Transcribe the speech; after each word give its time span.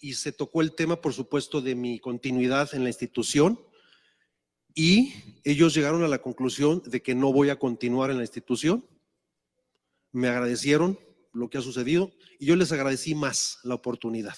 y 0.00 0.14
se 0.14 0.32
tocó 0.32 0.62
el 0.62 0.74
tema, 0.74 1.00
por 1.00 1.12
supuesto, 1.12 1.60
de 1.60 1.74
mi 1.74 1.98
continuidad 1.98 2.74
en 2.74 2.82
la 2.82 2.90
institución 2.90 3.60
y 4.74 5.40
ellos 5.44 5.74
llegaron 5.74 6.04
a 6.04 6.08
la 6.08 6.22
conclusión 6.22 6.82
de 6.86 7.02
que 7.02 7.14
no 7.14 7.32
voy 7.32 7.50
a 7.50 7.58
continuar 7.58 8.10
en 8.10 8.18
la 8.18 8.22
institución. 8.22 8.86
Me 10.12 10.28
agradecieron 10.28 10.98
lo 11.32 11.50
que 11.50 11.58
ha 11.58 11.62
sucedido 11.62 12.12
y 12.38 12.46
yo 12.46 12.54
les 12.54 12.70
agradecí 12.70 13.14
más 13.14 13.58
la 13.64 13.74
oportunidad. 13.74 14.36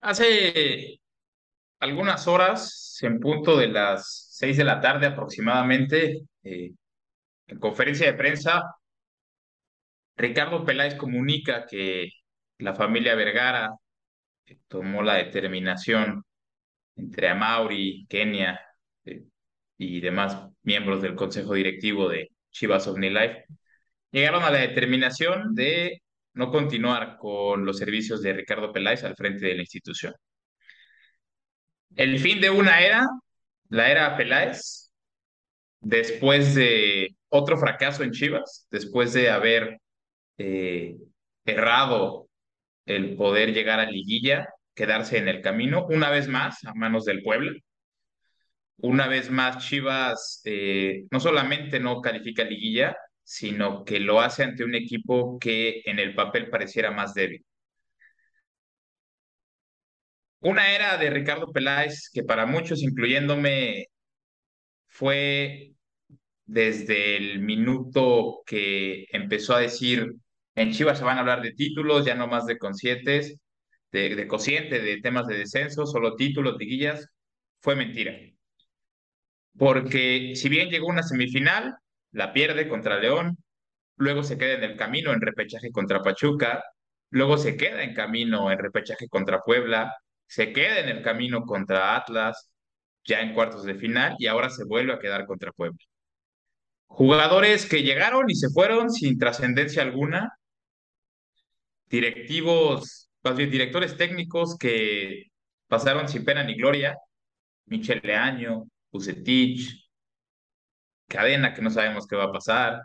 Hace 0.00 1.00
algunas 1.80 2.28
horas, 2.28 2.98
en 3.00 3.20
punto 3.20 3.56
de 3.56 3.68
las 3.68 4.28
seis 4.30 4.56
de 4.56 4.64
la 4.64 4.80
tarde 4.80 5.06
aproximadamente, 5.06 6.26
eh, 6.42 6.72
en 7.46 7.58
conferencia 7.58 8.06
de 8.06 8.18
prensa, 8.18 8.62
Ricardo 10.18 10.64
Peláez 10.64 10.96
comunica 10.96 11.64
que 11.66 12.10
la 12.58 12.74
familia 12.74 13.14
Vergara 13.14 13.70
tomó 14.68 15.02
la 15.02 15.14
determinación 15.14 16.24
entre 16.96 17.28
Amauri, 17.28 18.06
Kenia 18.08 18.60
eh, 19.04 19.22
y 19.78 20.00
demás 20.00 20.48
miembros 20.62 21.02
del 21.02 21.14
consejo 21.14 21.54
directivo 21.54 22.08
de 22.08 22.30
Chivas 22.50 22.88
OmniLife, 22.88 23.44
llegaron 24.10 24.42
a 24.42 24.50
la 24.50 24.58
determinación 24.58 25.54
de 25.54 26.02
no 26.34 26.50
continuar 26.50 27.16
con 27.18 27.64
los 27.64 27.78
servicios 27.78 28.22
de 28.22 28.32
Ricardo 28.32 28.72
Peláez 28.72 29.04
al 29.04 29.16
frente 29.16 29.46
de 29.46 29.54
la 29.54 29.62
institución. 29.62 30.14
El 31.96 32.18
fin 32.18 32.40
de 32.40 32.50
una 32.50 32.80
era, 32.80 33.06
la 33.68 33.90
era 33.90 34.16
Peláez, 34.16 34.90
después 35.80 36.54
de 36.56 37.16
otro 37.28 37.56
fracaso 37.58 38.02
en 38.02 38.10
Chivas, 38.12 38.66
después 38.70 39.12
de 39.12 39.30
haber 39.30 39.78
eh, 40.38 40.96
errado 41.44 42.28
el 42.86 43.16
poder 43.16 43.52
llegar 43.54 43.80
a 43.80 43.90
liguilla, 43.90 44.48
quedarse 44.74 45.18
en 45.18 45.28
el 45.28 45.42
camino, 45.42 45.86
una 45.88 46.10
vez 46.10 46.28
más 46.28 46.64
a 46.64 46.74
manos 46.74 47.04
del 47.04 47.22
pueblo. 47.22 47.52
Una 48.78 49.08
vez 49.08 49.30
más, 49.30 49.66
Chivas 49.66 50.40
eh, 50.44 51.04
no 51.10 51.20
solamente 51.20 51.80
no 51.80 52.00
califica 52.00 52.44
liguilla, 52.44 52.96
sino 53.24 53.84
que 53.84 54.00
lo 54.00 54.20
hace 54.20 54.44
ante 54.44 54.64
un 54.64 54.74
equipo 54.74 55.38
que 55.38 55.82
en 55.84 55.98
el 55.98 56.14
papel 56.14 56.48
pareciera 56.50 56.90
más 56.92 57.12
débil. 57.14 57.44
Una 60.40 60.72
era 60.74 60.96
de 60.96 61.10
Ricardo 61.10 61.52
Peláez 61.52 62.10
que 62.12 62.22
para 62.22 62.46
muchos, 62.46 62.82
incluyéndome, 62.82 63.86
fue 64.88 65.72
desde 66.46 67.16
el 67.16 67.40
minuto 67.40 68.42
que 68.46 69.06
empezó 69.12 69.54
a 69.54 69.60
decir 69.60 70.14
en 70.58 70.72
Chivas 70.72 70.98
se 70.98 71.04
van 71.04 71.18
a 71.18 71.20
hablar 71.20 71.42
de 71.42 71.52
títulos, 71.52 72.04
ya 72.04 72.14
no 72.14 72.26
más 72.26 72.46
de 72.46 72.58
conscientes, 72.58 73.38
de, 73.92 74.16
de 74.16 74.26
cociente, 74.26 74.80
de 74.80 75.00
temas 75.00 75.26
de 75.26 75.38
descenso, 75.38 75.86
solo 75.86 76.16
títulos, 76.16 76.56
liguillas, 76.58 77.08
fue 77.60 77.76
mentira. 77.76 78.12
Porque 79.56 80.32
si 80.36 80.48
bien 80.48 80.68
llegó 80.70 80.88
una 80.88 81.02
semifinal, 81.02 81.76
la 82.12 82.32
pierde 82.32 82.68
contra 82.68 82.98
León, 82.98 83.38
luego 83.96 84.22
se 84.22 84.38
queda 84.38 84.54
en 84.54 84.64
el 84.64 84.76
camino 84.76 85.12
en 85.12 85.20
repechaje 85.20 85.70
contra 85.70 86.02
Pachuca, 86.02 86.62
luego 87.10 87.38
se 87.38 87.56
queda 87.56 87.82
en 87.82 87.94
camino 87.94 88.50
en 88.52 88.58
repechaje 88.58 89.08
contra 89.08 89.40
Puebla, 89.40 89.94
se 90.26 90.52
queda 90.52 90.80
en 90.80 90.88
el 90.88 91.02
camino 91.02 91.42
contra 91.42 91.96
Atlas, 91.96 92.50
ya 93.04 93.20
en 93.20 93.34
cuartos 93.34 93.64
de 93.64 93.74
final, 93.74 94.16
y 94.18 94.26
ahora 94.26 94.50
se 94.50 94.64
vuelve 94.64 94.92
a 94.92 94.98
quedar 94.98 95.26
contra 95.26 95.52
Puebla. 95.52 95.78
Jugadores 96.86 97.66
que 97.66 97.82
llegaron 97.82 98.28
y 98.28 98.34
se 98.34 98.48
fueron 98.50 98.90
sin 98.90 99.18
trascendencia 99.18 99.82
alguna, 99.82 100.32
directivos, 101.88 103.10
más 103.22 103.36
bien 103.36 103.50
directores 103.50 103.96
técnicos 103.96 104.56
que 104.58 105.24
pasaron 105.66 106.08
sin 106.08 106.24
pena 106.24 106.44
ni 106.44 106.54
gloria, 106.54 106.96
Michel 107.66 108.00
Leaño, 108.02 108.64
Bucetich, 108.90 109.88
Cadena, 111.08 111.54
que 111.54 111.62
no 111.62 111.70
sabemos 111.70 112.06
qué 112.06 112.16
va 112.16 112.24
a 112.24 112.32
pasar, 112.32 112.80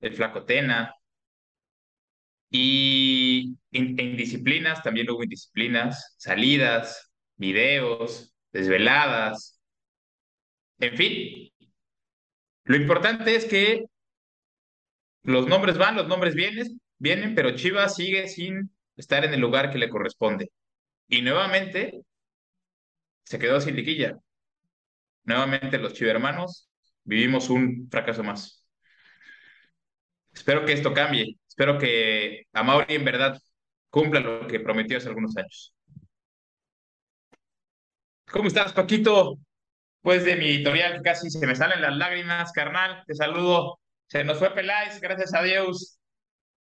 el 0.00 0.14
Flaco 0.14 0.44
Tena, 0.44 0.94
y 2.50 3.56
en, 3.70 4.16
disciplinas 4.16 4.82
también 4.82 5.08
hubo 5.10 5.22
indisciplinas, 5.22 6.14
salidas, 6.18 7.12
videos, 7.36 8.34
desveladas, 8.52 9.60
en 10.80 10.96
fin. 10.96 11.52
Lo 12.64 12.76
importante 12.76 13.36
es 13.36 13.44
que 13.44 13.84
los 15.22 15.46
nombres 15.46 15.78
van, 15.78 15.96
los 15.96 16.08
nombres 16.08 16.34
vienen, 16.34 16.80
vienen, 17.00 17.34
pero 17.34 17.56
Chivas 17.56 17.96
sigue 17.96 18.28
sin 18.28 18.70
estar 18.96 19.24
en 19.24 19.34
el 19.34 19.40
lugar 19.40 19.70
que 19.70 19.78
le 19.78 19.88
corresponde. 19.88 20.52
Y 21.08 21.22
nuevamente 21.22 22.02
se 23.24 23.38
quedó 23.38 23.60
sin 23.60 23.74
liquilla. 23.74 24.16
Nuevamente 25.24 25.78
los 25.78 25.94
chivermanos 25.94 26.68
vivimos 27.04 27.50
un 27.50 27.88
fracaso 27.90 28.22
más. 28.22 28.64
Espero 30.32 30.64
que 30.64 30.72
esto 30.72 30.94
cambie. 30.94 31.38
Espero 31.48 31.78
que 31.78 32.44
Amauri 32.52 32.94
en 32.94 33.04
verdad 33.04 33.40
cumpla 33.88 34.20
lo 34.20 34.46
que 34.46 34.60
prometió 34.60 34.98
hace 34.98 35.08
algunos 35.08 35.36
años. 35.36 35.74
¿Cómo 38.30 38.46
estás, 38.46 38.72
Paquito? 38.72 39.38
Pues 40.02 40.24
de 40.24 40.36
mi 40.36 40.46
editorial 40.46 41.02
casi 41.02 41.30
se 41.30 41.46
me 41.46 41.56
salen 41.56 41.82
las 41.82 41.96
lágrimas, 41.96 42.52
carnal. 42.52 43.02
Te 43.06 43.14
saludo. 43.14 43.80
Se 44.06 44.24
nos 44.24 44.38
fue 44.38 44.54
Peláez, 44.54 45.00
gracias 45.00 45.34
a 45.34 45.42
Dios. 45.42 45.99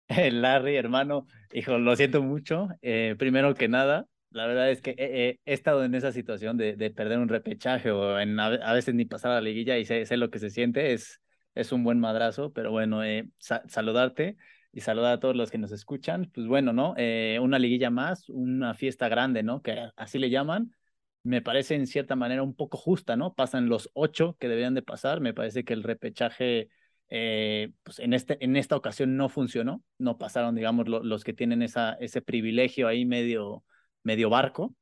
Larry, 0.08 0.76
hermano, 0.76 1.26
hijo, 1.52 1.78
lo 1.78 1.96
siento 1.96 2.22
mucho. 2.22 2.68
Eh, 2.82 3.16
primero 3.18 3.54
que 3.54 3.68
nada, 3.68 4.06
la 4.30 4.46
verdad 4.46 4.70
es 4.70 4.82
que 4.82 4.94
he, 4.98 5.40
estado 5.52 5.84
en 5.84 5.94
esa 5.94 6.12
situación 6.12 6.56
de, 6.56 6.76
de, 6.76 6.90
perder 6.90 7.18
un 7.18 7.28
repechaje 7.28 7.90
o 7.90 8.18
en, 8.18 8.38
a, 8.38 8.72
veces 8.72 8.94
ni 8.94 9.04
pasar 9.04 9.30
a 9.32 9.34
la 9.36 9.40
liguilla 9.40 9.78
y 9.78 9.84
sé, 9.84 10.16
lo 10.16 10.30
que 10.30 10.38
se 10.38 10.50
siente. 10.50 10.92
Es, 10.92 11.20
es 11.54 11.72
un 11.72 11.84
buen 11.84 12.00
madrazo, 12.00 12.52
pero 12.52 12.70
bueno, 12.70 13.04
eh, 13.04 13.28
saludarte 13.38 14.36
y 14.72 14.80
saludar 14.80 15.14
a 15.14 15.20
todos 15.20 15.36
los 15.36 15.50
que 15.50 15.58
nos 15.58 15.72
escuchan. 15.72 16.30
Pues 16.34 16.46
bueno, 16.46 16.72
¿no? 16.72 16.94
Eh, 16.96 17.38
una 17.40 17.58
liguilla 17.58 17.90
más, 17.90 18.28
una 18.28 18.74
fiesta 18.74 19.08
grande, 19.08 19.42
¿no? 19.42 19.62
Que 19.62 19.88
así 19.96 20.18
le 20.18 20.30
llaman. 20.30 20.74
Me 21.22 21.40
parece 21.40 21.74
en 21.76 21.86
cierta 21.86 22.16
manera 22.16 22.42
un 22.42 22.54
poco 22.54 22.76
justa, 22.76 23.16
¿no? 23.16 23.34
Pasan 23.34 23.68
los 23.68 23.90
ocho 23.94 24.36
que 24.38 24.48
deberían 24.48 24.74
de 24.74 24.82
pasar. 24.82 25.20
Me 25.20 25.32
parece 25.32 25.64
que 25.64 25.72
el 25.72 25.82
repechaje 25.82 26.68
eh, 27.10 27.72
pues 27.82 27.98
en, 27.98 28.12
este, 28.12 28.42
en 28.44 28.56
esta 28.56 28.76
ocasión 28.76 29.16
no 29.16 29.28
funcionó, 29.28 29.82
no 29.98 30.18
pasaron, 30.18 30.54
digamos, 30.54 30.88
los 30.88 31.24
que 31.24 31.32
tienen 31.32 31.62
esa, 31.62 31.94
ese 31.94 32.22
privilegio 32.22 32.88
ahí 32.88 33.04
medio, 33.04 33.64
medio 34.02 34.30
barco, 34.30 34.74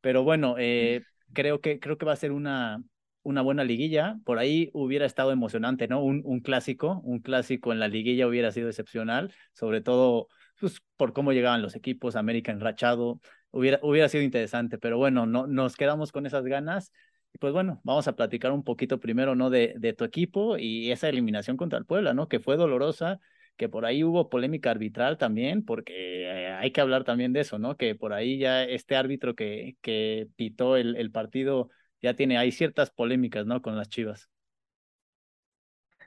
pero 0.00 0.22
bueno, 0.22 0.56
eh, 0.58 1.02
creo, 1.32 1.60
que, 1.60 1.80
creo 1.80 1.98
que 1.98 2.06
va 2.06 2.12
a 2.12 2.16
ser 2.16 2.32
una, 2.32 2.82
una 3.22 3.42
buena 3.42 3.64
liguilla, 3.64 4.18
por 4.24 4.38
ahí 4.38 4.70
hubiera 4.72 5.06
estado 5.06 5.32
emocionante, 5.32 5.88
¿no? 5.88 6.02
Un, 6.02 6.22
un 6.24 6.40
clásico, 6.40 7.00
un 7.04 7.20
clásico 7.20 7.72
en 7.72 7.80
la 7.80 7.88
liguilla 7.88 8.26
hubiera 8.28 8.52
sido 8.52 8.68
excepcional, 8.68 9.34
sobre 9.52 9.80
todo 9.80 10.28
pues, 10.60 10.80
por 10.96 11.12
cómo 11.12 11.32
llegaban 11.32 11.62
los 11.62 11.74
equipos, 11.74 12.16
América 12.16 12.52
enrachado, 12.52 13.20
hubiera, 13.50 13.80
hubiera 13.82 14.08
sido 14.08 14.22
interesante, 14.22 14.78
pero 14.78 14.98
bueno, 14.98 15.26
no, 15.26 15.46
nos 15.46 15.76
quedamos 15.76 16.12
con 16.12 16.26
esas 16.26 16.44
ganas 16.44 16.92
pues 17.40 17.52
bueno, 17.52 17.80
vamos 17.84 18.08
a 18.08 18.16
platicar 18.16 18.52
un 18.52 18.64
poquito 18.64 19.00
primero, 19.00 19.34
¿no? 19.34 19.50
De, 19.50 19.74
de 19.78 19.92
tu 19.92 20.04
equipo 20.04 20.56
y 20.58 20.90
esa 20.90 21.08
eliminación 21.08 21.56
contra 21.56 21.78
el 21.78 21.86
Puebla, 21.86 22.14
¿no? 22.14 22.28
Que 22.28 22.40
fue 22.40 22.56
dolorosa, 22.56 23.20
que 23.56 23.68
por 23.68 23.84
ahí 23.84 24.04
hubo 24.04 24.28
polémica 24.30 24.70
arbitral 24.70 25.18
también, 25.18 25.64
porque 25.64 26.24
eh, 26.24 26.48
hay 26.52 26.70
que 26.72 26.80
hablar 26.80 27.04
también 27.04 27.32
de 27.32 27.40
eso, 27.40 27.58
¿no? 27.58 27.76
Que 27.76 27.94
por 27.94 28.12
ahí 28.12 28.38
ya 28.38 28.64
este 28.64 28.96
árbitro 28.96 29.34
que, 29.34 29.76
que 29.82 30.28
pitó 30.36 30.76
el, 30.76 30.96
el 30.96 31.10
partido 31.10 31.70
ya 32.02 32.14
tiene, 32.14 32.38
hay 32.38 32.52
ciertas 32.52 32.90
polémicas, 32.90 33.46
¿no? 33.46 33.62
Con 33.62 33.76
las 33.76 33.88
Chivas. 33.88 34.30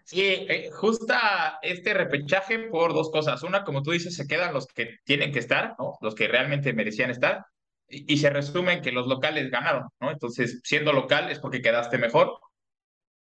Sí, 0.03 0.21
eh, 0.23 0.71
justa 0.71 1.59
este 1.61 1.93
repechaje 1.93 2.57
por 2.69 2.93
dos 2.93 3.11
cosas. 3.11 3.43
Una, 3.43 3.63
como 3.63 3.83
tú 3.83 3.91
dices, 3.91 4.15
se 4.15 4.25
quedan 4.27 4.53
los 4.53 4.65
que 4.67 4.97
tienen 5.03 5.31
que 5.31 5.39
estar, 5.39 5.75
¿no? 5.77 5.97
Los 6.01 6.15
que 6.15 6.27
realmente 6.27 6.73
merecían 6.73 7.11
estar 7.11 7.45
y, 7.89 8.17
se 8.17 8.29
resume 8.29 8.73
en 8.73 8.81
que 8.81 8.91
los 8.91 9.07
locales 9.07 9.49
ganaron, 9.51 9.87
¿no? 9.99 10.11
Entonces, 10.11 10.61
siendo 10.63 10.93
local 10.93 11.31
es 11.31 11.39
porque 11.39 11.61
quedaste 11.61 11.97
mejor. 11.97 12.39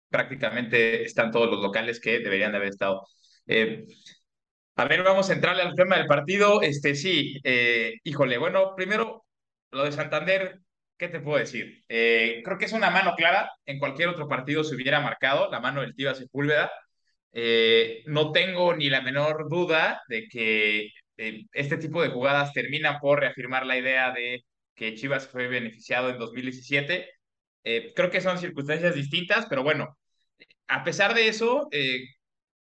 Prácticamente 0.09 1.03
están 1.03 1.31
todos 1.31 1.49
los 1.49 1.61
locales 1.61 1.99
que 1.99 2.19
deberían 2.19 2.51
de 2.51 2.57
haber 2.57 2.69
estado. 2.69 3.07
Eh, 3.47 3.85
a 4.75 4.85
ver, 4.85 5.03
vamos 5.03 5.29
a 5.29 5.33
entrarle 5.33 5.63
al 5.63 5.75
tema 5.75 5.97
del 5.97 6.07
partido. 6.07 6.61
Este, 6.61 6.95
sí, 6.95 7.39
eh, 7.43 7.93
híjole, 8.03 8.37
bueno, 8.37 8.75
primero, 8.75 9.25
lo 9.71 9.83
de 9.85 9.91
Santander, 9.91 10.59
¿qué 10.97 11.07
te 11.07 11.19
puedo 11.19 11.37
decir? 11.39 11.83
Eh, 11.89 12.41
creo 12.43 12.57
que 12.57 12.65
es 12.65 12.73
una 12.73 12.89
mano 12.89 13.15
clara. 13.15 13.51
En 13.65 13.79
cualquier 13.79 14.09
otro 14.09 14.27
partido 14.27 14.63
se 14.63 14.75
hubiera 14.75 14.99
marcado 15.01 15.49
la 15.51 15.59
mano 15.59 15.81
del 15.81 15.95
Tío 15.95 16.13
Sepúlveda. 16.15 16.71
no 18.07 18.31
tengo 18.31 18.75
ni 18.75 18.89
la 18.89 19.01
menor 19.01 19.49
duda 19.49 20.01
de 20.07 20.27
que 20.27 20.89
este 21.53 21.77
tipo 21.77 22.01
de 22.01 22.09
jugadas 22.09 22.53
terminan 22.53 22.99
por 22.99 23.19
reafirmar 23.19 23.65
la 23.65 23.77
idea 23.77 24.11
de 24.11 24.43
que 24.75 24.95
Chivas 24.95 25.27
fue 25.27 25.47
beneficiado 25.47 26.09
en 26.09 26.17
2017. 26.17 27.07
Eh, 27.63 27.93
creo 27.95 28.09
que 28.09 28.21
son 28.21 28.37
circunstancias 28.39 28.95
distintas, 28.95 29.45
pero 29.47 29.63
bueno, 29.63 29.97
a 30.67 30.83
pesar 30.83 31.13
de 31.13 31.27
eso, 31.27 31.67
eh, 31.71 32.05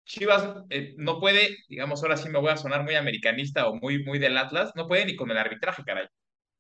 Chivas 0.05 0.65
eh, 0.71 0.95
no 0.99 1.21
puede, 1.21 1.57
digamos, 1.69 2.03
ahora 2.03 2.17
sí 2.17 2.29
me 2.29 2.41
voy 2.41 2.51
a 2.51 2.57
sonar 2.57 2.83
muy 2.85 2.97
americanista 2.97 3.69
o 3.69 3.77
muy, 3.77 4.03
muy 4.05 4.19
del 4.19 4.37
Atlas, 4.37 4.73
no 4.75 4.89
puede 4.89 5.07
ni 5.07 5.17
con 5.17 5.31
el 5.31 5.39
arbitraje, 5.39 5.85
caray. 5.85 6.07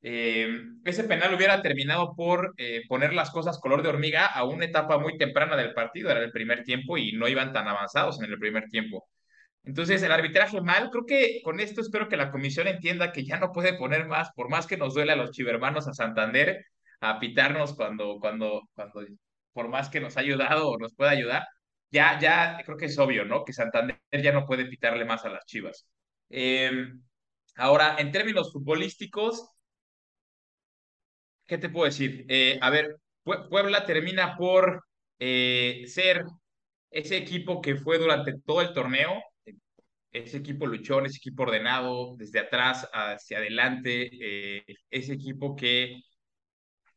Eh, 0.03 0.49
ese 0.85 1.05
penal 1.05 1.35
hubiera 1.35 1.61
terminado 1.63 2.15
por 2.17 2.55
poner 2.89 3.13
las 3.13 3.31
cosas 3.31 3.59
color 3.59 3.83
de 3.83 3.91
hormiga 3.91 4.27
a 4.27 4.45
una 4.45 4.65
etapa 4.65 4.99
muy 4.99 5.19
temprana 5.19 5.57
del 5.57 5.75
partido, 5.75 6.11
era 6.11 6.21
el 6.23 6.33
primer 6.33 6.65
tiempo 6.65 6.97
y 6.99 7.13
no 7.13 7.29
iban 7.29 7.53
tan 7.53 7.69
avanzados 7.69 8.23
en 8.23 8.31
el 8.31 8.39
primer 8.39 8.65
tiempo. 8.69 9.09
Entonces, 9.65 10.03
el 10.03 10.13
arbitraje 10.13 10.61
mal, 10.61 10.91
creo 10.91 11.05
que 11.07 11.41
con 11.45 11.61
esto 11.61 11.81
espero 11.81 12.09
que 12.09 12.17
la 12.17 12.31
comisión 12.31 12.67
entienda 12.67 13.13
que 13.13 13.25
ya 13.25 13.39
no 13.39 13.53
puede 13.53 13.75
poner 13.75 14.07
más, 14.07 14.31
por 14.35 14.49
más 14.49 14.67
que 14.67 14.77
nos 14.77 14.95
duele 14.95 15.13
a 15.13 15.17
los 15.17 15.33
chivermanos 15.33 15.87
a 15.87 15.95
Santander, 15.95 16.65
a 17.01 17.19
pitarnos 17.21 17.75
cuando, 17.75 18.19
cuando, 18.21 18.63
cuando, 18.75 19.05
por 19.53 19.69
más 19.69 19.89
que 19.91 20.01
nos 20.01 20.17
ha 20.17 20.21
ayudado 20.21 20.69
o 20.71 20.79
nos 20.79 20.95
pueda 20.95 21.11
ayudar, 21.11 21.47
ya, 21.91 22.19
ya 22.19 22.63
creo 22.65 22.77
que 22.77 22.87
es 22.87 22.99
obvio, 22.99 23.25
¿no? 23.25 23.45
Que 23.45 23.53
Santander 23.53 23.99
ya 24.13 24.33
no 24.33 24.47
puede 24.47 24.67
pitarle 24.67 25.05
más 25.05 25.25
a 25.25 25.31
las 25.31 25.45
Chivas. 25.47 25.87
Em, 26.29 27.03
ahora, 27.57 27.97
en 27.99 28.13
términos 28.13 28.53
futbolísticos, 28.53 29.51
¿qué 31.47 31.59
te 31.59 31.69
puedo 31.69 31.87
decir? 31.87 32.25
Eh, 32.29 32.59
a 32.63 32.71
ver, 32.71 32.97
Puebla 33.23 33.85
termina 33.87 34.37
por 34.37 34.85
eh, 35.19 35.85
ser 35.87 36.25
ese 36.91 37.17
equipo 37.17 37.61
que 37.61 37.77
fue 37.77 37.99
durante 37.99 38.35
todo 38.45 38.63
el 38.63 38.73
torneo, 38.73 39.23
ese 40.13 40.39
equipo 40.39 40.67
luchón, 40.67 41.07
ese 41.07 41.19
equipo 41.19 41.45
ordenado, 41.45 42.17
desde 42.17 42.41
atrás 42.41 42.89
hacia 42.93 43.39
adelante, 43.39 44.11
eh, 44.21 44.65
ese 44.91 45.13
equipo 45.15 45.57
que 45.57 46.03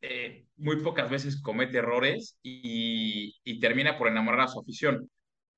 eh, 0.00 0.46
muy 0.56 0.82
pocas 0.82 1.08
veces 1.10 1.40
comete 1.40 1.78
errores 1.78 2.38
y, 2.42 3.58
termina 3.60 3.96
por 3.96 4.08
enamorar 4.08 4.42
a 4.42 4.48
su 4.48 4.60
afición. 4.60 5.10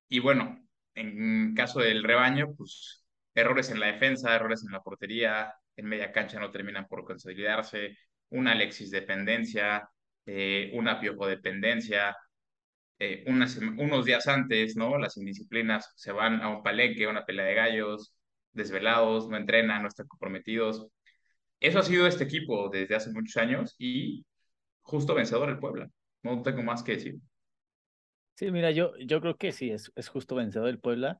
Y 0.09 0.19
bueno, 0.19 0.65
en 0.95 1.53
caso 1.55 1.79
del 1.81 2.03
rebaño, 2.03 2.53
pues 2.57 3.05
errores 3.35 3.69
en 3.71 3.79
la 3.79 3.87
defensa, 3.87 4.35
errores 4.35 4.63
en 4.65 4.71
la 4.71 4.81
portería, 4.81 5.53
en 5.75 5.85
media 5.87 6.11
cancha 6.11 6.39
no 6.39 6.51
terminan 6.51 6.87
por 6.87 7.03
consolidarse, 7.05 7.97
una 8.29 8.53
Alexis 8.53 8.91
dependencia, 8.91 9.89
eh, 10.25 10.71
una 10.73 10.99
Piojo 10.99 11.27
dependencia, 11.27 12.15
eh, 12.99 13.23
unos 13.27 14.05
días 14.05 14.27
antes, 14.27 14.75
¿no? 14.75 14.97
Las 14.97 15.17
indisciplinas 15.17 15.91
se 15.95 16.11
van 16.11 16.41
a 16.41 16.49
un 16.49 16.63
palenque, 16.63 17.05
a 17.05 17.09
una 17.09 17.25
pelea 17.25 17.45
de 17.45 17.53
gallos, 17.53 18.13
desvelados, 18.51 19.29
no 19.29 19.37
entrenan, 19.37 19.83
no 19.83 19.87
están 19.87 20.07
comprometidos. 20.07 20.87
Eso 21.59 21.79
ha 21.79 21.83
sido 21.83 22.07
este 22.07 22.23
equipo 22.23 22.69
desde 22.69 22.95
hace 22.95 23.11
muchos 23.11 23.37
años 23.37 23.75
y 23.77 24.25
justo 24.81 25.15
vencedor 25.15 25.49
el 25.49 25.59
Puebla. 25.59 25.89
No 26.23 26.41
tengo 26.41 26.63
más 26.63 26.83
que 26.83 26.93
decir. 26.93 27.15
Sí, 28.35 28.51
mira, 28.51 28.71
yo, 28.71 28.95
yo 28.99 29.19
creo 29.19 29.35
que 29.37 29.51
sí, 29.51 29.71
es, 29.71 29.91
es 29.95 30.09
justo 30.09 30.35
vencedor 30.35 30.69
el 30.69 30.79
Puebla, 30.79 31.19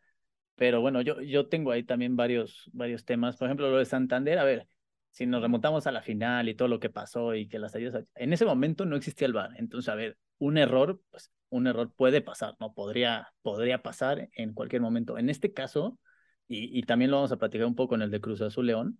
pero 0.56 0.81
bueno, 0.81 1.01
yo, 1.01 1.21
yo 1.21 1.47
tengo 1.47 1.71
ahí 1.71 1.83
también 1.83 2.15
varios, 2.15 2.69
varios 2.74 3.06
temas. 3.06 3.38
Por 3.38 3.47
ejemplo, 3.47 3.69
lo 3.71 3.77
de 3.77 3.85
Santander, 3.85 4.38
a 4.39 4.44
ver, 4.44 4.68
si 5.12 5.25
nos 5.25 5.41
remontamos 5.41 5.88
a 5.88 5.91
la 5.91 6.03
final 6.03 6.47
y 6.47 6.56
todo 6.56 6.68
lo 6.68 6.79
que 6.79 6.89
pasó 6.91 7.33
y 7.33 7.47
que 7.47 7.57
las 7.59 7.75
ayudas, 7.75 8.06
en 8.15 8.33
ese 8.33 8.45
momento 8.45 8.85
no 8.85 8.95
existía 8.95 9.27
el 9.27 9.33
VAR. 9.33 9.51
Entonces, 9.57 9.89
a 9.89 9.95
ver, 9.95 10.18
un 10.38 10.57
error, 10.59 11.01
pues 11.09 11.31
un 11.50 11.68
error 11.68 11.92
puede 11.96 12.22
pasar, 12.22 12.56
¿no? 12.60 12.74
Podría, 12.74 13.30
podría 13.42 13.82
pasar 13.82 14.30
en 14.36 14.54
cualquier 14.54 14.82
momento. 14.82 15.18
En 15.18 15.30
este 15.30 15.54
caso, 15.54 16.00
y, 16.48 16.82
también 16.84 17.12
lo 17.12 17.18
vamos 17.18 17.32
a 17.32 17.38
platicar 17.38 17.68
un 17.68 17.76
poco 17.76 17.96
en 17.96 18.02
el 18.04 18.12
de 18.12 18.22
Cruz 18.22 18.42
Azul 18.42 18.68
León, 18.68 19.00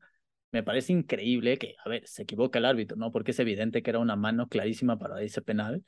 me 0.52 0.64
parece 0.64 0.94
increíble 0.94 1.58
que, 1.58 1.76
a 1.84 1.90
ver, 1.90 2.08
se 2.08 2.24
equivoca 2.24 2.60
el 2.60 2.66
árbitro, 2.66 2.98
¿no? 2.98 3.12
Porque 3.12 3.32
es 3.32 3.40
evidente 3.40 3.82
que 3.84 3.90
era 3.90 4.00
una 4.00 4.16
mano 4.16 4.48
clarísima 4.48 4.98
para 4.98 5.22
ese 5.22 5.42
penal. 5.42 5.84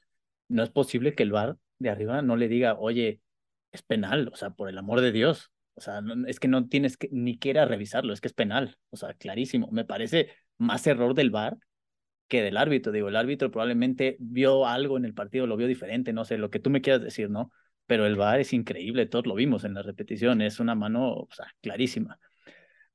No 0.47 0.63
es 0.63 0.69
posible 0.69 1.15
que 1.15 1.23
el 1.23 1.31
VAR 1.31 1.57
de 1.79 1.89
arriba 1.89 2.21
no 2.21 2.35
le 2.35 2.47
diga, 2.47 2.75
oye, 2.77 3.21
es 3.71 3.81
penal, 3.83 4.29
o 4.33 4.35
sea, 4.35 4.51
por 4.51 4.69
el 4.69 4.77
amor 4.77 5.01
de 5.01 5.11
Dios. 5.11 5.51
O 5.75 5.81
sea, 5.81 6.01
es 6.27 6.39
que 6.39 6.49
no 6.49 6.67
tienes 6.67 6.97
que 6.97 7.07
ni 7.11 7.37
quiera 7.37 7.65
revisarlo, 7.65 8.13
es 8.13 8.21
que 8.21 8.27
es 8.27 8.33
penal. 8.33 8.77
O 8.89 8.97
sea, 8.97 9.13
clarísimo. 9.13 9.69
Me 9.71 9.85
parece 9.85 10.29
más 10.57 10.85
error 10.87 11.13
del 11.13 11.29
VAR 11.31 11.57
que 12.29 12.41
del 12.41 12.57
árbitro. 12.57 12.93
Digo, 12.93 13.09
el 13.09 13.17
árbitro 13.17 13.51
probablemente 13.51 14.15
vio 14.19 14.65
algo 14.65 14.97
en 14.97 15.05
el 15.05 15.13
partido, 15.13 15.47
lo 15.47 15.57
vio 15.57 15.67
diferente, 15.67 16.13
no 16.13 16.23
sé, 16.23 16.37
lo 16.37 16.49
que 16.49 16.59
tú 16.59 16.69
me 16.69 16.81
quieras 16.81 17.01
decir, 17.01 17.29
¿no? 17.29 17.51
Pero 17.87 18.05
el 18.05 18.15
VAR 18.15 18.39
es 18.39 18.53
increíble, 18.53 19.07
todos 19.07 19.27
lo 19.27 19.35
vimos 19.35 19.65
en 19.65 19.73
la 19.73 19.81
repetición, 19.81 20.41
es 20.41 20.59
una 20.59 20.75
mano, 20.75 21.13
o 21.13 21.27
sea, 21.31 21.47
clarísima. 21.61 22.19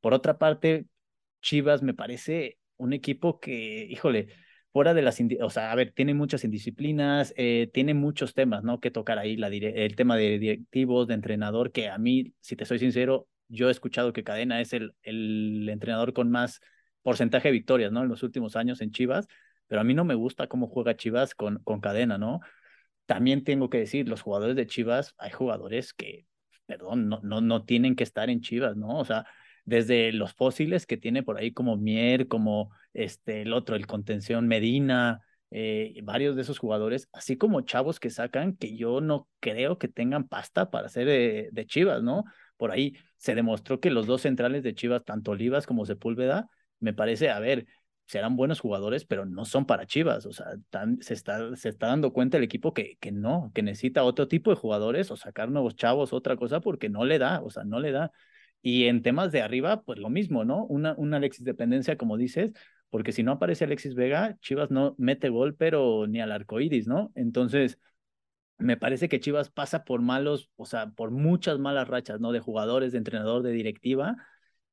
Por 0.01 0.15
otra 0.15 0.39
parte, 0.39 0.87
Chivas 1.43 1.83
me 1.83 1.95
parece 1.95 2.59
un 2.77 2.93
equipo 2.93 3.41
que, 3.41 3.87
híjole, 3.91 4.29
fuera 4.73 4.95
de 4.95 5.03
las, 5.03 5.19
o 5.43 5.51
sea, 5.51 5.73
a 5.73 5.75
ver, 5.75 5.93
tiene 5.93 6.15
muchas 6.15 6.45
indisciplinas, 6.45 7.35
eh, 7.37 7.71
tiene 7.73 7.95
muchos 7.95 8.35
temas, 8.35 8.65
¿no? 8.65 8.81
Que 8.81 8.91
tocar 8.91 9.19
ahí, 9.19 9.37
la 9.37 9.49
el 9.49 9.97
tema 9.97 10.17
de 10.17 10.39
directivos, 10.39 11.07
de 11.09 11.15
entrenador, 11.15 11.73
que 11.73 11.89
a 11.89 11.99
mí, 11.99 12.35
si 12.41 12.57
te 12.57 12.65
soy 12.65 12.79
sincero, 12.79 13.29
yo 13.49 13.69
he 13.69 13.71
escuchado 13.73 14.13
que 14.13 14.25
Cadena 14.25 14.61
es 14.61 14.73
el, 14.73 14.95
el 15.03 15.69
entrenador 15.69 16.13
con 16.13 16.31
más 16.31 16.61
porcentaje 17.05 17.49
de 17.49 17.53
victorias, 17.53 17.93
¿no? 17.93 18.03
En 18.03 18.09
los 18.09 18.25
últimos 18.25 18.57
años 18.57 18.81
en 18.81 18.91
Chivas, 18.91 19.29
pero 19.69 19.81
a 19.81 19.85
mí 19.85 19.95
no 19.95 20.05
me 20.05 20.17
gusta 20.17 20.49
cómo 20.49 20.67
juega 20.67 20.97
Chivas 20.97 21.37
con, 21.37 21.61
con 21.63 21.81
Cadena, 21.81 22.19
¿no? 22.19 22.41
También 23.07 23.45
tengo 23.45 23.71
que 23.71 23.79
decir, 23.79 24.09
los 24.09 24.23
jugadores 24.23 24.57
de 24.57 24.67
Chivas, 24.67 25.15
hay 25.19 25.31
jugadores 25.31 25.95
que, 25.95 26.27
perdón, 26.67 27.09
no, 27.09 27.21
no, 27.23 27.41
no 27.41 27.65
tienen 27.65 27.95
que 27.95 28.03
estar 28.03 28.29
en 28.31 28.41
Chivas, 28.41 28.77
¿no? 28.77 28.99
O 28.99 29.05
sea, 29.05 29.25
desde 29.65 30.13
los 30.13 30.35
fósiles 30.35 30.87
que 30.87 30.97
tiene 30.97 31.23
por 31.23 31.39
ahí 31.39 31.53
como 31.53 31.77
Mier, 31.77 32.29
como 32.29 32.71
este, 32.93 33.43
el 33.43 33.53
otro, 33.53 33.77
el 33.77 33.87
contención 33.87 34.49
Medina, 34.49 35.23
eh, 35.57 36.01
varios 36.03 36.35
de 36.35 36.43
esos 36.43 36.59
jugadores, 36.59 37.09
así 37.13 37.37
como 37.37 37.61
chavos 37.61 38.01
que 38.01 38.11
sacan 38.11 38.57
que 38.57 38.77
yo 38.77 39.01
no 39.01 39.29
creo 39.39 39.79
que 39.79 39.87
tengan 39.89 40.27
pasta 40.27 40.69
para 40.69 40.89
ser 40.89 41.07
de, 41.53 41.67
Chivas, 41.67 42.03
¿no? 42.03 42.25
Por 42.57 42.73
ahí 42.73 42.97
se 43.19 43.37
demostró 43.37 43.79
que 43.79 43.91
los 43.91 44.07
dos 44.07 44.23
centrales 44.23 44.65
de 44.65 44.75
Chivas, 44.75 45.05
tanto 45.05 45.31
Olivas 45.31 45.67
como 45.67 45.87
Sepúlveda, 45.87 46.49
me 46.81 46.93
parece, 46.93 47.31
a 47.31 47.39
ver, 47.41 47.67
serán 48.07 48.37
buenos 48.37 48.61
jugadores, 48.61 49.05
pero 49.05 49.25
no 49.27 49.45
son 49.45 49.67
para 49.67 49.87
Chivas. 49.87 50.27
O 50.27 50.33
sea, 50.33 50.47
se, 51.01 51.15
está, 51.15 51.57
se 51.57 51.69
está 51.69 51.87
dando 51.89 52.13
cuenta 52.13 52.37
el 52.37 52.45
equipo 52.45 52.75
que, 52.75 52.97
que 53.01 53.13
no, 53.13 53.51
que 53.55 53.63
necesita 53.63 54.05
otro 54.05 54.29
tipo 54.29 54.51
de 54.51 54.57
jugadores 54.57 55.11
o 55.11 55.17
sacar 55.17 55.51
nuevos 55.51 55.77
chavos, 55.77 56.13
otra 56.13 56.37
cosa, 56.37 56.61
porque 56.61 56.89
no 56.89 57.05
le 57.05 57.19
da, 57.19 57.41
o 57.43 57.51
sea, 57.51 57.65
no 57.65 57.81
le 57.81 57.93
da. 57.93 58.13
Y 58.63 58.85
en 58.87 59.03
temas 59.03 59.33
de 59.33 59.43
arriba, 59.43 59.83
pues 59.83 59.99
lo 59.99 60.11
mismo, 60.11 60.45
¿no? 60.45 60.65
Una, 60.67 60.95
una 60.97 61.19
Alexis 61.19 61.45
dependencia, 61.45 61.97
como 61.97 62.17
dices, 62.17 62.53
porque 62.91 63.13
si 63.13 63.23
no 63.23 63.33
aparece 63.33 63.65
Alexis 63.65 63.95
Vega, 63.95 64.37
Chivas 64.41 64.71
no 64.71 64.95
mete 64.99 65.29
gol, 65.29 65.55
pero 65.57 66.07
ni 66.07 66.21
al 66.21 66.33
arco 66.33 66.61
iris, 66.61 66.87
¿no? 66.87 67.13
Entonces, 67.15 67.79
me 68.59 68.77
parece 68.77 69.09
que 69.09 69.21
Chivas 69.21 69.51
pasa 69.51 69.85
por 69.85 70.01
malos, 70.01 70.51
o 70.57 70.67
sea, 70.67 70.91
por 70.91 71.11
muchas 71.11 71.59
malas 71.59 71.89
rachas, 71.89 72.21
¿no? 72.21 72.33
De 72.33 72.41
jugadores, 72.41 72.93
de 72.93 72.99
entrenador, 72.99 73.43
de 73.43 73.53
directiva, 73.53 74.17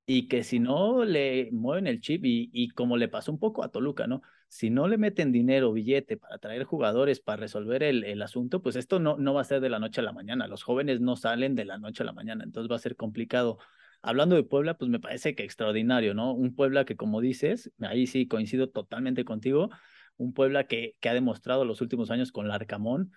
y 0.05 0.27
que 0.27 0.43
si 0.43 0.59
no 0.59 1.05
le 1.05 1.49
mueven 1.51 1.87
el 1.87 2.01
chip, 2.01 2.25
y, 2.25 2.49
y 2.53 2.69
como 2.69 2.97
le 2.97 3.07
pasó 3.07 3.31
un 3.31 3.39
poco 3.39 3.63
a 3.63 3.71
Toluca, 3.71 4.07
¿no? 4.07 4.21
Si 4.47 4.69
no 4.69 4.87
le 4.87 4.97
meten 4.97 5.31
dinero, 5.31 5.71
billete 5.71 6.17
para 6.17 6.37
traer 6.37 6.63
jugadores, 6.65 7.19
para 7.21 7.37
resolver 7.39 7.83
el, 7.83 8.03
el 8.03 8.21
asunto, 8.21 8.61
pues 8.61 8.75
esto 8.75 8.99
no, 8.99 9.17
no 9.17 9.33
va 9.33 9.41
a 9.41 9.43
ser 9.45 9.61
de 9.61 9.69
la 9.69 9.79
noche 9.79 10.01
a 10.01 10.03
la 10.03 10.11
mañana. 10.11 10.47
Los 10.47 10.63
jóvenes 10.63 10.99
no 10.99 11.15
salen 11.15 11.55
de 11.55 11.65
la 11.65 11.77
noche 11.77 12.03
a 12.03 12.05
la 12.05 12.13
mañana, 12.13 12.43
entonces 12.43 12.69
va 12.71 12.75
a 12.75 12.79
ser 12.79 12.95
complicado 12.97 13.59
Hablando 14.03 14.35
de 14.35 14.43
Puebla, 14.43 14.77
pues 14.77 14.89
me 14.89 14.99
parece 14.99 15.35
que 15.35 15.43
extraordinario, 15.43 16.13
¿no? 16.15 16.33
Un 16.33 16.55
Puebla 16.55 16.85
que, 16.85 16.95
como 16.95 17.21
dices, 17.21 17.71
ahí 17.81 18.07
sí 18.07 18.27
coincido 18.27 18.69
totalmente 18.69 19.23
contigo, 19.25 19.69
un 20.17 20.33
Puebla 20.33 20.65
que, 20.65 20.95
que 20.99 21.09
ha 21.09 21.13
demostrado 21.13 21.65
los 21.65 21.81
últimos 21.81 22.09
años 22.11 22.31
con 22.31 22.47
Larcamón, 22.47 23.11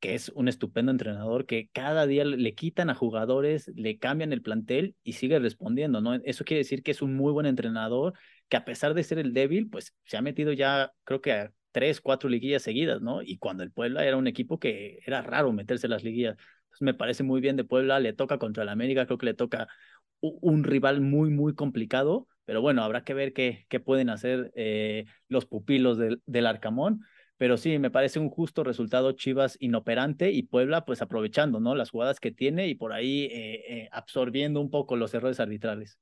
que 0.00 0.14
es 0.14 0.30
un 0.30 0.48
estupendo 0.48 0.90
entrenador, 0.90 1.46
que 1.46 1.68
cada 1.72 2.06
día 2.06 2.24
le 2.24 2.54
quitan 2.54 2.90
a 2.90 2.94
jugadores, 2.94 3.70
le 3.76 3.98
cambian 3.98 4.32
el 4.32 4.42
plantel 4.42 4.96
y 5.04 5.12
sigue 5.14 5.38
respondiendo, 5.38 6.00
¿no? 6.00 6.14
Eso 6.14 6.44
quiere 6.44 6.58
decir 6.58 6.82
que 6.82 6.90
es 6.90 7.02
un 7.02 7.14
muy 7.14 7.32
buen 7.32 7.46
entrenador, 7.46 8.14
que 8.48 8.56
a 8.56 8.64
pesar 8.64 8.94
de 8.94 9.04
ser 9.04 9.18
el 9.18 9.32
débil, 9.34 9.68
pues 9.68 9.94
se 10.04 10.16
ha 10.16 10.22
metido 10.22 10.52
ya, 10.52 10.92
creo 11.04 11.20
que 11.20 11.50
tres, 11.72 12.00
cuatro 12.00 12.28
liguillas 12.28 12.62
seguidas, 12.62 13.00
¿no? 13.02 13.22
Y 13.22 13.38
cuando 13.38 13.62
el 13.62 13.72
Puebla 13.72 14.04
era 14.04 14.16
un 14.16 14.26
equipo 14.26 14.58
que 14.58 15.00
era 15.06 15.22
raro 15.22 15.52
meterse 15.52 15.86
en 15.86 15.92
las 15.92 16.04
liguillas. 16.04 16.36
Me 16.80 16.94
parece 16.94 17.22
muy 17.22 17.40
bien 17.40 17.56
de 17.56 17.64
Puebla, 17.64 18.00
le 18.00 18.12
toca 18.12 18.38
contra 18.38 18.62
el 18.62 18.68
América, 18.68 19.06
creo 19.06 19.18
que 19.18 19.26
le 19.26 19.34
toca 19.34 19.68
un 20.20 20.64
rival 20.64 21.00
muy, 21.00 21.30
muy 21.30 21.54
complicado, 21.54 22.28
pero 22.44 22.60
bueno, 22.60 22.82
habrá 22.82 23.04
que 23.04 23.14
ver 23.14 23.32
qué, 23.32 23.66
qué 23.68 23.80
pueden 23.80 24.10
hacer 24.10 24.52
eh, 24.54 25.04
los 25.28 25.46
pupilos 25.46 25.98
del, 25.98 26.22
del, 26.26 26.46
Arcamón. 26.46 27.02
Pero 27.40 27.56
sí, 27.56 27.78
me 27.78 27.90
parece 27.90 28.18
un 28.18 28.28
justo 28.28 28.64
resultado 28.64 29.12
Chivas 29.12 29.56
inoperante 29.60 30.30
y 30.30 30.42
Puebla 30.42 30.84
pues 30.84 31.00
aprovechando, 31.00 31.58
¿no? 31.58 31.74
Las 31.74 31.88
jugadas 31.88 32.20
que 32.20 32.32
tiene 32.32 32.68
y 32.68 32.74
por 32.74 32.92
ahí 32.92 33.30
eh, 33.32 33.64
eh, 33.66 33.88
absorbiendo 33.92 34.60
un 34.60 34.68
poco 34.68 34.94
los 34.94 35.14
errores 35.14 35.40
arbitrales. 35.40 35.98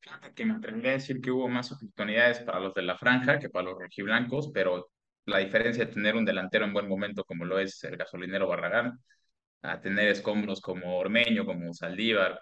Fíjate 0.00 0.34
que 0.34 0.44
me 0.44 0.52
atrevería 0.52 0.90
a 0.90 0.94
decir 0.94 1.22
que 1.22 1.30
hubo 1.30 1.48
más 1.48 1.72
oportunidades 1.72 2.40
para 2.40 2.60
los 2.60 2.74
de 2.74 2.82
la 2.82 2.98
franja 2.98 3.38
que 3.38 3.48
para 3.48 3.70
los 3.70 3.78
rojiblancos, 3.78 4.50
pero 4.52 4.90
la 5.24 5.38
diferencia 5.38 5.86
de 5.86 5.92
tener 5.94 6.14
un 6.14 6.26
delantero 6.26 6.66
en 6.66 6.74
buen 6.74 6.88
momento 6.88 7.24
como 7.24 7.46
lo 7.46 7.58
es 7.58 7.82
el 7.84 7.96
gasolinero 7.96 8.48
Barragán, 8.48 8.98
a 9.62 9.80
tener 9.80 10.08
escombros 10.08 10.60
como 10.60 10.98
Ormeño, 10.98 11.46
como 11.46 11.72
Saldívar, 11.72 12.38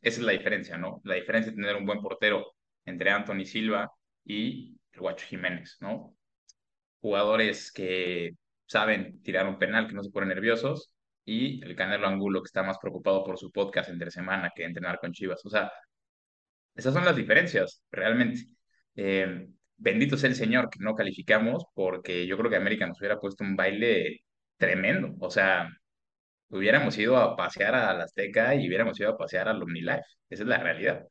esa 0.00 0.20
es 0.20 0.24
la 0.24 0.32
diferencia, 0.32 0.78
¿no? 0.78 1.00
La 1.02 1.16
diferencia 1.16 1.50
de 1.50 1.56
tener 1.56 1.74
un 1.74 1.84
buen 1.84 2.00
portero 2.00 2.54
entre 2.84 3.10
Anthony 3.10 3.44
Silva 3.44 3.90
y 4.24 4.78
el 4.92 5.00
Guacho 5.00 5.26
Jiménez, 5.26 5.76
¿no? 5.80 6.14
Jugadores 7.00 7.72
que 7.72 8.32
saben 8.66 9.22
tirar 9.22 9.46
un 9.46 9.58
penal, 9.58 9.88
que 9.88 9.94
no 9.94 10.02
se 10.02 10.10
ponen 10.10 10.30
nerviosos, 10.30 10.94
y 11.24 11.62
el 11.64 11.76
Canelo 11.76 12.06
Angulo 12.08 12.42
que 12.42 12.46
está 12.46 12.62
más 12.62 12.78
preocupado 12.78 13.24
por 13.24 13.38
su 13.38 13.50
podcast 13.52 13.90
entre 13.90 14.10
semana 14.10 14.50
que 14.54 14.64
entrenar 14.64 14.98
con 15.00 15.12
Chivas. 15.12 15.44
O 15.44 15.50
sea, 15.50 15.70
esas 16.74 16.94
son 16.94 17.04
las 17.04 17.16
diferencias, 17.16 17.82
realmente. 17.90 18.40
Eh, 18.96 19.48
bendito 19.76 20.16
sea 20.16 20.30
el 20.30 20.36
Señor 20.36 20.70
que 20.70 20.78
no 20.80 20.94
calificamos 20.94 21.64
porque 21.74 22.26
yo 22.26 22.36
creo 22.38 22.50
que 22.50 22.56
América 22.56 22.86
nos 22.86 22.98
hubiera 23.00 23.18
puesto 23.18 23.44
un 23.44 23.56
baile 23.56 24.20
tremendo. 24.56 25.14
O 25.20 25.30
sea, 25.30 25.68
hubiéramos 26.48 26.96
ido 26.98 27.16
a 27.16 27.36
pasear 27.36 27.74
a 27.74 27.94
la 27.94 28.04
Azteca 28.04 28.54
y 28.54 28.68
hubiéramos 28.68 28.98
ido 29.00 29.10
a 29.10 29.16
pasear 29.18 29.48
al 29.48 29.62
OmniLife. 29.62 30.02
Esa 30.28 30.42
es 30.42 30.48
la 30.48 30.58
realidad. 30.58 31.06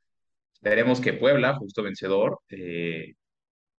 Esperemos 0.53 1.01
que 1.01 1.13
Puebla, 1.13 1.55
justo 1.55 1.84
vencedor, 1.84 2.39
eh, 2.50 3.13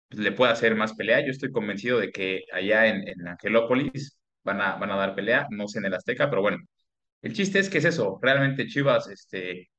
pues, 0.10 0.20
le 0.22 0.32
pueda 0.32 0.52
hacer 0.54 0.76
más 0.76 0.94
pelea. 0.94 1.22
Yo 1.26 1.32
estoy 1.32 1.52
convencido 1.52 2.00
de 2.00 2.12
que 2.12 2.44
allá 2.54 2.88
en, 2.88 3.08
en 3.08 3.28
Angelópolis 3.28 4.20
van 4.44 4.62
a, 4.62 4.76
van 4.78 4.92
a 4.92 4.96
dar 4.98 5.16
pelea, 5.16 5.48
no 5.52 5.68
sé 5.68 5.80
en 5.80 5.86
el 5.86 5.94
Azteca, 5.94 6.30
pero 6.30 6.42
bueno, 6.42 6.58
el 7.22 7.34
chiste 7.34 7.60
es 7.60 7.70
que 7.70 7.80
es 7.80 7.86
eso, 7.86 8.20
realmente 8.22 8.68
Chivas, 8.68 9.10
este, 9.10 9.70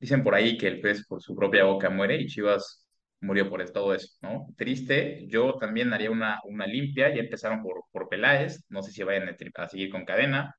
dicen 0.00 0.22
por 0.24 0.34
ahí 0.34 0.58
que 0.58 0.68
el 0.68 0.80
pez 0.80 1.06
por 1.06 1.22
su 1.22 1.34
propia 1.36 1.64
boca 1.64 1.90
muere 1.90 2.16
y 2.16 2.26
Chivas 2.26 2.86
murió 3.20 3.48
por 3.50 3.64
todo 3.70 3.94
eso, 3.94 4.08
¿no? 4.22 4.46
Triste, 4.56 5.26
yo 5.28 5.54
también 5.58 5.92
haría 5.92 6.10
una, 6.10 6.40
una 6.44 6.66
limpia, 6.66 7.14
ya 7.14 7.20
empezaron 7.22 7.62
por, 7.62 7.84
por 7.92 8.08
Peláez, 8.08 8.64
no 8.68 8.82
sé 8.82 8.92
si 8.92 9.02
vayan 9.04 9.28
a, 9.28 9.36
a 9.62 9.68
seguir 9.68 9.90
con 9.90 10.04
cadena, 10.04 10.54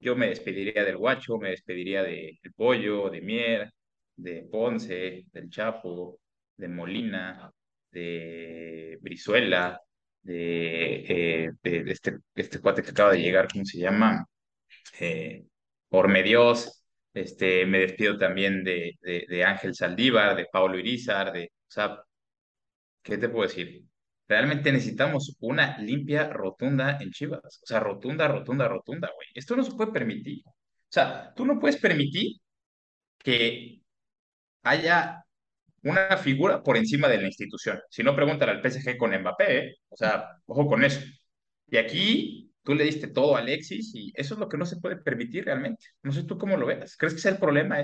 yo 0.00 0.16
me 0.16 0.28
despediría 0.28 0.84
del 0.84 0.96
Guacho, 0.96 1.38
me 1.38 1.50
despediría 1.50 2.02
del 2.02 2.38
Pollo, 2.56 3.10
de 3.10 3.20
Mier, 3.20 3.72
de 4.16 4.42
Ponce, 4.50 5.24
del 5.32 5.50
Chapo, 5.50 6.20
de 6.56 6.68
Molina, 6.68 7.50
de 7.90 8.98
Brizuela, 9.00 9.80
de, 10.22 11.44
eh, 11.46 11.50
de, 11.62 11.90
este, 11.90 12.18
este 12.34 12.60
cuate 12.60 12.82
que 12.82 12.90
acaba 12.90 13.12
de 13.12 13.22
llegar, 13.22 13.48
¿cómo 13.52 13.64
se 13.64 13.78
llama? 13.78 14.26
Eh, 15.00 15.44
Ormedios, 15.90 16.84
este, 17.14 17.66
me 17.66 17.80
despido 17.80 18.18
también 18.18 18.64
de, 18.64 18.92
de, 19.02 19.44
Ángel 19.44 19.74
Saldívar, 19.74 20.36
de 20.36 20.46
Pablo 20.52 20.78
Irizar, 20.78 21.32
de, 21.32 21.46
o 21.46 21.70
sea, 21.70 22.02
¿qué 23.02 23.18
te 23.18 23.28
puedo 23.28 23.48
decir? 23.48 23.84
Realmente 24.28 24.72
necesitamos 24.72 25.36
una 25.40 25.78
limpia 25.78 26.28
rotunda 26.28 26.98
en 27.00 27.10
Chivas. 27.10 27.40
O 27.62 27.66
sea, 27.66 27.80
rotunda, 27.80 28.28
rotunda, 28.28 28.68
rotunda, 28.68 29.10
güey. 29.14 29.28
Esto 29.34 29.56
no 29.56 29.64
se 29.64 29.72
puede 29.72 29.92
permitir. 29.92 30.42
O 30.46 30.52
sea, 30.90 31.32
tú 31.34 31.46
no 31.46 31.58
puedes 31.58 31.78
permitir 31.78 32.36
que 33.18 33.82
haya 34.62 35.24
una 35.82 36.16
figura 36.16 36.62
por 36.62 36.76
encima 36.76 37.08
de 37.08 37.18
la 37.18 37.26
institución. 37.26 37.80
Si 37.90 38.02
no, 38.02 38.14
pregúntale 38.14 38.52
al 38.52 38.62
PSG 38.62 38.96
con 38.96 39.12
Mbappé, 39.12 39.58
¿eh? 39.58 39.76
O 39.88 39.96
sea, 39.96 40.28
ojo 40.46 40.66
con 40.66 40.84
eso. 40.84 41.00
Y 41.70 41.76
aquí 41.76 42.50
tú 42.62 42.74
le 42.74 42.84
diste 42.84 43.08
todo 43.08 43.36
a 43.36 43.40
Alexis 43.40 43.94
y 43.94 44.12
eso 44.14 44.34
es 44.34 44.40
lo 44.40 44.48
que 44.48 44.58
no 44.58 44.66
se 44.66 44.78
puede 44.78 44.96
permitir 44.96 45.44
realmente. 45.44 45.86
No 46.02 46.12
sé 46.12 46.24
tú 46.24 46.38
cómo 46.38 46.56
lo 46.56 46.66
ves. 46.66 46.96
¿Crees 46.96 47.14
que 47.14 47.20
sea 47.20 47.32
el 47.32 47.38
problema? 47.38 47.82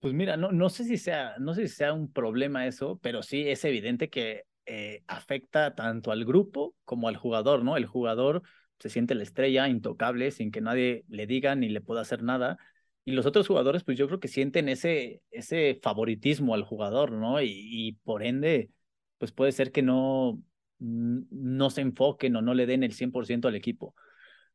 Pues 0.00 0.14
mira, 0.14 0.36
no, 0.36 0.52
no 0.52 0.68
sé 0.68 0.84
si 0.84 0.98
sea, 0.98 1.34
no 1.38 1.54
sé 1.54 1.68
si 1.68 1.74
sea 1.74 1.92
un 1.92 2.12
problema 2.12 2.66
eso, 2.66 2.98
pero 3.02 3.22
sí 3.22 3.48
es 3.48 3.64
evidente 3.64 4.08
que 4.08 4.44
eh, 4.66 5.02
afecta 5.06 5.74
tanto 5.74 6.10
al 6.10 6.24
grupo 6.24 6.74
como 6.84 7.08
al 7.08 7.16
jugador, 7.16 7.64
¿no? 7.64 7.76
El 7.76 7.86
jugador 7.86 8.42
se 8.78 8.88
siente 8.88 9.14
la 9.14 9.22
estrella, 9.22 9.68
intocable, 9.68 10.30
sin 10.32 10.50
que 10.50 10.60
nadie 10.60 11.04
le 11.08 11.26
diga 11.26 11.54
ni 11.54 11.68
le 11.68 11.80
pueda 11.80 12.02
hacer 12.02 12.22
nada. 12.22 12.58
Y 13.06 13.12
los 13.12 13.24
otros 13.24 13.46
jugadores, 13.46 13.84
pues 13.84 13.96
yo 13.96 14.08
creo 14.08 14.18
que 14.18 14.26
sienten 14.26 14.68
ese, 14.68 15.22
ese 15.30 15.78
favoritismo 15.80 16.54
al 16.54 16.64
jugador, 16.64 17.12
¿no? 17.12 17.40
Y, 17.40 17.96
por 18.02 18.24
ende, 18.24 18.70
pues 19.18 19.30
puede 19.30 19.52
ser 19.52 19.70
que 19.70 19.80
no, 19.80 20.42
no 20.80 21.70
se 21.70 21.82
enfoquen 21.82 22.34
o 22.34 22.42
no 22.42 22.52
le 22.52 22.66
den 22.66 22.82
el 22.82 22.92
100% 22.92 23.46
al 23.46 23.54
equipo. 23.54 23.94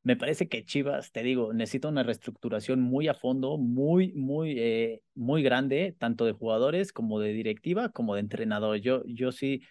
Me 0.04 0.18
parece 0.18 0.50
que 0.50 0.66
Chivas, 0.66 1.14
te 1.14 1.24
digo, 1.24 1.54
necesita 1.54 1.88
una 1.88 2.04
reestructuración 2.04 2.82
muy 2.82 3.08
a 3.08 3.14
fondo, 3.14 3.58
muy, 3.58 4.12
muy, 4.14 4.60
eh, 4.60 5.02
muy 5.16 5.44
grande, 5.44 5.96
tanto 5.98 6.26
de 6.26 6.34
jugadores 6.34 6.92
como 6.92 7.22
de 7.22 7.32
directiva, 7.34 7.90
como 7.90 8.16
de 8.16 8.22
entrenador. 8.22 8.78
Yo, 8.78 9.04
yo 9.06 9.32
sí 9.32 9.62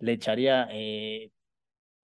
le 0.00 0.12
echaría 0.12 0.66
eh, 0.72 1.30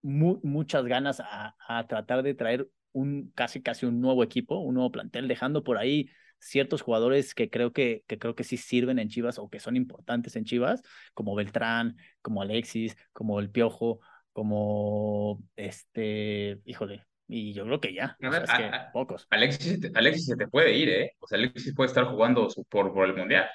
muchas 0.03 0.85
ganas 0.85 1.21
a, 1.21 1.57
a, 1.67 1.87
tratar 1.89 2.23
de 2.23 2.35
traer 2.35 2.69
un 2.93 3.31
casi 3.35 3.63
casi 3.63 3.87
un 3.87 4.01
nuevo 4.01 4.23
equipo, 4.23 4.59
un 4.59 4.75
nuevo 4.75 4.91
plantel, 4.91 5.29
dejando 5.29 5.65
por 5.65 5.79
ahí 5.79 6.11
ciertos 6.39 6.83
jugadores 6.83 7.35
que 7.35 7.51
creo 7.51 7.73
que, 7.73 8.03
que 8.07 8.19
creo 8.19 8.35
que 8.35 8.45
sí 8.45 8.57
sirven 8.57 8.99
en 8.99 9.09
Chivas 9.09 9.39
o 9.39 9.49
que 9.49 9.61
son 9.61 9.77
importantes 9.77 10.37
en 10.37 10.45
Chivas, 10.45 10.83
como 11.15 11.35
Beltrán, 11.35 11.97
como 12.23 12.43
Alexis, 12.43 12.97
como 13.13 13.41
el 13.41 13.51
Piojo, 13.51 14.01
como 14.33 15.43
este, 15.57 16.61
híjole, 16.65 17.05
y 17.29 17.53
yo 17.53 17.65
creo 17.65 17.81
que 17.81 17.95
ya, 17.95 18.17
o 18.21 18.33
sea, 18.33 18.43
es 18.43 18.51
que 18.51 18.65
a, 18.65 18.91
pocos. 18.93 19.27
Alexis, 19.31 19.79
Alexis 19.95 20.27
se 20.27 20.37
te 20.37 20.49
puede 20.49 20.77
ir, 20.77 20.89
¿eh? 20.89 21.13
O 21.21 21.29
sea, 21.29 21.39
Alexis 21.39 21.75
puede 21.75 21.89
estar 21.89 22.05
jugando 22.07 22.49
por, 22.69 22.93
por 22.93 23.07
el 23.07 23.15
Mundial. 23.15 23.49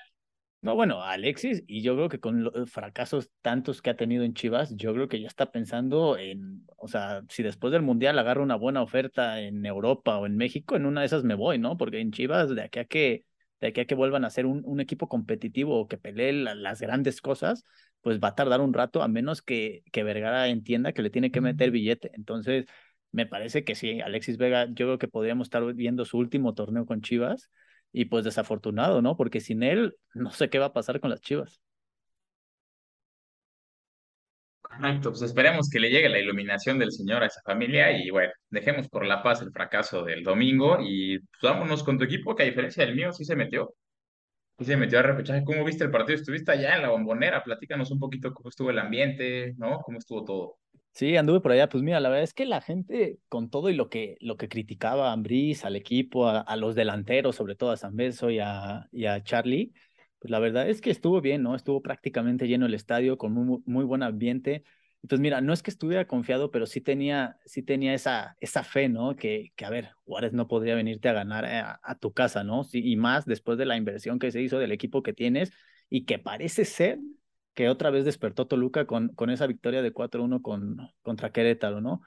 No, 0.66 0.74
bueno, 0.74 1.04
Alexis, 1.04 1.64
y 1.68 1.84
yo 1.84 1.96
creo 1.96 2.10
que 2.10 2.20
con 2.20 2.44
los 2.44 2.72
fracasos 2.72 3.30
tantos 3.44 3.84
que 3.84 3.92
ha 3.92 3.96
tenido 3.96 4.24
en 4.24 4.34
Chivas, 4.34 4.76
yo 4.76 4.94
creo 4.96 5.08
que 5.08 5.22
ya 5.22 5.28
está 5.28 5.52
pensando 5.52 6.18
en, 6.18 6.66
o 6.78 6.88
sea, 6.88 7.22
si 7.30 7.44
después 7.44 7.72
del 7.72 7.84
Mundial 7.84 8.18
agarro 8.18 8.42
una 8.42 8.56
buena 8.56 8.82
oferta 8.82 9.40
en 9.42 9.64
Europa 9.68 10.18
o 10.18 10.26
en 10.26 10.36
México, 10.38 10.76
en 10.76 10.88
una 10.88 11.02
de 11.02 11.06
esas 11.06 11.24
me 11.24 11.36
voy, 11.36 11.60
¿no? 11.60 11.78
Porque 11.78 12.00
en 12.00 12.12
Chivas, 12.12 12.50
de 12.56 12.64
aquí 12.64 12.80
a 12.80 12.86
que, 12.86 13.26
de 13.62 13.68
aquí 13.68 13.82
a 13.82 13.86
que 13.86 13.94
vuelvan 13.94 14.26
a 14.26 14.32
ser 14.32 14.48
un, 14.48 14.64
un 14.66 14.80
equipo 14.80 15.08
competitivo 15.08 15.80
o 15.80 15.88
que 15.88 16.00
pelee 16.00 16.34
la, 16.34 16.56
las 16.56 16.82
grandes 16.82 17.22
cosas, 17.22 17.64
pues 18.02 18.20
va 18.20 18.30
a 18.30 18.36
tardar 18.36 18.60
un 18.62 18.74
rato, 18.74 19.04
a 19.04 19.08
menos 19.08 19.44
que, 19.44 19.84
que 19.92 20.04
Vergara 20.04 20.48
entienda 20.48 20.94
que 20.94 21.04
le 21.04 21.12
tiene 21.12 21.30
que 21.30 21.42
meter 21.42 21.70
billete. 21.70 22.10
Entonces, 22.16 22.66
me 23.12 23.28
parece 23.28 23.64
que 23.64 23.76
sí, 23.76 24.02
Alexis 24.02 24.38
Vega, 24.38 24.66
yo 24.66 24.88
creo 24.88 24.98
que 24.98 25.08
podríamos 25.08 25.46
estar 25.46 25.64
viendo 25.76 26.06
su 26.06 26.18
último 26.18 26.56
torneo 26.56 26.88
con 26.88 27.02
Chivas 27.02 27.52
y 27.92 28.06
pues 28.06 28.24
desafortunado, 28.26 29.02
¿no? 29.02 29.18
Porque 29.18 29.40
sin 29.42 29.64
él 29.64 29.96
no 30.14 30.32
sé 30.32 30.50
qué 30.50 30.60
va 30.60 30.68
a 30.68 30.74
pasar 30.74 31.00
con 31.00 31.10
las 31.10 31.22
Chivas. 31.22 31.62
Correcto, 34.62 35.12
pues 35.12 35.22
esperemos 35.22 35.70
que 35.70 35.80
le 35.80 35.90
llegue 35.90 36.10
la 36.10 36.20
iluminación 36.20 36.80
del 36.80 36.92
Señor 36.92 37.24
a 37.24 37.28
esa 37.28 37.42
familia 37.46 37.92
y 37.98 38.10
bueno, 38.10 38.34
dejemos 38.50 38.90
por 38.90 39.06
la 39.06 39.22
paz 39.24 39.42
el 39.42 39.52
fracaso 39.52 40.04
del 40.04 40.24
domingo 40.24 40.78
y 40.82 41.20
pues, 41.20 41.42
vámonos 41.44 41.84
con 41.84 41.98
tu 41.98 42.04
equipo 42.04 42.36
que 42.36 42.44
a 42.44 42.46
diferencia 42.46 42.86
del 42.86 42.96
mío 42.96 43.14
sí 43.14 43.24
se 43.24 43.36
metió. 43.36 43.74
Sí 44.60 44.66
se 44.66 44.78
metió 44.78 45.00
a 45.00 45.04
repechaje. 45.04 45.44
¿Cómo 45.46 45.64
viste 45.66 45.84
el 45.86 45.92
partido? 45.92 46.18
¿Estuviste 46.18 46.52
allá 46.52 46.76
en 46.76 46.82
la 46.84 46.90
bombonera? 46.90 47.44
Platícanos 47.44 47.92
un 47.92 48.00
poquito 48.00 48.34
cómo 48.34 48.50
estuvo 48.50 48.70
el 48.72 48.80
ambiente, 48.80 49.54
¿no? 49.58 49.80
¿Cómo 49.82 49.98
estuvo 50.00 50.24
todo? 50.26 50.58
Sí, 50.96 51.18
anduve 51.18 51.42
por 51.42 51.52
allá. 51.52 51.68
Pues 51.68 51.84
mira, 51.84 52.00
la 52.00 52.08
verdad 52.08 52.24
es 52.24 52.34
que 52.34 52.46
la 52.46 52.62
gente, 52.62 53.20
con 53.28 53.50
todo 53.50 53.70
y 53.70 53.76
lo 53.76 53.90
que, 53.90 54.16
lo 54.22 54.38
que 54.38 54.48
criticaba 54.48 55.10
a 55.10 55.12
Ambris, 55.14 55.66
al 55.66 55.76
equipo, 55.76 56.26
a, 56.28 56.40
a, 56.40 56.56
los 56.56 56.74
delanteros, 56.74 57.36
sobre 57.36 57.56
todo 57.56 57.72
a 57.72 57.78
San 57.78 57.98
Benzo 57.98 58.30
y 58.30 58.40
a, 58.40 58.88
y 58.94 59.06
a 59.06 59.22
Charlie, 59.22 59.74
pues 60.20 60.32
la 60.32 60.40
verdad 60.40 60.70
es 60.70 60.80
que 60.80 60.92
estuvo 60.92 61.20
bien, 61.20 61.44
¿no? 61.44 61.54
Estuvo 61.54 61.82
prácticamente 61.82 62.48
lleno 62.48 62.66
el 62.66 62.74
estadio 62.74 63.18
con 63.18 63.34
muy, 63.34 63.62
muy 63.66 63.84
buen 63.84 64.04
ambiente. 64.04 64.64
Entonces, 65.04 65.22
mira, 65.22 65.42
no 65.42 65.52
es 65.52 65.62
que 65.62 65.70
estuviera 65.70 66.08
confiado, 66.08 66.50
pero 66.50 66.66
sí 66.66 66.80
tenía, 66.80 67.40
sí 67.46 67.62
tenía 67.62 67.94
esa, 67.94 68.38
esa 68.40 68.64
fe, 68.64 68.88
¿no? 68.88 69.18
Que, 69.18 69.52
que, 69.58 69.66
a 69.66 69.70
ver, 69.70 69.92
Juárez 70.06 70.32
no 70.32 70.48
podría 70.48 70.76
venirte 70.76 71.10
a 71.10 71.14
ganar 71.14 71.44
a, 71.46 71.80
a 71.84 72.00
tu 72.00 72.14
casa, 72.14 72.46
¿no? 72.46 72.64
Sí, 72.64 72.82
y 72.82 72.96
más 72.96 73.26
después 73.26 73.58
de 73.58 73.66
la 73.66 73.76
inversión 73.76 74.18
que 74.18 74.32
se 74.32 74.42
hizo 74.42 74.60
del 74.60 74.72
equipo 74.72 75.04
que 75.04 75.12
tienes 75.14 75.52
y 75.90 76.06
que 76.06 76.20
parece 76.20 76.64
ser 76.64 77.00
que 77.56 77.70
otra 77.70 77.90
vez 77.90 78.06
despertó 78.06 78.48
Toluca 78.48 78.86
con, 78.86 79.10
con 79.10 79.30
esa 79.32 79.48
victoria 79.48 79.82
de 79.82 79.94
4-1 79.94 80.42
con, 80.42 80.78
contra 81.02 81.32
Querétaro, 81.32 81.82
¿no? 81.82 82.02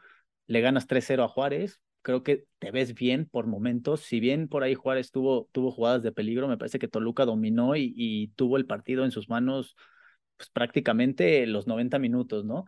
Le 0.47 0.61
ganas 0.61 0.87
3-0 0.87 1.25
a 1.25 1.29
Juárez, 1.29 1.81
creo 2.03 2.23
que 2.23 2.45
te 2.59 2.71
ves 2.71 2.95
bien 2.95 3.27
por 3.27 3.47
momentos, 3.47 4.01
si 4.03 4.21
bien 4.21 4.49
por 4.49 4.63
ahí 4.63 4.75
Juárez 4.75 5.11
tuvo, 5.11 5.49
tuvo 5.53 5.71
jugadas 5.73 6.03
de 6.03 6.13
peligro, 6.13 6.49
me 6.49 6.59
parece 6.59 6.79
que 6.79 6.89
Toluca 6.89 7.25
dominó 7.25 7.77
y, 7.77 8.33
tuvo 8.37 8.57
el 8.57 8.67
partido 8.67 9.05
en 9.05 9.11
sus 9.11 9.29
manos 9.29 9.77
pues, 10.37 10.51
prácticamente 10.51 11.47
los 11.47 11.67
90 11.67 11.99
minutos, 11.99 12.45
¿no? 12.45 12.67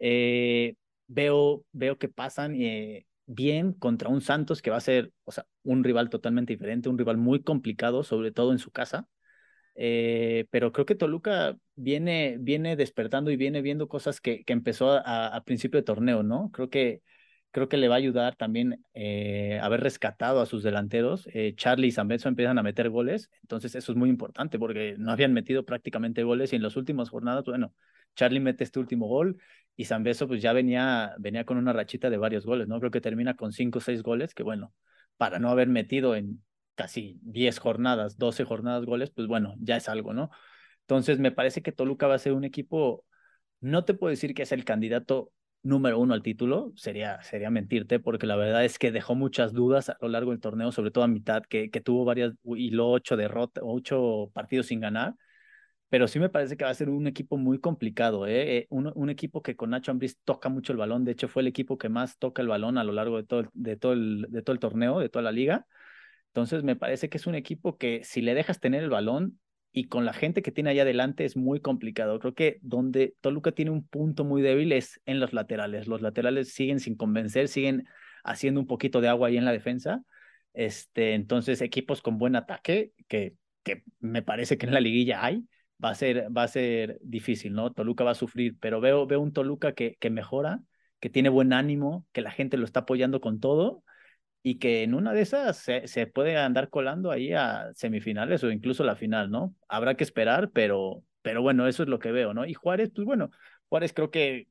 Eh, 0.00 0.76
veo, 1.06 1.64
veo 1.72 1.98
que 1.98 2.08
pasan 2.08 2.54
eh, 2.56 3.06
bien 3.26 3.72
contra 3.72 4.08
un 4.08 4.20
Santos 4.20 4.62
que 4.62 4.70
va 4.70 4.78
a 4.78 4.80
ser, 4.80 5.12
o 5.24 5.32
sea, 5.32 5.46
un 5.62 5.84
rival 5.84 6.10
totalmente 6.10 6.52
diferente, 6.52 6.88
un 6.88 6.98
rival 6.98 7.18
muy 7.18 7.42
complicado, 7.42 8.02
sobre 8.04 8.32
todo 8.32 8.52
en 8.52 8.58
su 8.58 8.70
casa. 8.70 9.08
Eh, 9.74 10.46
pero 10.50 10.72
creo 10.72 10.86
que 10.86 10.94
Toluca 10.94 11.56
viene, 11.74 12.36
viene 12.38 12.76
despertando 12.76 13.30
y 13.30 13.36
viene 13.36 13.62
viendo 13.62 13.88
cosas 13.88 14.20
que, 14.20 14.44
que 14.44 14.52
empezó 14.52 14.92
a, 14.92 15.42
principio 15.44 15.80
de 15.80 15.84
torneo, 15.84 16.22
¿no? 16.22 16.50
Creo 16.52 16.68
que, 16.70 17.02
creo 17.50 17.68
que 17.68 17.76
le 17.76 17.88
va 17.88 17.96
a 17.96 17.98
ayudar 17.98 18.36
también 18.36 18.84
eh, 18.94 19.58
haber 19.62 19.80
rescatado 19.80 20.40
a 20.40 20.46
sus 20.46 20.62
delanteros. 20.62 21.28
Eh, 21.32 21.54
Charlie 21.56 21.88
y 21.88 21.92
Zambeso 21.92 22.28
empiezan 22.28 22.58
a 22.58 22.62
meter 22.62 22.90
goles, 22.90 23.30
entonces 23.42 23.74
eso 23.74 23.92
es 23.92 23.98
muy 23.98 24.10
importante 24.10 24.58
porque 24.58 24.96
no 24.98 25.12
habían 25.12 25.32
metido 25.32 25.64
prácticamente 25.64 26.22
goles 26.22 26.52
y 26.52 26.56
en 26.56 26.62
las 26.62 26.76
últimas 26.76 27.10
jornadas, 27.10 27.44
bueno, 27.44 27.74
Charlie 28.14 28.40
mete 28.40 28.64
este 28.64 28.78
último 28.78 29.06
gol 29.06 29.38
y 29.76 29.86
Zambeso 29.86 30.28
pues 30.28 30.42
ya 30.42 30.52
venía, 30.52 31.14
venía 31.18 31.44
con 31.44 31.56
una 31.56 31.72
rachita 31.72 32.10
de 32.10 32.18
varios 32.18 32.44
goles, 32.46 32.68
¿no? 32.68 32.78
Creo 32.78 32.90
que 32.90 33.00
termina 33.00 33.34
con 33.36 33.52
cinco 33.52 33.78
o 33.78 33.82
seis 33.82 34.02
goles, 34.02 34.34
que 34.34 34.42
bueno, 34.42 34.74
para 35.16 35.38
no 35.38 35.48
haber 35.50 35.68
metido 35.68 36.14
en 36.14 36.42
casi 36.74 37.18
10 37.22 37.58
jornadas, 37.58 38.18
12 38.18 38.44
jornadas 38.44 38.84
goles, 38.84 39.10
pues 39.10 39.26
bueno, 39.28 39.54
ya 39.60 39.76
es 39.76 39.88
algo, 39.88 40.14
¿no? 40.14 40.30
Entonces 40.82 41.18
me 41.18 41.32
parece 41.32 41.62
que 41.62 41.72
Toluca 41.72 42.06
va 42.06 42.14
a 42.14 42.18
ser 42.18 42.32
un 42.32 42.44
equipo, 42.44 43.04
no 43.60 43.84
te 43.84 43.94
puedo 43.94 44.10
decir 44.10 44.34
que 44.34 44.42
es 44.42 44.52
el 44.52 44.64
candidato 44.64 45.32
número 45.62 45.98
uno 45.98 46.14
al 46.14 46.22
título, 46.22 46.72
sería, 46.76 47.22
sería 47.22 47.50
mentirte, 47.50 48.00
porque 48.00 48.26
la 48.26 48.36
verdad 48.36 48.64
es 48.64 48.78
que 48.78 48.90
dejó 48.92 49.14
muchas 49.14 49.52
dudas 49.52 49.90
a 49.90 49.96
lo 50.00 50.08
largo 50.08 50.32
del 50.32 50.40
torneo, 50.40 50.72
sobre 50.72 50.90
todo 50.90 51.04
a 51.04 51.08
mitad, 51.08 51.42
que, 51.44 51.70
que 51.70 51.80
tuvo 51.80 52.04
varias, 52.04 52.32
y 52.44 52.70
lo 52.70 52.90
ocho 52.90 53.16
derrotas, 53.16 53.62
ocho 53.66 54.30
partidos 54.34 54.66
sin 54.66 54.80
ganar, 54.80 55.14
pero 55.88 56.08
sí 56.08 56.18
me 56.18 56.30
parece 56.30 56.56
que 56.56 56.64
va 56.64 56.70
a 56.70 56.74
ser 56.74 56.88
un 56.90 57.06
equipo 57.06 57.36
muy 57.36 57.60
complicado, 57.60 58.26
¿eh? 58.26 58.58
eh 58.58 58.66
un, 58.70 58.90
un, 58.94 59.10
equipo 59.10 59.42
que 59.42 59.56
con 59.56 59.70
Nacho 59.70 59.92
Ambriz 59.92 60.18
toca 60.24 60.48
mucho 60.48 60.72
el 60.72 60.78
balón, 60.78 61.04
de 61.04 61.12
hecho 61.12 61.28
fue 61.28 61.42
el 61.42 61.48
equipo 61.48 61.78
que 61.78 61.88
más 61.88 62.18
toca 62.18 62.42
el 62.42 62.48
balón 62.48 62.78
a 62.78 62.84
lo 62.84 62.92
largo 62.92 63.18
de 63.18 63.24
todo, 63.24 63.50
de 63.52 63.76
todo, 63.76 63.92
el, 63.92 64.26
de 64.30 64.42
todo 64.42 64.54
el 64.54 64.60
torneo, 64.60 64.98
de 65.00 65.08
toda 65.10 65.22
la 65.22 65.32
liga, 65.32 65.66
entonces 66.32 66.64
me 66.64 66.76
parece 66.76 67.10
que 67.10 67.18
es 67.18 67.26
un 67.26 67.34
equipo 67.34 67.76
que 67.76 68.02
si 68.04 68.22
le 68.22 68.34
dejas 68.34 68.58
tener 68.58 68.82
el 68.82 68.88
balón, 68.88 69.38
y 69.72 69.88
con 69.88 70.04
la 70.04 70.12
gente 70.12 70.42
que 70.42 70.52
tiene 70.52 70.70
allá 70.70 70.82
adelante 70.82 71.24
es 71.24 71.36
muy 71.36 71.60
complicado. 71.60 72.18
Creo 72.18 72.34
que 72.34 72.58
donde 72.60 73.14
Toluca 73.20 73.52
tiene 73.52 73.70
un 73.70 73.86
punto 73.86 74.24
muy 74.24 74.42
débil 74.42 74.72
es 74.72 75.00
en 75.06 75.18
los 75.18 75.32
laterales. 75.32 75.88
Los 75.88 76.02
laterales 76.02 76.52
siguen 76.52 76.78
sin 76.78 76.94
convencer, 76.94 77.48
siguen 77.48 77.86
haciendo 78.22 78.60
un 78.60 78.66
poquito 78.66 79.00
de 79.00 79.08
agua 79.08 79.28
ahí 79.28 79.38
en 79.38 79.46
la 79.46 79.52
defensa. 79.52 80.02
Este, 80.52 81.14
entonces, 81.14 81.62
equipos 81.62 82.02
con 82.02 82.18
buen 82.18 82.36
ataque, 82.36 82.92
que, 83.08 83.34
que 83.62 83.82
me 83.98 84.22
parece 84.22 84.58
que 84.58 84.66
en 84.66 84.74
la 84.74 84.80
liguilla 84.80 85.24
hay, 85.24 85.42
va 85.82 85.90
a 85.90 85.94
ser, 85.94 86.28
va 86.36 86.42
a 86.42 86.48
ser 86.48 86.98
difícil, 87.02 87.54
¿no? 87.54 87.72
Toluca 87.72 88.04
va 88.04 88.10
a 88.10 88.14
sufrir, 88.14 88.58
pero 88.60 88.80
veo, 88.80 89.06
veo 89.06 89.20
un 89.20 89.32
Toluca 89.32 89.72
que, 89.72 89.96
que 89.98 90.10
mejora, 90.10 90.60
que 91.00 91.08
tiene 91.08 91.30
buen 91.30 91.54
ánimo, 91.54 92.06
que 92.12 92.20
la 92.20 92.30
gente 92.30 92.58
lo 92.58 92.66
está 92.66 92.80
apoyando 92.80 93.22
con 93.22 93.40
todo 93.40 93.82
y 94.42 94.58
que 94.58 94.82
en 94.82 94.94
una 94.94 95.12
de 95.12 95.22
esas 95.22 95.56
se, 95.56 95.86
se, 95.86 96.06
puede 96.06 96.36
andar 96.36 96.68
colando 96.68 97.10
ahí 97.10 97.32
a 97.32 97.70
semifinales 97.74 98.42
o 98.42 98.50
incluso 98.50 98.82
la 98.84 98.96
final, 98.96 99.30
¿no? 99.30 99.54
Habrá 99.68 99.94
que 99.94 100.04
esperar, 100.04 100.50
pero, 100.50 101.04
pero 101.22 101.42
bueno, 101.42 101.68
eso 101.68 101.84
es 101.84 101.88
lo 101.88 101.98
que 102.00 102.10
veo, 102.12 102.34
¿no? 102.34 102.44
Y 102.44 102.54
Juárez, 102.54 102.90
pues 102.94 103.06
bueno, 103.06 103.30
Juárez 103.68 103.92
creo 103.92 104.10
que 104.10 104.48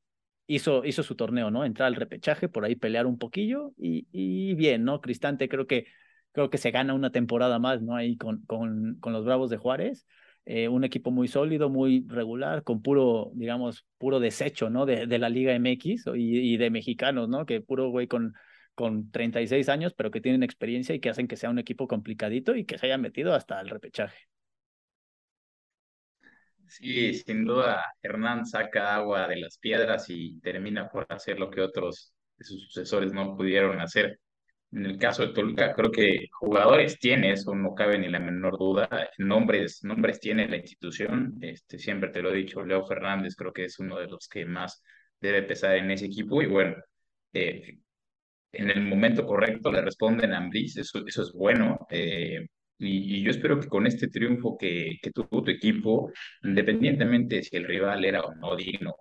hizo, 0.47 0.85
hizo 0.85 1.03
su 1.03 1.15
torneo, 1.15 1.51
¿no? 1.51 1.65
Entrar 1.65 1.87
al 1.87 1.95
repechaje, 1.95 2.47
por 2.47 2.63
ahí 2.63 2.75
pelear 2.75 3.05
un 3.05 3.17
poquillo 3.17 3.73
y, 3.77 4.07
y 4.11 4.53
bien, 4.55 4.85
¿no? 4.85 5.01
Cristante 5.01 5.49
creo 5.49 5.67
que, 5.67 5.87
creo 6.31 6.49
que 6.49 6.57
se 6.57 6.71
gana 6.71 6.93
una 6.93 7.11
temporada 7.11 7.59
más, 7.59 7.81
¿no? 7.81 7.95
Ahí 7.95 8.15
con, 8.17 8.45
con, 8.45 8.97
con 9.01 9.11
los 9.13 9.25
Bravos 9.25 9.49
de 9.49 9.57
Juárez. 9.57 10.05
Eh, 10.45 10.69
un 10.69 10.83
equipo 10.83 11.11
muy 11.11 11.27
sólido, 11.27 11.69
muy 11.69 12.03
regular, 12.07 12.63
con 12.63 12.81
puro, 12.81 13.31
digamos, 13.35 13.85
puro 13.97 14.19
desecho, 14.19 14.69
¿no? 14.69 14.85
De, 14.85 15.05
de 15.05 15.19
la 15.19 15.29
Liga 15.29 15.53
MX 15.53 16.07
y, 16.15 16.53
y 16.53 16.57
de 16.57 16.71
mexicanos, 16.71 17.29
¿no? 17.29 17.45
Que 17.45 17.61
puro 17.61 17.89
güey 17.89 18.07
con, 18.07 18.33
con 18.75 19.11
36 19.11 19.69
años, 19.69 19.93
pero 19.93 20.11
que 20.11 20.21
tienen 20.21 20.43
experiencia 20.43 20.95
y 20.95 20.99
que 20.99 21.09
hacen 21.09 21.27
que 21.27 21.35
sea 21.37 21.49
un 21.49 21.59
equipo 21.59 21.87
complicadito 21.87 22.55
y 22.55 22.65
que 22.65 22.77
se 22.77 22.87
haya 22.87 22.97
metido 22.97 23.33
hasta 23.33 23.59
el 23.59 23.69
repechaje. 23.69 24.17
Sí, 26.67 27.13
sin 27.15 27.43
duda, 27.45 27.83
Hernán 28.01 28.45
saca 28.45 28.95
agua 28.95 29.27
de 29.27 29.35
las 29.37 29.57
piedras 29.57 30.09
y 30.09 30.39
termina 30.39 30.87
por 30.89 31.05
hacer 31.09 31.37
lo 31.37 31.49
que 31.49 31.59
otros 31.59 32.13
de 32.37 32.45
sus 32.45 32.63
sucesores 32.63 33.11
no 33.13 33.35
pudieron 33.35 33.81
hacer. 33.81 34.19
En 34.71 34.85
el 34.85 34.97
caso 34.97 35.27
de 35.27 35.33
Toluca, 35.33 35.73
creo 35.73 35.91
que 35.91 36.27
jugadores 36.31 36.97
tiene, 36.97 37.33
eso 37.33 37.53
no 37.55 37.75
cabe 37.75 37.99
ni 37.99 38.07
la 38.07 38.19
menor 38.19 38.57
duda. 38.57 38.87
Nombres, 39.17 39.83
nombres 39.83 40.19
tiene 40.21 40.47
la 40.47 40.55
institución. 40.57 41.37
Este, 41.41 41.77
siempre 41.77 42.09
te 42.09 42.21
lo 42.21 42.31
he 42.31 42.37
dicho, 42.37 42.63
Leo 42.63 42.85
Fernández 42.85 43.35
creo 43.35 43.51
que 43.51 43.65
es 43.65 43.77
uno 43.79 43.99
de 43.99 44.07
los 44.07 44.29
que 44.29 44.45
más 44.45 44.81
debe 45.19 45.43
pesar 45.43 45.75
en 45.75 45.91
ese 45.91 46.05
equipo. 46.05 46.41
Y 46.41 46.45
bueno, 46.47 46.77
eh, 47.33 47.79
en 48.51 48.69
el 48.69 48.81
momento 48.81 49.25
correcto 49.25 49.71
le 49.71 49.81
responden 49.81 50.33
a 50.33 50.37
Ambris, 50.37 50.77
eso, 50.77 51.05
eso 51.05 51.23
es 51.23 51.31
bueno. 51.33 51.87
Eh, 51.89 52.47
y, 52.79 53.23
yo 53.23 53.31
espero 53.31 53.59
que 53.59 53.67
con 53.67 53.87
este 53.87 54.07
triunfo 54.09 54.57
que, 54.57 54.97
que 55.01 55.11
tuvo 55.11 55.43
tu 55.43 55.51
equipo, 55.51 56.11
independientemente 56.43 57.43
si 57.43 57.57
el 57.57 57.65
rival 57.65 58.05
era 58.05 58.21
o 58.21 58.35
no 58.35 58.55
digno 58.55 58.95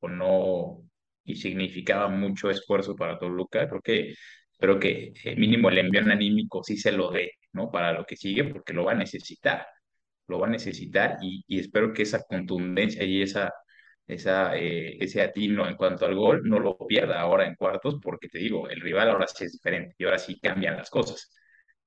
o 0.00 0.08
no, 0.08 0.82
y 1.24 1.36
significaba 1.36 2.08
mucho 2.08 2.50
esfuerzo 2.50 2.94
para 2.96 3.18
Toluca, 3.18 3.68
creo 3.68 3.80
que, 3.82 4.14
creo 4.58 4.78
que 4.78 5.12
eh, 5.24 5.36
mínimo 5.36 5.70
el 5.70 5.78
envío 5.78 6.02
anímico 6.02 6.62
sí 6.62 6.76
se 6.76 6.92
lo 6.92 7.10
dé, 7.10 7.32
¿no? 7.52 7.70
Para 7.70 7.92
lo 7.92 8.04
que 8.04 8.16
sigue, 8.16 8.44
porque 8.44 8.72
lo 8.74 8.84
va 8.84 8.92
a 8.92 8.94
necesitar, 8.96 9.66
lo 10.28 10.38
va 10.40 10.46
a 10.48 10.50
necesitar 10.50 11.18
y 11.22 11.58
espero 11.58 11.92
que 11.92 12.02
esa 12.02 12.22
contundencia 12.24 13.04
y 13.04 13.22
esa 13.22 13.52
esa, 14.06 14.56
eh, 14.56 14.96
ese 15.02 15.22
atino 15.22 15.66
en 15.68 15.76
cuanto 15.76 16.06
al 16.06 16.14
gol, 16.14 16.42
no 16.44 16.58
lo 16.60 16.76
pierda 16.86 17.20
ahora 17.20 17.46
en 17.46 17.54
cuartos, 17.56 17.98
porque 18.02 18.28
te 18.28 18.38
digo, 18.38 18.68
el 18.68 18.80
rival 18.80 19.10
ahora 19.10 19.26
sí 19.26 19.44
es 19.44 19.52
diferente 19.52 19.94
y 19.98 20.04
ahora 20.04 20.18
sí 20.18 20.38
cambian 20.40 20.76
las 20.76 20.90
cosas. 20.90 21.32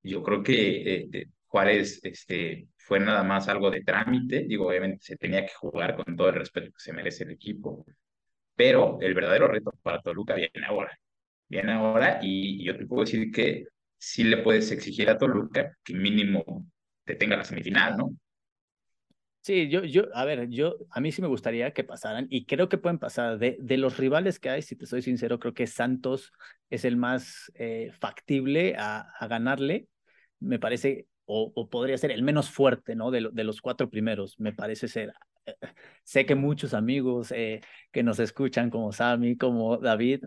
Yo 0.03 0.23
creo 0.23 0.43
que 0.43 1.09
eh, 1.11 1.27
Juárez 1.47 1.99
este, 2.03 2.67
fue 2.77 2.99
nada 2.99 3.23
más 3.23 3.47
algo 3.49 3.69
de 3.71 3.81
trámite, 3.83 4.43
digo, 4.47 4.67
obviamente 4.67 4.99
se 5.05 5.17
tenía 5.17 5.45
que 5.45 5.53
jugar 5.53 5.95
con 5.95 6.15
todo 6.15 6.29
el 6.29 6.35
respeto 6.35 6.67
que 6.67 6.79
se 6.79 6.93
merece 6.93 7.23
el 7.23 7.31
equipo, 7.31 7.85
pero 8.55 8.97
el 9.01 9.13
verdadero 9.13 9.47
reto 9.47 9.71
para 9.83 10.01
Toluca 10.01 10.35
viene 10.35 10.51
ahora, 10.67 10.97
viene 11.47 11.73
ahora 11.73 12.19
y 12.21 12.63
yo 12.65 12.77
te 12.77 12.85
puedo 12.87 13.03
decir 13.05 13.31
que 13.31 13.65
sí 13.97 14.23
le 14.23 14.37
puedes 14.37 14.71
exigir 14.71 15.09
a 15.09 15.17
Toluca 15.17 15.77
que 15.83 15.93
mínimo 15.93 16.65
te 17.05 17.15
tenga 17.15 17.37
la 17.37 17.43
semifinal, 17.43 17.97
¿no? 17.97 18.11
Sí, 19.47 19.69
yo, 19.69 19.85
yo, 19.85 20.13
a 20.13 20.25
ver, 20.25 20.49
yo, 20.49 20.75
a 20.89 20.99
mí 20.99 21.09
sí 21.13 21.21
me 21.21 21.29
gustaría 21.29 21.71
que 21.71 21.85
pasaran 21.85 22.27
y 22.29 22.45
creo 22.45 22.67
que 22.67 22.77
pueden 22.77 22.99
pasar. 22.99 23.37
De, 23.39 23.55
de 23.61 23.77
los 23.77 23.95
rivales 23.97 24.39
que 24.39 24.49
hay, 24.49 24.61
si 24.61 24.75
te 24.75 24.85
soy 24.85 25.01
sincero, 25.01 25.39
creo 25.39 25.53
que 25.53 25.67
Santos 25.67 26.33
es 26.69 26.83
el 26.83 26.97
más 26.97 27.49
eh, 27.55 27.91
factible 27.97 28.75
a, 28.77 29.09
a, 29.17 29.27
ganarle. 29.27 29.87
Me 30.41 30.59
parece, 30.59 31.07
o, 31.23 31.53
o, 31.55 31.69
podría 31.69 31.97
ser 31.97 32.11
el 32.11 32.23
menos 32.23 32.49
fuerte, 32.49 32.93
¿no? 32.95 33.09
De, 33.09 33.29
de 33.31 33.43
los 33.45 33.61
cuatro 33.61 33.89
primeros, 33.89 34.37
me 34.37 34.51
parece 34.51 34.89
ser. 34.89 35.13
Eh, 35.45 35.55
sé 36.03 36.25
que 36.25 36.35
muchos 36.35 36.73
amigos 36.73 37.31
eh, 37.31 37.61
que 37.93 38.03
nos 38.03 38.19
escuchan, 38.19 38.69
como 38.69 38.91
Sammy, 38.91 39.37
como 39.37 39.77
David, 39.77 40.25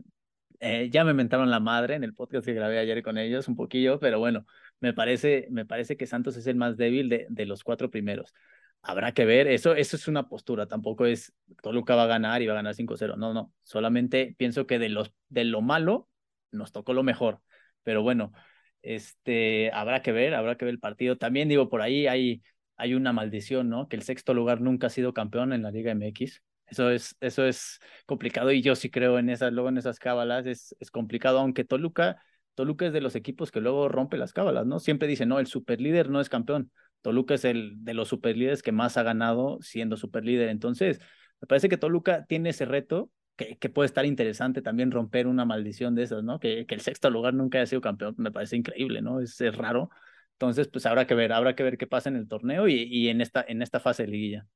eh, 0.61 0.88
ya 0.90 1.04
me 1.04 1.12
mentaron 1.12 1.50
la 1.50 1.61
madre 1.61 1.94
en 1.96 2.04
el 2.04 2.14
podcast 2.14 2.46
que 2.46 2.54
grabé 2.54 2.78
ayer 2.78 3.02
con 3.02 3.18
ellos 3.18 3.48
un 3.48 3.56
poquillo, 3.56 4.00
pero 4.00 4.18
bueno, 4.18 4.46
me 4.80 4.94
parece, 4.94 5.46
me 5.50 5.66
parece 5.66 5.98
que 5.98 6.06
Santos 6.06 6.38
es 6.38 6.46
el 6.46 6.56
más 6.56 6.78
débil 6.78 7.11
de, 7.11 7.26
de 7.28 7.44
los 7.44 7.64
cuatro 7.64 7.90
primeros 7.90 8.33
habrá 8.82 9.12
que 9.12 9.24
ver, 9.24 9.46
eso, 9.46 9.74
eso 9.74 9.96
es 9.96 10.08
una 10.08 10.28
postura, 10.28 10.66
tampoco 10.66 11.06
es 11.06 11.32
Toluca 11.62 11.94
va 11.94 12.04
a 12.04 12.06
ganar 12.06 12.42
y 12.42 12.46
va 12.46 12.54
a 12.54 12.56
ganar 12.56 12.74
5-0, 12.74 13.16
no, 13.16 13.34
no, 13.34 13.52
solamente 13.62 14.34
pienso 14.38 14.66
que 14.66 14.78
de, 14.78 14.88
los, 14.88 15.12
de 15.28 15.44
lo 15.44 15.60
malo 15.60 16.08
nos 16.50 16.72
tocó 16.72 16.92
lo 16.92 17.02
mejor, 17.02 17.40
pero 17.82 18.02
bueno, 18.02 18.32
este, 18.82 19.70
habrá 19.72 20.02
que 20.02 20.12
ver, 20.12 20.34
habrá 20.34 20.56
que 20.56 20.64
ver 20.64 20.74
el 20.74 20.80
partido. 20.80 21.16
También 21.18 21.48
digo, 21.48 21.68
por 21.68 21.82
ahí 21.82 22.06
hay, 22.06 22.42
hay 22.76 22.94
una 22.94 23.12
maldición, 23.12 23.68
¿no? 23.68 23.88
Que 23.88 23.96
el 23.96 24.02
sexto 24.02 24.34
lugar 24.34 24.60
nunca 24.60 24.86
ha 24.88 24.90
sido 24.90 25.12
campeón 25.14 25.52
en 25.52 25.62
la 25.62 25.70
Liga 25.70 25.92
MX. 25.92 26.42
Eso 26.66 26.90
es, 26.90 27.16
eso 27.20 27.44
es 27.44 27.80
complicado 28.06 28.52
y 28.52 28.62
yo 28.62 28.76
sí 28.76 28.90
creo 28.90 29.18
en 29.18 29.28
esas, 29.28 29.52
luego 29.52 29.68
en 29.70 29.78
esas 29.78 29.98
cábalas 29.98 30.46
es, 30.46 30.76
es 30.78 30.90
complicado, 30.90 31.40
aunque 31.40 31.64
Toluca, 31.64 32.22
Toluca 32.54 32.86
es 32.86 32.92
de 32.92 33.00
los 33.00 33.16
equipos 33.16 33.50
que 33.50 33.60
luego 33.60 33.88
rompe 33.88 34.16
las 34.16 34.32
cábalas, 34.32 34.66
¿no? 34.66 34.78
Siempre 34.78 35.08
dice, 35.08 35.26
no, 35.26 35.40
el 35.40 35.46
superlíder 35.46 36.10
no 36.10 36.20
es 36.20 36.28
campeón. 36.28 36.70
Toluca 37.02 37.34
es 37.34 37.44
el 37.44 37.84
de 37.84 37.94
los 37.94 38.08
superlíderes 38.08 38.62
que 38.62 38.72
más 38.72 38.96
ha 38.96 39.02
ganado 39.02 39.58
siendo 39.62 39.96
superlíder. 39.96 40.48
Entonces, 40.48 41.00
me 41.40 41.46
parece 41.46 41.68
que 41.68 41.76
Toluca 41.76 42.26
tiene 42.26 42.50
ese 42.50 42.64
reto 42.64 43.10
que, 43.36 43.68
puede 43.70 43.86
estar 43.86 44.04
interesante 44.04 44.60
también 44.60 44.90
romper 44.90 45.26
una 45.26 45.44
maldición 45.44 45.94
de 45.94 46.02
esas, 46.02 46.22
¿no? 46.22 46.38
Que, 46.38 46.66
el 46.68 46.80
sexto 46.80 47.08
lugar 47.10 47.32
nunca 47.34 47.58
haya 47.58 47.66
sido 47.66 47.80
campeón, 47.80 48.14
me 48.18 48.30
parece 48.30 48.56
increíble, 48.56 49.00
¿no? 49.00 49.20
Es, 49.20 49.38
raro. 49.56 49.90
Entonces, 50.32 50.68
pues 50.68 50.86
habrá 50.86 51.06
que 51.06 51.14
ver, 51.14 51.32
habrá 51.32 51.54
que 51.54 51.62
ver 51.62 51.78
qué 51.78 51.86
pasa 51.86 52.10
en 52.10 52.16
el 52.16 52.28
torneo 52.28 52.68
y, 52.68 52.82
y 52.82 53.08
en, 53.08 53.20
esta, 53.20 53.44
en 53.46 53.62
esta 53.62 53.80
fase 53.80 54.04
de 54.04 54.10
liguilla. 54.10 54.46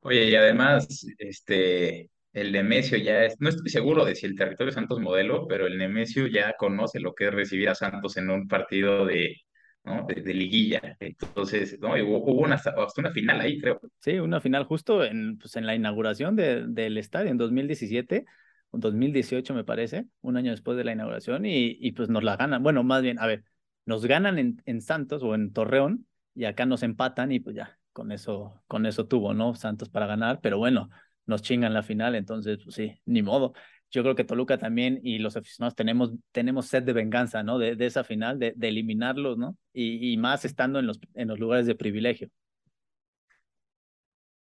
Oye, 0.00 0.30
y 0.30 0.34
además, 0.34 1.06
este, 1.18 2.10
el 2.32 2.52
Nemesio 2.52 2.98
ya 2.98 3.24
es, 3.24 3.36
no 3.40 3.48
estoy 3.48 3.68
seguro 3.68 4.04
de 4.04 4.14
si 4.14 4.26
el 4.26 4.36
territorio 4.36 4.72
Santos 4.72 5.00
modelo, 5.00 5.46
pero 5.48 5.66
el 5.66 5.76
Nemesio 5.76 6.26
ya 6.26 6.54
conoce 6.56 7.00
lo 7.00 7.14
que 7.14 7.26
es 7.26 7.34
recibir 7.34 7.68
a 7.68 7.74
Santos 7.74 8.16
en 8.16 8.30
un 8.30 8.48
partido 8.48 9.04
de, 9.04 9.36
¿no? 9.84 10.06
De, 10.06 10.22
de, 10.22 10.34
liguilla. 10.34 10.96
Entonces, 11.00 11.78
¿no? 11.80 11.94
hubo, 11.94 12.32
una, 12.32 12.56
hasta 12.56 12.74
una 12.98 13.10
final 13.10 13.40
ahí, 13.40 13.58
creo. 13.60 13.80
Sí, 13.98 14.18
una 14.18 14.40
final 14.40 14.64
justo 14.64 15.04
en, 15.04 15.38
pues, 15.38 15.56
en 15.56 15.66
la 15.66 15.74
inauguración 15.74 16.36
de, 16.36 16.66
del 16.66 16.98
estadio 16.98 17.30
en 17.30 17.38
2017, 17.38 18.24
o 18.70 18.78
2018 18.78 19.54
me 19.54 19.64
parece, 19.64 20.06
un 20.20 20.36
año 20.36 20.50
después 20.50 20.76
de 20.76 20.84
la 20.84 20.92
inauguración, 20.92 21.46
y, 21.46 21.76
y 21.80 21.92
pues 21.92 22.08
nos 22.08 22.22
la 22.22 22.36
ganan. 22.36 22.62
Bueno, 22.62 22.82
más 22.82 23.02
bien, 23.02 23.18
a 23.18 23.26
ver, 23.26 23.44
nos 23.86 24.04
ganan 24.06 24.38
en, 24.38 24.62
en 24.66 24.80
Santos 24.80 25.22
o 25.22 25.34
en 25.34 25.52
Torreón, 25.52 26.06
y 26.34 26.44
acá 26.44 26.66
nos 26.66 26.82
empatan, 26.82 27.32
y 27.32 27.40
pues 27.40 27.56
ya, 27.56 27.78
con 27.92 28.12
eso, 28.12 28.62
con 28.66 28.86
eso 28.86 29.06
tuvo, 29.06 29.34
¿no? 29.34 29.54
Santos 29.54 29.88
para 29.88 30.06
ganar, 30.06 30.40
pero 30.40 30.58
bueno, 30.58 30.90
nos 31.26 31.42
chingan 31.42 31.74
la 31.74 31.82
final, 31.82 32.14
entonces, 32.14 32.58
pues 32.62 32.74
sí, 32.76 33.00
ni 33.06 33.22
modo 33.22 33.54
yo 33.90 34.02
creo 34.02 34.14
que 34.14 34.24
Toluca 34.24 34.58
también 34.58 35.00
y 35.02 35.18
los 35.18 35.36
aficionados 35.36 35.74
tenemos, 35.74 36.12
tenemos 36.32 36.66
sed 36.66 36.82
de 36.84 36.92
venganza, 36.92 37.42
¿no? 37.42 37.58
De, 37.58 37.76
de 37.76 37.86
esa 37.86 38.04
final, 38.04 38.38
de, 38.38 38.52
de, 38.56 38.68
eliminarlos, 38.68 39.36
¿no? 39.38 39.56
Y, 39.72 40.12
y, 40.12 40.16
más 40.16 40.44
estando 40.44 40.78
en 40.78 40.86
los, 40.86 41.00
en 41.14 41.28
los 41.28 41.38
lugares 41.38 41.66
de 41.66 41.74
privilegio. 41.74 42.28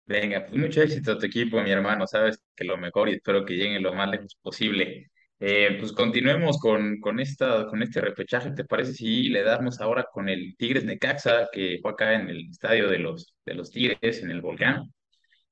Venga, 0.05 0.45
pues 0.45 0.59
mucho 0.59 0.81
éxito 0.81 1.11
a 1.13 1.17
tu 1.19 1.25
equipo, 1.25 1.61
mi 1.61 1.69
hermano. 1.69 2.07
Sabes 2.07 2.41
que 2.55 2.63
lo 2.63 2.77
mejor 2.77 3.09
y 3.09 3.13
espero 3.13 3.45
que 3.45 3.53
lleguen 3.55 3.83
lo 3.83 3.93
más 3.93 4.09
lejos 4.09 4.35
posible. 4.41 5.11
Eh, 5.39 5.77
pues 5.79 5.93
continuemos 5.93 6.59
con, 6.59 6.99
con, 6.99 7.19
esta, 7.19 7.67
con 7.67 7.81
este 7.83 8.01
repechaje. 8.01 8.51
¿Te 8.51 8.65
parece 8.65 8.93
si 8.93 9.29
le 9.29 9.43
damos 9.43 9.79
ahora 9.79 10.05
con 10.11 10.27
el 10.27 10.55
Tigres 10.57 10.83
Necaxa, 10.83 11.47
que 11.51 11.79
fue 11.81 11.91
acá 11.91 12.13
en 12.15 12.29
el 12.29 12.49
estadio 12.49 12.89
de 12.89 12.99
los, 12.99 13.35
de 13.45 13.53
los 13.53 13.71
Tigres, 13.71 14.21
en 14.23 14.31
el 14.31 14.41
Volcán? 14.41 14.91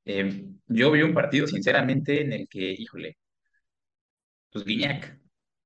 Eh, 0.05 0.45
yo 0.67 0.91
vi 0.91 1.01
un 1.03 1.13
partido, 1.13 1.47
sinceramente, 1.47 2.21
en 2.21 2.33
el 2.33 2.47
que, 2.49 2.71
híjole, 2.71 3.17
pues 4.57 4.65
Guiñac. 4.65 5.19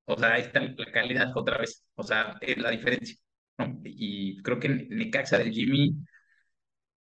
O 0.06 0.18
sea, 0.18 0.34
ahí 0.34 0.42
está 0.44 0.60
la 0.62 0.92
calidad 0.92 1.32
otra 1.36 1.58
vez. 1.58 1.86
O 1.96 2.04
sea, 2.04 2.38
es 2.42 2.58
la 2.58 2.72
diferencia. 2.72 3.16
Y 3.86 4.42
creo 4.44 4.60
que 4.60 4.70
Necaxa 4.70 5.38
de 5.38 5.52
Jimmy, 5.52 5.96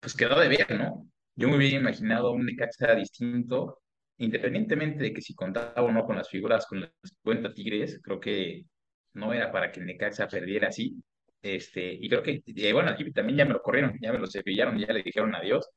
pues 0.00 0.14
quedó 0.16 0.38
de 0.40 0.48
ver, 0.48 0.78
¿no? 0.78 1.08
Yo 1.34 1.48
me 1.48 1.56
hubiera 1.56 1.76
imaginado 1.78 2.32
un 2.32 2.46
Necaxa 2.46 2.94
distinto, 2.94 3.80
independientemente 4.18 5.02
de 5.02 5.12
que 5.12 5.22
si 5.22 5.34
contaba 5.34 5.82
o 5.82 5.90
no 5.92 6.04
con 6.04 6.16
las 6.16 6.28
figuras, 6.28 6.66
con 6.66 6.80
las 6.80 6.90
cuentas 7.22 7.54
Tigres, 7.54 8.00
creo 8.02 8.20
que 8.20 8.66
no 9.14 9.32
era 9.32 9.50
para 9.52 9.72
que 9.72 9.80
Necaxa 9.80 10.28
perdiera 10.28 10.68
así. 10.68 11.02
Este, 11.42 11.92
y 11.94 12.08
creo 12.08 12.22
que, 12.22 12.42
eh, 12.46 12.72
bueno, 12.72 12.90
aquí 12.90 13.10
también 13.12 13.38
ya 13.38 13.44
me 13.46 13.54
lo 13.54 13.62
corrieron, 13.62 13.98
ya 14.00 14.12
me 14.12 14.18
lo 14.18 14.26
cepillaron, 14.26 14.78
ya 14.78 14.92
le 14.92 15.02
dijeron 15.02 15.34
adiós. 15.34 15.68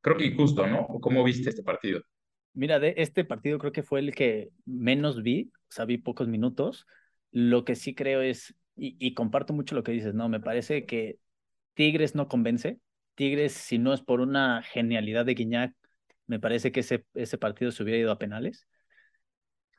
Creo 0.00 0.16
que 0.16 0.26
injusto, 0.26 0.66
¿no? 0.66 0.86
¿Cómo 1.00 1.24
viste 1.24 1.50
este 1.50 1.62
partido? 1.62 2.02
Mira, 2.58 2.80
de 2.80 2.94
este 2.96 3.24
partido 3.24 3.60
creo 3.60 3.70
que 3.70 3.84
fue 3.84 4.00
el 4.00 4.12
que 4.12 4.50
menos 4.66 5.22
vi, 5.22 5.52
o 5.54 5.70
sea, 5.70 5.84
vi 5.84 5.96
pocos 5.96 6.26
minutos. 6.26 6.88
Lo 7.30 7.64
que 7.64 7.76
sí 7.76 7.94
creo 7.94 8.20
es, 8.20 8.52
y, 8.74 8.96
y 8.98 9.14
comparto 9.14 9.52
mucho 9.52 9.76
lo 9.76 9.84
que 9.84 9.92
dices, 9.92 10.12
¿no? 10.12 10.28
Me 10.28 10.40
parece 10.40 10.84
que 10.84 11.20
Tigres 11.74 12.16
no 12.16 12.26
convence. 12.26 12.80
Tigres, 13.14 13.52
si 13.52 13.78
no 13.78 13.94
es 13.94 14.02
por 14.02 14.20
una 14.20 14.64
genialidad 14.64 15.24
de 15.24 15.34
Guiñac, 15.34 15.72
me 16.26 16.40
parece 16.40 16.72
que 16.72 16.80
ese, 16.80 17.06
ese 17.14 17.38
partido 17.38 17.70
se 17.70 17.84
hubiera 17.84 18.00
ido 18.00 18.10
a 18.10 18.18
penales. 18.18 18.66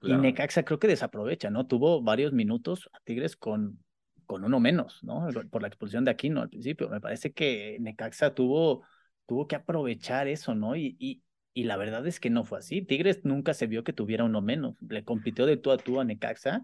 Y 0.02 0.14
Necaxa 0.14 0.64
creo 0.64 0.80
que 0.80 0.88
desaprovecha, 0.88 1.50
¿no? 1.50 1.68
Tuvo 1.68 2.02
varios 2.02 2.32
minutos 2.32 2.90
a 2.94 3.02
Tigres 3.02 3.36
con, 3.36 3.84
con 4.26 4.46
uno 4.46 4.62
menos, 4.62 5.04
¿no? 5.04 5.28
Por 5.52 5.64
la 5.64 5.68
expulsión 5.68 6.06
de 6.06 6.12
Aquino 6.12 6.42
al 6.42 6.48
principio. 6.48 6.88
Me 6.88 7.02
parece 7.02 7.34
que 7.34 7.76
Necaxa 7.82 8.34
tuvo, 8.34 8.86
tuvo 9.26 9.50
que 9.50 9.58
aprovechar 9.58 10.30
eso, 10.30 10.56
¿no? 10.56 10.78
Y, 10.78 10.96
y, 10.98 11.22
y 11.54 11.64
la 11.66 11.78
verdad 11.78 12.06
es 12.08 12.20
que 12.20 12.30
no 12.30 12.44
fue 12.46 12.60
así. 12.60 12.82
Tigres 12.82 13.26
nunca 13.26 13.54
se 13.54 13.68
vio 13.68 13.84
que 13.84 13.94
tuviera 13.94 14.24
uno 14.24 14.42
menos. 14.42 14.76
Le 14.88 15.04
compitió 15.04 15.46
de 15.46 15.58
tú 15.58 15.72
a 15.72 15.78
tú 15.78 16.00
a 16.00 16.06
Necaxa. 16.06 16.62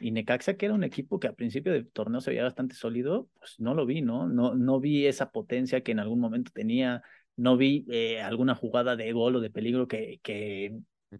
Y 0.00 0.10
Necaxa, 0.10 0.54
que 0.54 0.66
era 0.66 0.74
un 0.74 0.84
equipo 0.84 1.20
que 1.20 1.28
al 1.28 1.34
principio 1.36 1.72
del 1.72 1.88
torneo 1.88 2.20
se 2.20 2.30
veía 2.30 2.42
bastante 2.42 2.74
sólido, 2.74 3.28
pues 3.38 3.54
no 3.60 3.74
lo 3.74 3.86
vi, 3.86 4.02
¿no? 4.02 4.26
No, 4.28 4.54
no 4.54 4.80
vi 4.80 5.06
esa 5.06 5.30
potencia 5.30 5.82
que 5.82 5.92
en 5.92 6.00
algún 6.00 6.20
momento 6.20 6.50
tenía. 6.52 7.02
No 7.36 7.56
vi 7.56 7.84
eh, 7.90 8.20
alguna 8.20 8.54
jugada 8.54 8.96
de 8.96 9.12
gol 9.12 9.36
o 9.36 9.40
de 9.40 9.50
peligro 9.50 9.88
que, 9.88 10.20
que 10.22 10.76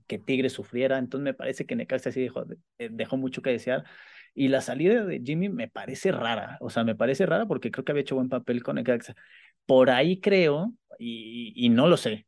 que 0.06 0.18
Tigres 0.18 0.52
sufriera. 0.52 0.98
Entonces 0.98 1.24
me 1.24 1.34
parece 1.34 1.66
que 1.66 1.76
Necaxa 1.76 2.12
sí 2.12 2.20
dejó, 2.20 2.44
eh, 2.78 2.88
dejó 2.92 3.16
mucho 3.16 3.42
que 3.42 3.50
desear. 3.50 3.84
Y 4.34 4.48
la 4.48 4.60
salida 4.60 5.04
de 5.04 5.20
Jimmy 5.24 5.48
me 5.48 5.68
parece 5.68 6.10
rara, 6.12 6.58
o 6.60 6.68
sea, 6.70 6.82
me 6.84 6.96
parece 6.96 7.24
rara 7.26 7.46
porque 7.46 7.70
creo 7.70 7.84
que 7.84 7.92
había 7.92 8.02
hecho 8.02 8.16
buen 8.16 8.28
papel 8.28 8.62
con 8.62 8.76
Necaxa. 8.76 9.14
Por 9.66 9.90
ahí 9.90 10.20
creo, 10.20 10.74
y, 10.98 11.52
y 11.56 11.68
no 11.68 11.86
lo 11.88 11.96
sé, 11.96 12.26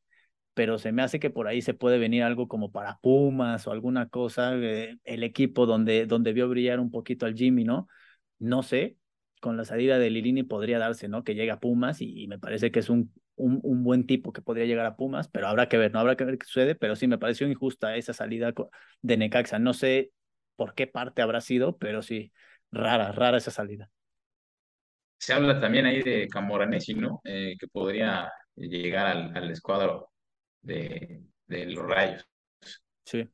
pero 0.57 0.79
se 0.79 0.91
me 0.91 1.03
hace 1.03 1.21
que 1.21 1.29
por 1.29 1.49
ahí 1.49 1.61
se 1.61 1.75
puede 1.75 1.99
venir 1.99 2.23
algo 2.23 2.49
como 2.49 2.73
para 2.73 2.99
Pumas 3.03 3.67
o 3.67 3.73
alguna 3.73 4.09
cosa, 4.09 4.55
eh, 4.57 4.97
el 5.05 5.23
equipo 5.23 5.67
donde, 5.67 6.07
donde 6.07 6.33
vio 6.33 6.49
brillar 6.49 6.81
un 6.81 6.91
poquito 6.91 7.27
al 7.27 7.35
Jimmy, 7.35 7.65
¿no? 7.65 7.89
No 8.39 8.63
sé, 8.63 8.97
con 9.43 9.59
la 9.59 9.67
salida 9.67 9.99
de 9.99 10.09
Lilini 10.09 10.45
podría 10.45 10.79
darse, 10.79 11.09
¿no? 11.09 11.25
Que 11.25 11.35
llega 11.35 11.55
a 11.55 11.61
Pumas 11.61 12.01
y, 12.01 12.27
me 12.27 12.39
parece 12.39 12.71
que 12.71 12.79
es 12.79 12.89
un, 12.89 13.13
un, 13.35 13.61
un, 13.63 13.85
buen 13.85 14.07
tipo 14.07 14.33
que 14.33 14.41
podría 14.41 14.65
llegar 14.65 14.87
a 14.87 14.97
Pumas, 14.97 15.29
pero 15.29 15.47
habrá 15.47 15.69
que 15.69 15.77
ver, 15.77 15.93
no 15.93 15.99
habrá 15.99 16.17
que 16.17 16.25
ver 16.25 16.39
qué 16.39 16.47
sucede, 16.47 16.75
pero 16.75 16.97
sí 16.97 17.07
me 17.07 17.19
pareció 17.19 17.47
injusta 17.47 17.95
esa 17.97 18.15
salida 18.15 18.55
de 19.03 19.17
Necaxa. 19.19 19.59
No 19.59 19.75
sé 19.75 20.11
por 20.57 20.75
qué 20.75 20.87
parte 20.87 21.21
habrá 21.21 21.43
sido, 21.43 21.77
pero 21.77 22.01
sí, 22.01 22.33
rara, 22.71 23.13
rara 23.13 23.37
esa 23.37 23.51
salida. 23.51 23.91
Se 25.19 25.35
habla 25.35 25.61
también 25.61 25.85
ahí 25.85 26.03
de 26.03 26.29
Camoranesi, 26.29 26.95
¿no? 26.95 27.21
Eh, 27.25 27.57
que 27.61 27.69
podría 27.69 28.33
llegar 28.55 29.07
al, 29.07 29.37
al 29.37 29.51
escuadro 29.51 30.16
de, 30.63 31.23
de 31.47 31.67
los 31.67 31.85
rayos. 31.87 32.27
Sí. 33.05 33.29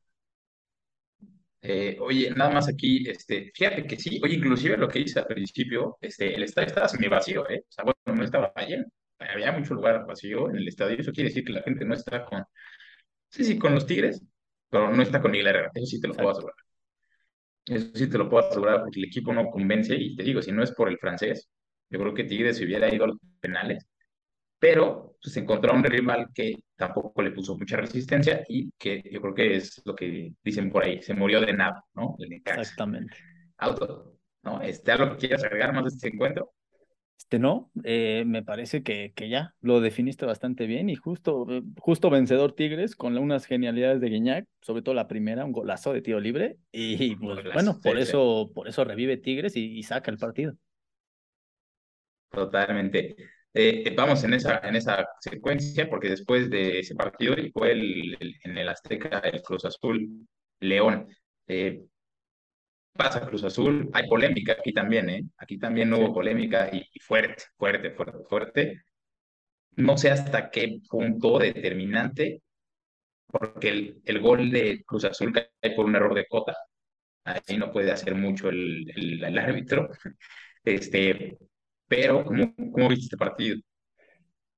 Eh, 1.61 1.97
oye, 2.01 2.29
nada 2.31 2.51
más 2.51 2.67
aquí, 2.67 3.09
este, 3.09 3.51
fíjate 3.55 3.85
que 3.85 3.97
sí, 3.97 4.19
oye, 4.21 4.35
inclusive 4.35 4.75
lo 4.77 4.87
que 4.89 4.99
hice 4.99 5.19
al 5.19 5.27
principio, 5.27 5.97
este, 6.01 6.35
el 6.35 6.43
estadio 6.43 6.67
estaba 6.67 6.89
semi 6.89 7.07
vacío, 7.07 7.49
¿eh? 7.49 7.63
O 7.69 7.71
sea, 7.71 7.85
bueno, 7.85 8.19
no 8.19 8.23
estaba 8.25 8.51
lleno, 8.67 8.85
había 9.19 9.51
mucho 9.53 9.73
lugar 9.73 10.05
vacío 10.05 10.49
en 10.49 10.57
el 10.57 10.67
estadio, 10.67 10.97
eso 10.99 11.13
quiere 11.13 11.29
decir 11.29 11.45
que 11.45 11.53
la 11.53 11.63
gente 11.63 11.85
no 11.85 11.93
está 11.93 12.25
con, 12.25 12.43
sí, 13.29 13.45
sí, 13.45 13.57
con 13.59 13.75
los 13.75 13.85
Tigres, 13.85 14.23
pero 14.69 14.91
no 14.91 15.01
está 15.03 15.21
con 15.21 15.31
Miguel 15.31 15.47
Herrera, 15.47 15.71
eso 15.75 15.85
sí 15.85 16.01
te 16.01 16.07
lo 16.09 16.15
puedo 16.15 16.31
asegurar. 16.31 16.55
Eso 17.65 17.91
sí 17.93 18.09
te 18.09 18.17
lo 18.17 18.29
puedo 18.29 18.47
asegurar 18.47 18.81
porque 18.81 18.99
el 18.99 19.05
equipo 19.05 19.33
no 19.33 19.49
convence 19.49 19.95
y 19.95 20.15
te 20.15 20.23
digo, 20.23 20.41
si 20.41 20.51
no 20.51 20.63
es 20.63 20.71
por 20.73 20.89
el 20.89 20.97
francés, 20.97 21.49
yo 21.89 21.99
creo 21.99 22.13
que 22.13 22.25
Tigres 22.25 22.57
se 22.57 22.65
hubiera 22.65 22.93
ido 22.93 23.05
a 23.05 23.07
los 23.07 23.17
penales, 23.39 23.85
pero 24.63 25.17
pues 25.21 25.35
encontró 25.35 25.73
un 25.73 25.83
rival 25.83 26.29
que 26.33 26.53
tampoco 26.77 27.21
le 27.21 27.31
puso 27.31 27.57
mucha 27.57 27.75
resistencia 27.75 28.45
y 28.47 28.71
que 28.77 29.03
yo 29.11 29.19
creo 29.19 29.33
que 29.33 29.55
es 29.57 29.81
lo 29.83 29.93
que 29.93 30.31
dicen 30.41 30.71
por 30.71 30.85
ahí, 30.85 31.01
se 31.01 31.13
murió 31.13 31.41
de 31.41 31.51
nada, 31.51 31.83
¿no? 31.93 32.15
Exactamente. 32.17 33.13
Auto, 33.57 34.15
¿no? 34.41 34.61
Este, 34.61 34.93
¿Algo 34.93 35.11
que 35.11 35.27
quieras 35.27 35.43
agregar 35.43 35.73
más 35.73 35.83
de 35.83 35.89
este 35.89 36.07
encuentro? 36.07 36.53
Este 37.17 37.39
no, 37.39 37.71
eh, 37.83 38.23
me 38.25 38.41
parece 38.41 38.83
que, 38.83 39.11
que 39.13 39.27
ya 39.27 39.53
lo 39.59 39.81
definiste 39.81 40.25
bastante 40.25 40.65
bien 40.65 40.89
y 40.89 40.95
justo, 40.95 41.45
justo 41.79 42.09
vencedor 42.09 42.53
Tigres 42.53 42.95
con 42.95 43.17
unas 43.17 43.45
genialidades 43.45 43.99
de 43.99 44.07
Guiñac, 44.07 44.47
sobre 44.61 44.81
todo 44.81 44.95
la 44.95 45.09
primera, 45.09 45.43
un 45.43 45.51
golazo 45.51 45.91
de 45.91 46.01
tiro 46.01 46.21
libre 46.21 46.55
y 46.71 47.17
pues, 47.17 47.43
bueno, 47.53 47.81
por 47.83 47.97
eso, 47.97 48.49
por 48.55 48.69
eso 48.69 48.85
revive 48.85 49.17
Tigres 49.17 49.57
y, 49.57 49.77
y 49.77 49.83
saca 49.83 50.09
el 50.09 50.17
partido. 50.17 50.53
Totalmente. 52.29 53.32
Eh, 53.53 53.93
vamos 53.95 54.23
en 54.23 54.33
esa, 54.33 54.59
en 54.63 54.75
esa 54.75 55.07
secuencia, 55.19 55.89
porque 55.89 56.09
después 56.09 56.49
de 56.49 56.79
ese 56.79 56.95
partido 56.95 57.35
y 57.37 57.51
fue 57.51 57.71
el, 57.71 58.17
en 58.43 58.57
el 58.57 58.69
Azteca 58.69 59.19
el 59.19 59.41
Cruz 59.41 59.65
Azul 59.65 60.27
León. 60.59 61.07
Eh, 61.47 61.83
pasa 62.93 63.25
Cruz 63.27 63.43
Azul, 63.43 63.89
hay 63.93 64.07
polémica 64.07 64.53
aquí 64.53 64.73
también, 64.73 65.09
¿eh? 65.09 65.23
Aquí 65.37 65.57
también 65.59 65.93
hubo 65.93 66.13
polémica 66.13 66.69
y, 66.71 66.83
fuerte, 66.99 67.43
fuerte, 67.57 67.91
fuerte, 67.91 68.23
fuerte. 68.29 68.83
No 69.75 69.97
sé 69.97 70.11
hasta 70.11 70.49
qué 70.51 70.79
punto 70.89 71.39
determinante, 71.39 72.43
porque 73.27 73.69
el, 73.69 74.01
el 74.05 74.19
gol 74.21 74.51
de 74.51 74.83
Cruz 74.85 75.05
Azul 75.05 75.33
cae 75.33 75.75
por 75.75 75.85
un 75.85 75.95
error 75.95 76.13
de 76.15 76.27
cota. 76.27 76.55
Ahí 77.25 77.57
no 77.57 77.71
puede 77.71 77.91
hacer 77.91 78.15
mucho 78.15 78.49
el, 78.49 78.85
el, 78.95 79.23
el 79.23 79.37
árbitro. 79.39 79.89
Este, 80.65 81.37
pero, 81.95 82.23
¿cómo, 82.25 82.89
viste 82.89 83.05
este 83.05 83.17
partido? 83.17 83.57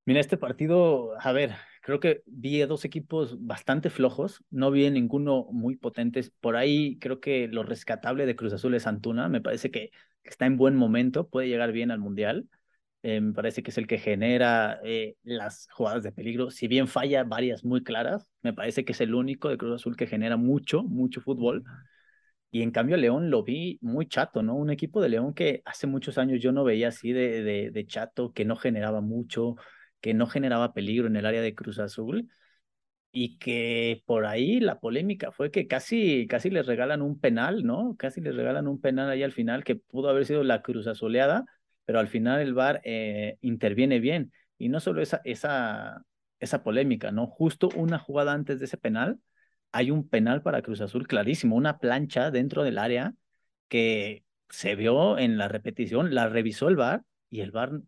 Mira, 0.06 0.19
este 0.19 0.38
partido, 0.38 1.13
a 1.19 1.32
ver, 1.32 1.54
creo 1.82 2.00
que 2.00 2.21
vi 2.26 2.62
a 2.62 2.67
dos 2.67 2.86
equipos 2.86 3.43
bastante 3.45 3.89
flojos, 3.89 4.43
no 4.50 4.71
vi 4.71 4.89
ninguno 4.89 5.48
muy 5.52 5.76
potentes. 5.76 6.32
Por 6.39 6.56
ahí 6.56 6.98
creo 7.00 7.19
que 7.19 7.48
lo 7.48 7.63
rescatable 7.63 8.26
de 8.26 8.36
Cruz 8.36 8.54
Azul 8.54 8.76
es 8.76 8.88
Antuna, 8.88 9.30
me 9.30 9.41
parece 9.41 9.71
que 9.71 9.91
está 10.24 10.45
en 10.45 10.58
buen 10.58 10.76
momento, 10.76 11.28
puede 11.28 11.48
llegar 11.48 11.71
bien 11.71 11.91
al 11.91 12.00
Mundial. 12.00 12.48
Eh, 13.04 13.21
me 13.21 13.34
parece 13.34 13.62
que 13.62 13.69
es 13.69 13.78
el 13.78 13.86
que 13.86 14.00
genera 14.00 14.80
eh, 14.84 15.15
las 15.21 15.67
jugadas 15.71 16.02
de 16.02 16.12
peligro. 16.12 16.50
Si 16.50 16.67
bien 16.67 16.88
falla 16.88 17.24
varias 17.24 17.63
muy 17.63 17.84
claras, 17.84 18.32
me 18.41 18.52
parece 18.52 18.84
que 18.84 18.93
es 18.93 19.02
el 19.02 19.13
único 19.13 19.48
de 19.50 19.58
Cruz 19.58 19.76
Azul 19.76 19.95
que 19.95 20.08
genera 20.08 20.38
mucho, 20.38 20.82
mucho 20.82 21.21
fútbol. 21.21 21.63
Y 22.56 22.62
en 22.62 22.72
cambio 22.72 22.96
León 22.96 23.30
lo 23.30 23.44
vi 23.44 23.78
muy 23.82 24.08
chato, 24.08 24.41
¿no? 24.41 24.56
Un 24.56 24.70
equipo 24.70 25.02
de 25.02 25.10
León 25.10 25.34
que 25.34 25.62
hace 25.65 25.88
muchos 25.88 26.18
años 26.18 26.41
yo 26.41 26.54
no 26.54 26.63
veía 26.63 26.88
así 26.88 27.12
de, 27.12 27.44
de, 27.44 27.70
de 27.70 27.86
chato, 27.86 28.32
que 28.32 28.46
no 28.46 28.56
generaba 28.56 29.02
mucho, 29.02 29.58
que 30.00 30.13
no 30.13 30.26
generaba 30.26 30.74
peligro 30.74 31.08
en 31.08 31.18
el 31.18 31.26
área 31.26 31.41
de 31.41 31.54
Cruz 31.54 31.80
Azul 31.80 32.30
y 33.12 33.38
que 33.39 34.04
por 34.06 34.26
ahí 34.26 34.62
la 34.62 34.80
polémica 34.80 35.34
fue 35.34 35.52
que 35.52 35.68
casi, 35.68 36.28
casi 36.28 36.50
les 36.50 36.65
regalan 36.65 37.02
un 37.02 37.20
penal, 37.20 37.65
¿no? 37.65 37.98
Casi 38.00 38.22
les 38.22 38.36
regalan 38.38 38.70
un 38.70 38.80
penal 38.82 39.10
ahí 39.10 39.24
al 39.24 39.34
final 39.34 39.65
que 39.65 39.76
pudo 39.76 40.10
haber 40.10 40.26
sido 40.26 40.46
la 40.46 40.62
Cruz 40.62 40.88
Azuleada, 40.88 41.46
pero 41.86 42.00
al 42.00 42.08
final 42.08 42.39
el 42.41 42.54
VAR 42.54 42.82
eh, 42.86 43.38
interviene 43.41 44.00
bien. 44.00 44.32
Y 44.58 44.70
no 44.70 44.80
solo 44.80 45.02
esa, 45.02 45.20
esa, 45.26 46.06
esa 46.39 46.63
polémica, 46.63 47.12
¿no? 47.12 47.28
Justo 47.28 47.70
una 47.76 48.00
jugada 48.00 48.32
antes 48.34 48.60
de 48.60 48.65
ese 48.65 48.78
penal, 48.78 49.20
hay 49.76 49.92
un 49.92 50.08
penal 50.08 50.42
para 50.42 50.62
Cruz 50.62 50.80
Azul 50.80 51.06
clarísimo, 51.06 51.58
una 51.58 51.80
plancha 51.80 52.32
dentro 52.32 52.64
del 52.64 52.78
área 52.78 53.14
que 53.68 54.24
se 54.50 54.76
vio 54.76 55.18
en 55.18 55.38
la 55.38 55.50
repetición, 55.50 56.16
la 56.16 56.30
revisó 56.30 56.70
el 56.70 56.78
VAR 56.78 57.04
y 57.30 57.42
el 57.42 57.52
VAR 57.52 57.82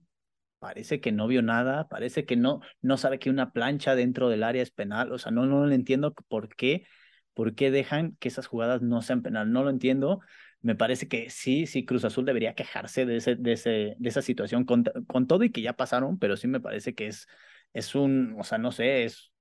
parece 0.59 0.99
que 0.99 1.13
no 1.13 1.27
vio 1.27 1.41
nada, 1.41 1.87
parece 1.87 2.25
que 2.25 2.35
no, 2.35 2.59
no 2.81 2.97
sabe 2.97 3.19
que 3.19 3.29
una 3.29 3.53
plancha 3.53 3.95
dentro 3.95 4.27
del 4.27 4.43
área 4.43 4.63
es 4.63 4.71
penal, 4.71 5.13
o 5.13 5.17
sea, 5.17 5.31
no, 5.31 5.45
no 5.45 5.65
lo 5.65 5.71
entiendo 5.73 6.13
por 6.27 6.49
qué, 6.53 6.85
por 7.33 7.55
qué 7.55 7.71
dejan 7.71 8.17
que 8.19 8.27
esas 8.27 8.47
jugadas 8.47 8.81
no 8.81 9.01
sean 9.01 9.21
penal, 9.21 9.53
no 9.53 9.63
lo 9.63 9.69
entiendo. 9.69 10.19
Me 10.59 10.75
parece 10.75 11.07
que 11.07 11.29
sí, 11.29 11.67
sí, 11.67 11.85
Cruz 11.85 12.03
Azul 12.03 12.25
debería 12.25 12.53
quejarse 12.53 13.05
de, 13.05 13.17
ese, 13.17 13.35
de, 13.35 13.53
ese, 13.53 13.95
de 13.97 14.09
esa 14.09 14.21
situación 14.21 14.65
con, 14.65 14.83
con 15.07 15.25
todo 15.27 15.45
y 15.45 15.51
que 15.51 15.61
ya 15.61 15.73
pasaron, 15.73 16.19
pero 16.19 16.35
sí 16.35 16.47
me 16.49 16.59
parece 16.59 16.95
que 16.95 17.07
es, 17.07 17.27
es 17.71 17.95
un, 17.95 18.35
o 18.37 18.43
sea, 18.43 18.57
no 18.57 18.73
sé, 18.73 19.05
es 19.05 19.31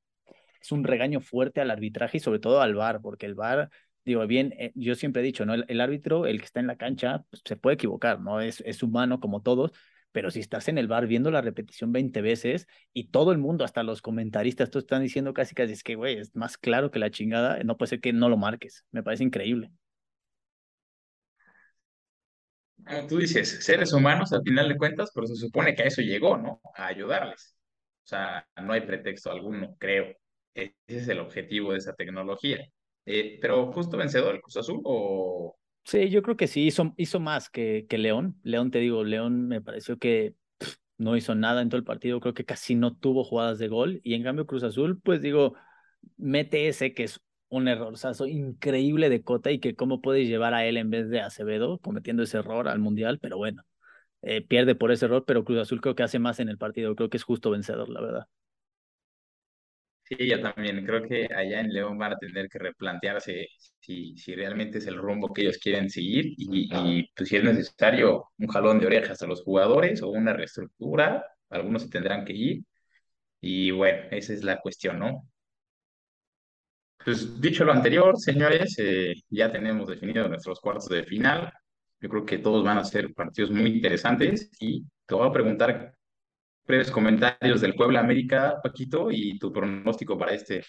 es 0.66 0.72
un 0.72 0.84
regaño 0.84 1.20
fuerte 1.20 1.60
al 1.60 1.70
arbitraje 1.70 2.18
y 2.18 2.20
sobre 2.20 2.40
todo 2.40 2.60
al 2.60 2.74
VAR, 2.74 3.00
porque 3.00 3.26
el 3.26 3.34
VAR, 3.34 3.70
digo, 4.04 4.26
bien, 4.26 4.52
eh, 4.58 4.72
yo 4.74 4.94
siempre 4.94 5.22
he 5.22 5.24
dicho, 5.24 5.46
¿no? 5.46 5.54
El, 5.54 5.80
árbitro, 5.80 6.26
el 6.26 6.38
que 6.40 6.44
está 6.46 6.60
en 6.60 6.66
la 6.66 6.76
cancha, 6.76 7.24
pues, 7.30 7.42
se 7.44 7.56
puede 7.56 7.74
equivocar, 7.74 8.20
¿no? 8.20 8.40
Es, 8.40 8.62
es 8.66 8.82
humano 8.82 9.20
como 9.20 9.42
todos, 9.42 9.72
pero 10.12 10.30
si 10.30 10.40
estás 10.40 10.68
en 10.68 10.78
el 10.78 10.88
bar 10.88 11.06
viendo 11.06 11.30
la 11.30 11.42
repetición 11.42 11.92
20 11.92 12.20
veces 12.22 12.66
y 12.92 13.10
todo 13.10 13.32
el 13.32 13.38
mundo, 13.38 13.64
hasta 13.64 13.82
los 13.82 14.02
comentaristas, 14.02 14.70
todos 14.70 14.84
están 14.84 15.02
diciendo 15.02 15.34
casi 15.34 15.54
casi 15.54 15.72
es 15.74 15.82
que, 15.82 15.94
güey, 15.94 16.18
es 16.18 16.34
más 16.34 16.58
claro 16.58 16.90
que 16.90 16.98
la 16.98 17.10
chingada, 17.10 17.62
no 17.64 17.76
puede 17.76 17.90
ser 17.90 18.00
que 18.00 18.12
no 18.12 18.28
lo 18.28 18.36
marques. 18.36 18.84
Me 18.92 19.02
parece 19.02 19.24
increíble. 19.24 19.70
como 22.86 23.06
tú 23.06 23.18
dices, 23.18 23.64
seres 23.64 23.92
humanos 23.92 24.32
al 24.32 24.42
final 24.42 24.68
de 24.68 24.76
cuentas, 24.76 25.10
pero 25.14 25.26
se 25.26 25.34
supone 25.34 25.74
que 25.74 25.82
a 25.82 25.86
eso 25.86 26.02
llegó, 26.02 26.36
¿no? 26.36 26.60
A 26.74 26.86
ayudarles. 26.86 27.56
O 28.04 28.08
sea, 28.08 28.46
no 28.62 28.72
hay 28.72 28.82
pretexto 28.82 29.30
alguno, 29.32 29.76
creo. 29.78 30.16
Ese 30.56 30.74
es 30.86 31.08
el 31.08 31.20
objetivo 31.20 31.72
de 31.72 31.78
esa 31.78 31.94
tecnología. 31.94 32.66
Eh, 33.04 33.38
pero 33.40 33.70
justo 33.72 33.96
vencedor 33.96 34.34
el 34.34 34.40
Cruz 34.40 34.56
Azul 34.56 34.80
o... 34.84 35.56
Sí, 35.84 36.10
yo 36.10 36.22
creo 36.22 36.36
que 36.36 36.48
sí, 36.48 36.66
hizo, 36.66 36.92
hizo 36.96 37.20
más 37.20 37.48
que, 37.48 37.86
que 37.88 37.98
León. 37.98 38.40
León, 38.42 38.72
te 38.72 38.80
digo, 38.80 39.04
León 39.04 39.46
me 39.46 39.60
pareció 39.60 39.98
que 39.98 40.34
no 40.98 41.16
hizo 41.16 41.34
nada 41.34 41.62
en 41.62 41.68
todo 41.68 41.78
el 41.78 41.84
partido, 41.84 42.20
creo 42.20 42.34
que 42.34 42.44
casi 42.44 42.74
no 42.74 42.96
tuvo 42.96 43.22
jugadas 43.22 43.58
de 43.58 43.68
gol. 43.68 44.00
Y 44.02 44.14
en 44.14 44.24
cambio 44.24 44.46
Cruz 44.46 44.64
Azul, 44.64 45.00
pues 45.00 45.20
digo, 45.22 45.54
mete 46.16 46.68
ese 46.68 46.94
que 46.94 47.04
es 47.04 47.20
un 47.48 47.68
errorzazo 47.68 48.26
increíble 48.26 49.08
de 49.08 49.22
Cota 49.22 49.52
y 49.52 49.60
que 49.60 49.76
cómo 49.76 50.00
puedes 50.00 50.26
llevar 50.28 50.54
a 50.54 50.64
él 50.66 50.76
en 50.76 50.90
vez 50.90 51.08
de 51.08 51.20
Acevedo 51.20 51.78
cometiendo 51.78 52.22
ese 52.24 52.38
error 52.38 52.68
al 52.68 52.80
Mundial, 52.80 53.18
pero 53.20 53.36
bueno, 53.36 53.62
eh, 54.22 54.42
pierde 54.42 54.74
por 54.74 54.90
ese 54.90 55.04
error, 55.06 55.24
pero 55.26 55.44
Cruz 55.44 55.58
Azul 55.60 55.80
creo 55.80 55.94
que 55.94 56.02
hace 56.02 56.18
más 56.18 56.40
en 56.40 56.48
el 56.48 56.58
partido, 56.58 56.96
creo 56.96 57.10
que 57.10 57.18
es 57.18 57.24
justo 57.24 57.50
vencedor, 57.50 57.88
la 57.88 58.00
verdad. 58.00 58.26
Sí, 60.08 60.28
yo 60.28 60.40
también 60.40 60.84
creo 60.86 61.02
que 61.02 61.26
allá 61.34 61.60
en 61.60 61.72
León 61.72 61.98
van 61.98 62.12
a 62.12 62.16
tener 62.18 62.48
que 62.48 62.58
replantearse 62.60 63.48
si, 63.80 64.16
si 64.16 64.34
realmente 64.36 64.78
es 64.78 64.86
el 64.86 64.96
rumbo 64.98 65.32
que 65.32 65.42
ellos 65.42 65.58
quieren 65.58 65.90
seguir 65.90 66.26
y, 66.36 66.68
y 66.72 67.08
pues, 67.16 67.28
si 67.28 67.36
es 67.36 67.42
necesario 67.44 68.30
un 68.38 68.46
jalón 68.46 68.78
de 68.78 68.86
orejas 68.86 69.20
a 69.22 69.26
los 69.26 69.42
jugadores 69.42 70.02
o 70.02 70.08
una 70.10 70.32
reestructura, 70.32 71.24
algunos 71.50 71.82
se 71.82 71.88
tendrán 71.90 72.24
que 72.24 72.32
ir 72.34 72.62
y 73.40 73.70
bueno, 73.72 74.04
esa 74.12 74.34
es 74.34 74.44
la 74.44 74.60
cuestión, 74.60 74.98
¿no? 75.00 75.28
Pues 77.04 77.40
dicho 77.40 77.64
lo 77.64 77.72
anterior, 77.72 78.18
señores, 78.18 78.74
eh, 78.78 79.14
ya 79.30 79.50
tenemos 79.52 79.88
definido 79.88 80.28
nuestros 80.28 80.60
cuartos 80.60 80.88
de 80.88 81.04
final. 81.04 81.52
Yo 82.00 82.08
creo 82.08 82.26
que 82.26 82.38
todos 82.38 82.64
van 82.64 82.78
a 82.78 82.84
ser 82.84 83.14
partidos 83.14 83.50
muy 83.50 83.66
interesantes 83.70 84.50
y 84.60 84.84
te 85.06 85.14
voy 85.14 85.28
a 85.28 85.32
preguntar 85.32 85.95
breves 86.66 86.90
comentarios 86.90 87.60
del 87.60 87.74
Puebla 87.74 88.00
América, 88.00 88.60
Paquito, 88.62 89.10
y 89.10 89.38
tu 89.38 89.52
pronóstico 89.52 90.18
para 90.18 90.32
este, 90.34 90.64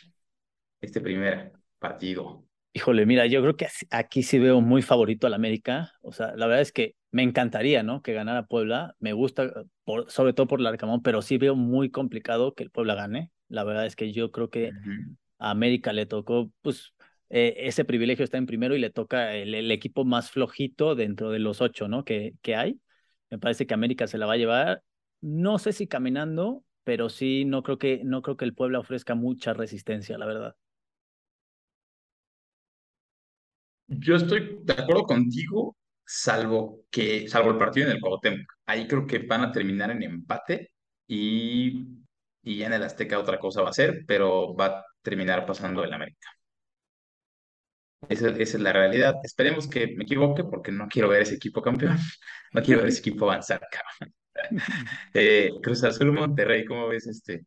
este 0.80 1.02
primer 1.02 1.52
partido. 1.80 2.46
Híjole, 2.74 3.08
mira, 3.08 3.26
yo 3.26 3.42
creo 3.42 3.56
que 3.56 3.68
aquí 3.90 4.22
sí 4.22 4.38
veo 4.38 4.62
muy 4.62 4.84
favorito 4.84 5.26
al 5.26 5.34
América. 5.34 5.94
O 6.02 6.12
sea, 6.12 6.36
la 6.36 6.46
verdad 6.46 6.62
es 6.62 6.72
que 6.72 6.94
me 7.10 7.24
encantaría, 7.24 7.82
¿no? 7.82 8.04
Que 8.04 8.14
ganara 8.14 8.46
Puebla. 8.46 8.96
Me 9.00 9.14
gusta, 9.14 9.52
por, 9.84 10.12
sobre 10.12 10.34
todo 10.34 10.48
por 10.48 10.60
el 10.60 10.68
Arcamón, 10.68 11.02
pero 11.02 11.24
sí 11.24 11.40
veo 11.40 11.56
muy 11.56 11.90
complicado 11.90 12.54
que 12.54 12.64
el 12.64 12.70
Puebla 12.70 12.94
gane. 12.94 13.32
La 13.48 13.64
verdad 13.64 13.88
es 13.88 13.96
que 13.96 14.12
yo 14.12 14.32
creo 14.32 14.52
que 14.52 14.72
a 15.40 15.50
América 15.50 15.92
le 15.94 16.06
tocó, 16.06 16.52
pues, 16.62 16.94
eh, 17.30 17.56
ese 17.58 17.84
privilegio 17.84 18.24
está 18.24 18.38
en 18.38 18.46
primero 18.46 18.76
y 18.76 18.80
le 18.80 18.92
toca 18.92 19.34
el, 19.34 19.72
equipo 19.72 20.06
más 20.06 20.30
flojito 20.30 20.94
dentro 20.96 21.32
de 21.32 21.40
los 21.40 21.62
ocho, 21.62 21.88
¿no? 21.88 22.06
Que, 22.06 22.34
que 22.44 22.56
hay. 22.56 22.80
Me 23.32 23.40
parece 23.40 23.66
que 23.66 23.74
América 23.74 24.06
se 24.08 24.18
la 24.20 24.28
va 24.28 24.34
a 24.34 24.38
llevar. 24.38 24.84
No 25.22 25.58
sé 25.60 25.74
si 25.74 25.88
caminando, 25.88 26.64
pero 26.84 27.10
sí 27.10 27.46
no 27.46 27.64
creo 27.64 27.78
que, 27.78 28.02
no 28.04 28.22
creo 28.22 28.38
que 28.38 28.46
el 28.46 28.54
Puebla 28.54 28.80
ofrezca 28.80 29.16
mucha 29.16 29.54
resistencia, 29.54 30.18
la 30.18 30.26
verdad. 30.26 30.56
Yo 33.88 34.16
estoy 34.16 34.60
de 34.64 34.74
acuerdo 34.74 35.04
contigo, 35.04 35.76
salvo 36.06 36.86
que, 36.90 37.28
salvo 37.30 37.52
el 37.52 37.58
partido 37.58 37.88
en 37.88 37.96
el 37.96 38.02
Cuauhtémoc. 38.02 38.52
Ahí 38.66 38.88
creo 38.88 39.08
que 39.08 39.20
van 39.20 39.42
a 39.42 39.52
terminar 39.52 39.92
en 39.92 40.04
empate 40.04 40.72
y, 41.08 41.88
y 42.44 42.64
en 42.64 42.74
el 42.74 42.84
Azteca 42.84 43.20
otra 43.20 43.40
cosa 43.40 43.62
va 43.62 43.70
a 43.70 43.74
ser, 43.74 44.04
pero 44.06 44.56
va 44.56 44.66
a 44.66 44.86
terminar 45.02 45.46
pasando 45.46 45.84
el 45.84 45.94
América. 45.94 46.30
Esa, 48.10 48.30
es 48.30 48.54
la 48.60 48.74
realidad. 48.74 49.16
Esperemos 49.24 49.68
que 49.68 49.88
me 49.96 50.04
equivoque 50.04 50.44
porque 50.44 50.72
no 50.72 50.88
quiero 50.88 51.10
ver 51.10 51.24
ese 51.24 51.36
equipo 51.36 51.62
campeón. 51.62 51.98
No 52.54 52.64
quiero 52.64 52.80
ver 52.80 52.90
ese 52.90 53.00
equipo 53.00 53.26
avanzar, 53.26 53.60
cabrón. 53.70 54.16
Eh, 55.14 55.52
Cruz 55.62 55.84
Azul 55.84 56.12
Monterrey, 56.12 56.66
¿cómo 56.66 56.88
ves 56.88 57.08
este? 57.08 57.46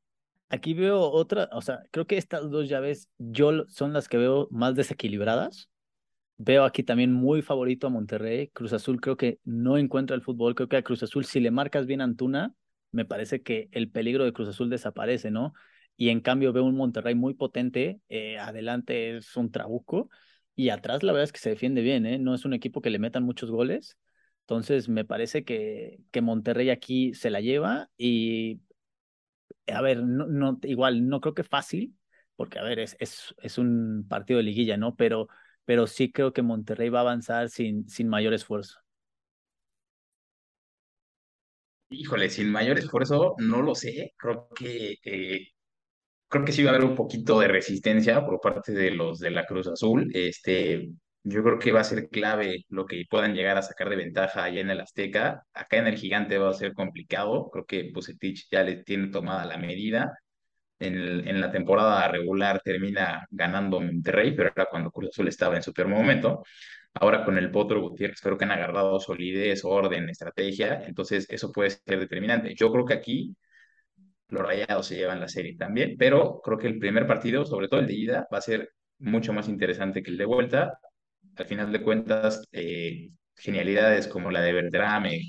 Aquí 0.48 0.74
veo 0.74 1.00
otra, 1.00 1.48
o 1.52 1.62
sea, 1.62 1.80
creo 1.92 2.06
que 2.06 2.16
estas 2.16 2.50
dos 2.50 2.68
llaves 2.68 3.08
yo 3.18 3.68
son 3.68 3.92
las 3.92 4.08
que 4.08 4.18
veo 4.18 4.48
más 4.50 4.74
desequilibradas. 4.74 5.70
Veo 6.38 6.64
aquí 6.64 6.82
también 6.82 7.12
muy 7.12 7.42
favorito 7.42 7.86
a 7.86 7.90
Monterrey. 7.90 8.48
Cruz 8.48 8.72
Azul 8.72 9.00
creo 9.00 9.16
que 9.16 9.38
no 9.44 9.76
encuentra 9.78 10.16
el 10.16 10.22
fútbol. 10.22 10.54
Creo 10.54 10.68
que 10.68 10.78
a 10.78 10.82
Cruz 10.82 11.02
Azul, 11.02 11.24
si 11.24 11.38
le 11.38 11.50
marcas 11.50 11.86
bien 11.86 12.00
a 12.00 12.04
Antuna, 12.04 12.54
me 12.92 13.04
parece 13.04 13.42
que 13.42 13.68
el 13.72 13.90
peligro 13.90 14.24
de 14.24 14.32
Cruz 14.32 14.48
Azul 14.48 14.70
desaparece, 14.70 15.30
¿no? 15.30 15.52
Y 15.96 16.08
en 16.08 16.20
cambio 16.20 16.52
veo 16.52 16.64
un 16.64 16.76
Monterrey 16.76 17.14
muy 17.14 17.34
potente. 17.34 18.00
Eh, 18.08 18.38
adelante 18.38 19.18
es 19.18 19.36
un 19.36 19.50
trabuco. 19.52 20.08
Y 20.56 20.70
atrás 20.70 21.02
la 21.02 21.12
verdad 21.12 21.24
es 21.24 21.32
que 21.32 21.40
se 21.40 21.50
defiende 21.50 21.82
bien, 21.82 22.06
¿eh? 22.06 22.18
No 22.18 22.34
es 22.34 22.44
un 22.44 22.54
equipo 22.54 22.80
que 22.80 22.90
le 22.90 22.98
metan 22.98 23.22
muchos 23.22 23.50
goles. 23.50 23.98
Entonces 24.50 24.88
me 24.88 25.04
parece 25.04 25.44
que, 25.44 26.00
Monterrey 26.20 26.70
aquí 26.70 27.14
se 27.14 27.30
la 27.30 27.40
lleva 27.40 27.88
y, 27.96 28.60
a 29.68 29.80
ver, 29.80 30.02
no, 30.02 30.26
no, 30.26 30.58
igual 30.64 31.08
no 31.08 31.20
creo 31.20 31.34
que 31.34 31.44
fácil, 31.44 31.94
porque 32.34 32.58
a 32.58 32.64
ver, 32.64 32.80
es, 32.80 32.96
es, 32.98 33.32
es 33.38 33.58
un 33.58 34.04
partido 34.08 34.38
de 34.38 34.42
liguilla, 34.42 34.76
¿no? 34.76 34.96
Pero, 34.96 35.28
pero 35.64 35.86
sí 35.86 36.10
creo 36.10 36.32
que 36.32 36.42
Monterrey 36.42 36.88
va 36.88 36.98
a 36.98 37.02
avanzar 37.02 37.48
sin, 37.48 37.88
sin 37.88 38.08
mayor 38.08 38.34
esfuerzo. 38.34 38.80
Híjole, 41.90 42.28
sin 42.28 42.50
mayor 42.50 42.76
esfuerzo, 42.76 43.36
no 43.38 43.62
lo 43.62 43.76
sé. 43.76 44.14
Creo 44.16 44.48
que 44.48 44.96
eh, 45.04 45.46
creo 46.26 46.44
que 46.44 46.50
sí 46.50 46.64
va 46.64 46.72
a 46.72 46.74
haber 46.74 46.88
un 46.88 46.96
poquito 46.96 47.38
de 47.38 47.46
resistencia 47.46 48.26
por 48.26 48.40
parte 48.40 48.72
de 48.72 48.90
los 48.90 49.20
de 49.20 49.30
la 49.30 49.46
Cruz 49.46 49.68
Azul. 49.68 50.10
Este, 50.12 50.90
yo 51.22 51.42
creo 51.42 51.58
que 51.58 51.72
va 51.72 51.80
a 51.80 51.84
ser 51.84 52.08
clave 52.08 52.64
lo 52.68 52.86
que 52.86 53.04
puedan 53.08 53.34
llegar 53.34 53.56
a 53.58 53.62
sacar 53.62 53.88
de 53.90 53.96
ventaja 53.96 54.44
allá 54.44 54.60
en 54.60 54.70
el 54.70 54.80
Azteca. 54.80 55.44
Acá 55.52 55.78
en 55.78 55.86
el 55.88 55.96
Gigante 55.96 56.38
va 56.38 56.50
a 56.50 56.54
ser 56.54 56.72
complicado. 56.74 57.50
Creo 57.50 57.66
que 57.66 57.90
Bucetich 57.92 58.48
ya 58.50 58.62
le 58.62 58.82
tiene 58.84 59.08
tomada 59.08 59.44
la 59.44 59.58
medida. 59.58 60.12
En, 60.78 61.28
en 61.28 61.40
la 61.40 61.50
temporada 61.52 62.08
regular 62.08 62.60
termina 62.64 63.26
ganando 63.30 63.80
Monterrey, 63.80 64.32
pero 64.34 64.50
era 64.54 64.66
cuando 64.66 64.90
Cruz 64.90 65.10
Azul 65.10 65.28
estaba 65.28 65.56
en 65.56 65.62
su 65.62 65.72
peor 65.74 65.88
momento. 65.88 66.42
Ahora 66.94 67.24
con 67.24 67.38
el 67.38 67.50
Potro 67.50 67.80
Gutiérrez 67.82 68.20
creo 68.20 68.38
que 68.38 68.44
han 68.44 68.52
agarrado 68.52 68.98
solidez, 69.00 69.64
orden, 69.64 70.08
estrategia. 70.08 70.82
Entonces 70.86 71.26
eso 71.30 71.52
puede 71.52 71.70
ser 71.70 72.00
determinante. 72.00 72.54
Yo 72.54 72.72
creo 72.72 72.84
que 72.86 72.94
aquí 72.94 73.36
los 74.28 74.42
Rayados 74.42 74.86
se 74.86 74.96
llevan 74.96 75.20
la 75.20 75.28
serie 75.28 75.56
también, 75.56 75.96
pero 75.98 76.40
creo 76.42 76.58
que 76.58 76.68
el 76.68 76.78
primer 76.78 77.06
partido, 77.06 77.44
sobre 77.44 77.68
todo 77.68 77.80
el 77.80 77.86
de 77.86 77.94
ida, 77.94 78.28
va 78.32 78.38
a 78.38 78.40
ser 78.42 78.70
mucho 78.98 79.32
más 79.32 79.48
interesante 79.48 80.02
que 80.02 80.10
el 80.10 80.18
de 80.18 80.24
vuelta. 80.24 80.78
Al 81.40 81.46
final 81.46 81.72
de 81.72 81.80
cuentas, 81.82 82.46
eh, 82.52 83.08
genialidades 83.34 84.06
como 84.06 84.30
la 84.30 84.42
de 84.42 84.52
Bertrame, 84.52 85.22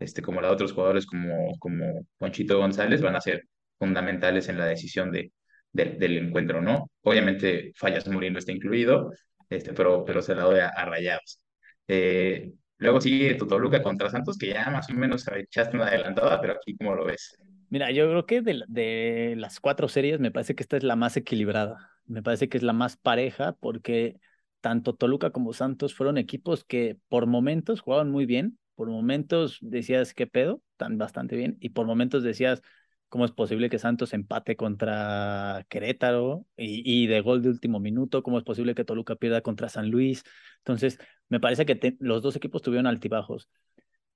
este, 0.00 0.20
como 0.20 0.40
la 0.40 0.48
de 0.48 0.54
otros 0.54 0.72
jugadores 0.72 1.06
como, 1.06 1.56
como 1.60 2.04
Ponchito 2.18 2.58
González 2.58 3.00
van 3.00 3.14
a 3.14 3.20
ser 3.20 3.44
fundamentales 3.78 4.48
en 4.48 4.58
la 4.58 4.66
decisión 4.66 5.12
de, 5.12 5.30
del 5.72 6.18
encuentro, 6.18 6.60
¿no? 6.60 6.90
Obviamente 7.02 7.70
Fallas 7.76 8.08
Muriendo 8.08 8.40
está 8.40 8.50
incluido, 8.50 9.12
este, 9.48 9.72
pero, 9.72 10.04
pero 10.04 10.20
se 10.20 10.34
la 10.34 10.42
doy 10.42 10.58
a, 10.58 10.84
Rayados. 10.84 11.38
Eh, 11.86 12.50
luego 12.78 13.00
sigue 13.00 13.34
Totoluca 13.34 13.84
contra 13.84 14.10
Santos, 14.10 14.36
que 14.36 14.48
ya 14.48 14.68
más 14.68 14.90
o 14.90 14.94
menos 14.94 15.24
echaste 15.28 15.76
una 15.76 15.86
adelantada, 15.86 16.40
pero 16.40 16.54
aquí, 16.54 16.76
¿cómo 16.76 16.96
lo 16.96 17.04
ves? 17.04 17.36
Mira, 17.70 17.92
yo 17.92 18.08
creo 18.08 18.26
que 18.26 18.42
de, 18.42 18.64
de, 18.66 19.34
las 19.36 19.60
cuatro 19.60 19.86
series 19.86 20.18
me 20.18 20.32
parece 20.32 20.56
que 20.56 20.64
esta 20.64 20.76
es 20.76 20.82
la 20.82 20.96
más 20.96 21.16
equilibrada. 21.16 21.88
Me 22.04 22.20
parece 22.20 22.48
que 22.48 22.56
es 22.56 22.64
la 22.64 22.72
más 22.72 22.96
pareja 22.96 23.52
porque 23.60 24.16
tanto 24.62 24.94
Toluca 24.94 25.30
como 25.30 25.52
Santos 25.52 25.94
fueron 25.94 26.16
equipos 26.16 26.64
que 26.64 26.96
por 27.08 27.26
momentos 27.26 27.82
jugaban 27.82 28.10
muy 28.10 28.24
bien, 28.24 28.58
por 28.74 28.88
momentos 28.88 29.58
decías 29.60 30.14
qué 30.14 30.26
pedo, 30.26 30.62
están 30.72 30.96
bastante 30.96 31.36
bien, 31.36 31.58
y 31.60 31.70
por 31.70 31.86
momentos 31.86 32.22
decías 32.22 32.62
cómo 33.10 33.26
es 33.26 33.32
posible 33.32 33.68
que 33.68 33.78
Santos 33.78 34.14
empate 34.14 34.56
contra 34.56 35.66
Querétaro 35.68 36.46
y, 36.56 36.82
y 37.04 37.06
de 37.08 37.20
gol 37.20 37.42
de 37.42 37.50
último 37.50 37.80
minuto, 37.80 38.22
cómo 38.22 38.38
es 38.38 38.44
posible 38.44 38.74
que 38.74 38.84
Toluca 38.84 39.16
pierda 39.16 39.42
contra 39.42 39.68
San 39.68 39.90
Luis. 39.90 40.24
Entonces, 40.58 40.98
me 41.28 41.40
parece 41.40 41.66
que 41.66 41.96
los 42.00 42.22
dos 42.22 42.36
equipos 42.36 42.62
tuvieron 42.62 42.86
altibajos. 42.86 43.50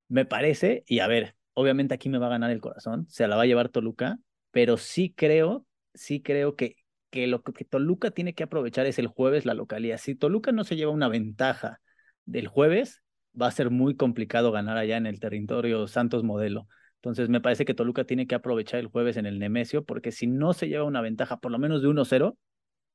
Me 0.09 0.25
parece, 0.25 0.85
y 0.87 1.01
a 1.01 1.09
ver, 1.09 1.35
obviamente 1.55 1.95
aquí 1.95 2.09
me 2.09 2.19
va 2.19 2.27
a 2.27 2.31
ganar 2.31 2.51
el 2.51 2.61
corazón, 2.61 3.07
se 3.09 3.27
la 3.29 3.37
va 3.37 3.43
a 3.43 3.47
llevar 3.47 3.69
Toluca, 3.69 4.19
pero 4.51 4.77
sí 4.79 5.13
creo, 5.15 5.67
sí 5.93 6.23
creo 6.23 6.57
que, 6.57 6.77
que 7.11 7.27
lo 7.27 7.43
que 7.43 7.65
Toluca 7.65 8.11
tiene 8.11 8.35
que 8.35 8.45
aprovechar 8.45 8.87
es 8.87 8.99
el 8.99 9.07
jueves 9.07 9.47
la 9.47 9.55
localidad. 9.55 9.99
Si 9.99 10.15
Toluca 10.15 10.53
no 10.53 10.65
se 10.65 10.77
lleva 10.77 10.93
una 10.93 11.09
ventaja 11.09 11.81
del 12.25 12.49
jueves, 12.49 13.03
va 13.41 13.49
a 13.49 13.53
ser 13.53 13.71
muy 13.71 13.97
complicado 13.97 14.53
ganar 14.53 14.77
allá 14.77 14.97
en 14.97 15.07
el 15.07 15.21
territorio 15.21 15.87
Santos 15.87 16.25
Modelo. 16.25 16.69
Entonces 16.97 17.29
me 17.29 17.41
parece 17.41 17.65
que 17.65 17.75
Toluca 17.75 18.05
tiene 18.05 18.27
que 18.27 18.35
aprovechar 18.35 18.81
el 18.81 18.89
jueves 18.89 19.17
en 19.17 19.27
el 19.27 19.39
Nemesio, 19.39 19.85
porque 19.85 20.11
si 20.13 20.27
no 20.27 20.53
se 20.53 20.69
lleva 20.69 20.85
una 20.85 21.01
ventaja 21.01 21.39
por 21.39 21.53
lo 21.53 21.59
menos 21.59 21.83
de 21.83 21.89
1-0, 21.89 22.37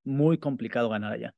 muy 0.03 0.37
complicado 0.37 0.89
ganar 0.89 1.13
allá. 1.13 1.35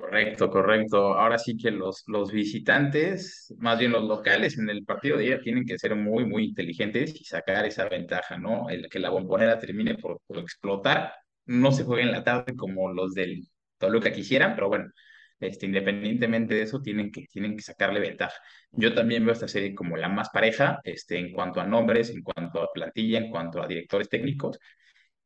Correcto, 0.00 0.50
correcto. 0.50 1.14
Ahora 1.14 1.38
sí 1.38 1.56
que 1.58 1.70
los, 1.70 2.04
los 2.06 2.32
visitantes, 2.32 3.54
más 3.58 3.78
bien 3.78 3.92
los 3.92 4.04
locales 4.04 4.56
en 4.58 4.70
el 4.70 4.84
partido 4.84 5.18
de 5.18 5.24
día 5.24 5.40
tienen 5.40 5.66
que 5.66 5.78
ser 5.78 5.94
muy, 5.94 6.24
muy 6.24 6.44
inteligentes 6.44 7.14
y 7.20 7.24
sacar 7.24 7.66
esa 7.66 7.86
ventaja, 7.88 8.38
¿no? 8.38 8.70
El 8.70 8.88
que 8.88 8.98
la 8.98 9.10
bombonera 9.10 9.58
termine 9.58 9.96
por, 9.96 10.20
explotar. 10.38 11.12
No 11.44 11.70
se 11.70 11.84
juegue 11.84 12.02
en 12.04 12.12
la 12.12 12.24
tarde 12.24 12.56
como 12.56 12.90
los 12.92 13.12
del 13.12 13.46
Toluca 13.78 14.10
quisieran, 14.10 14.54
pero 14.54 14.68
bueno, 14.68 14.90
este, 15.38 15.66
independientemente 15.66 16.54
de 16.54 16.62
eso, 16.62 16.80
tienen 16.80 17.10
que, 17.12 17.26
tienen 17.26 17.54
que 17.56 17.62
sacarle 17.62 18.00
ventaja. 18.00 18.36
Yo 18.72 18.94
también 18.94 19.24
veo 19.24 19.34
esta 19.34 19.48
serie 19.48 19.74
como 19.74 19.96
la 19.98 20.08
más 20.08 20.30
pareja 20.30 20.80
este, 20.84 21.18
en 21.18 21.32
cuanto 21.32 21.60
a 21.60 21.66
nombres, 21.66 22.08
en 22.10 22.22
cuanto 22.22 22.62
a 22.62 22.72
plantilla, 22.72 23.18
en 23.18 23.30
cuanto 23.30 23.62
a 23.62 23.66
directores 23.66 24.08
técnicos. 24.08 24.58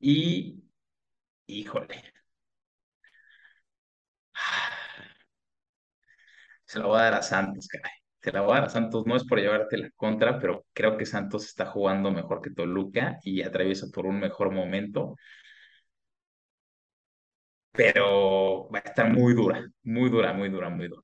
Y, 0.00 0.62
híjole, 1.46 2.13
se 6.74 6.80
la 6.80 6.86
voy 6.86 6.98
a 6.98 7.04
dar 7.04 7.14
a 7.14 7.22
Santos, 7.22 7.68
caray. 7.68 7.92
Se 8.20 8.32
la 8.32 8.40
voy 8.40 8.52
a 8.52 8.54
dar 8.56 8.64
a 8.64 8.68
Santos, 8.68 9.06
no 9.06 9.14
es 9.14 9.24
por 9.24 9.38
llevarte 9.38 9.78
la 9.78 9.90
contra, 9.94 10.40
pero 10.40 10.66
creo 10.72 10.96
que 10.96 11.06
Santos 11.06 11.44
está 11.44 11.66
jugando 11.66 12.10
mejor 12.10 12.42
que 12.42 12.50
Toluca 12.50 13.18
y 13.22 13.42
atraviesa 13.42 13.86
por 13.94 14.06
un 14.06 14.18
mejor 14.18 14.50
momento 14.50 15.14
pero 17.70 18.68
va 18.72 18.78
a 18.78 18.88
estar 18.88 19.12
muy 19.12 19.34
dura, 19.34 19.68
muy 19.82 20.08
dura, 20.08 20.32
muy 20.32 20.48
dura, 20.48 20.68
muy 20.68 20.88
dura. 20.88 21.02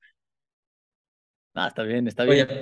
Ah, 1.53 1.67
está 1.67 1.83
bien, 1.83 2.07
está 2.07 2.23
bien. 2.23 2.47
Oye, 2.49 2.61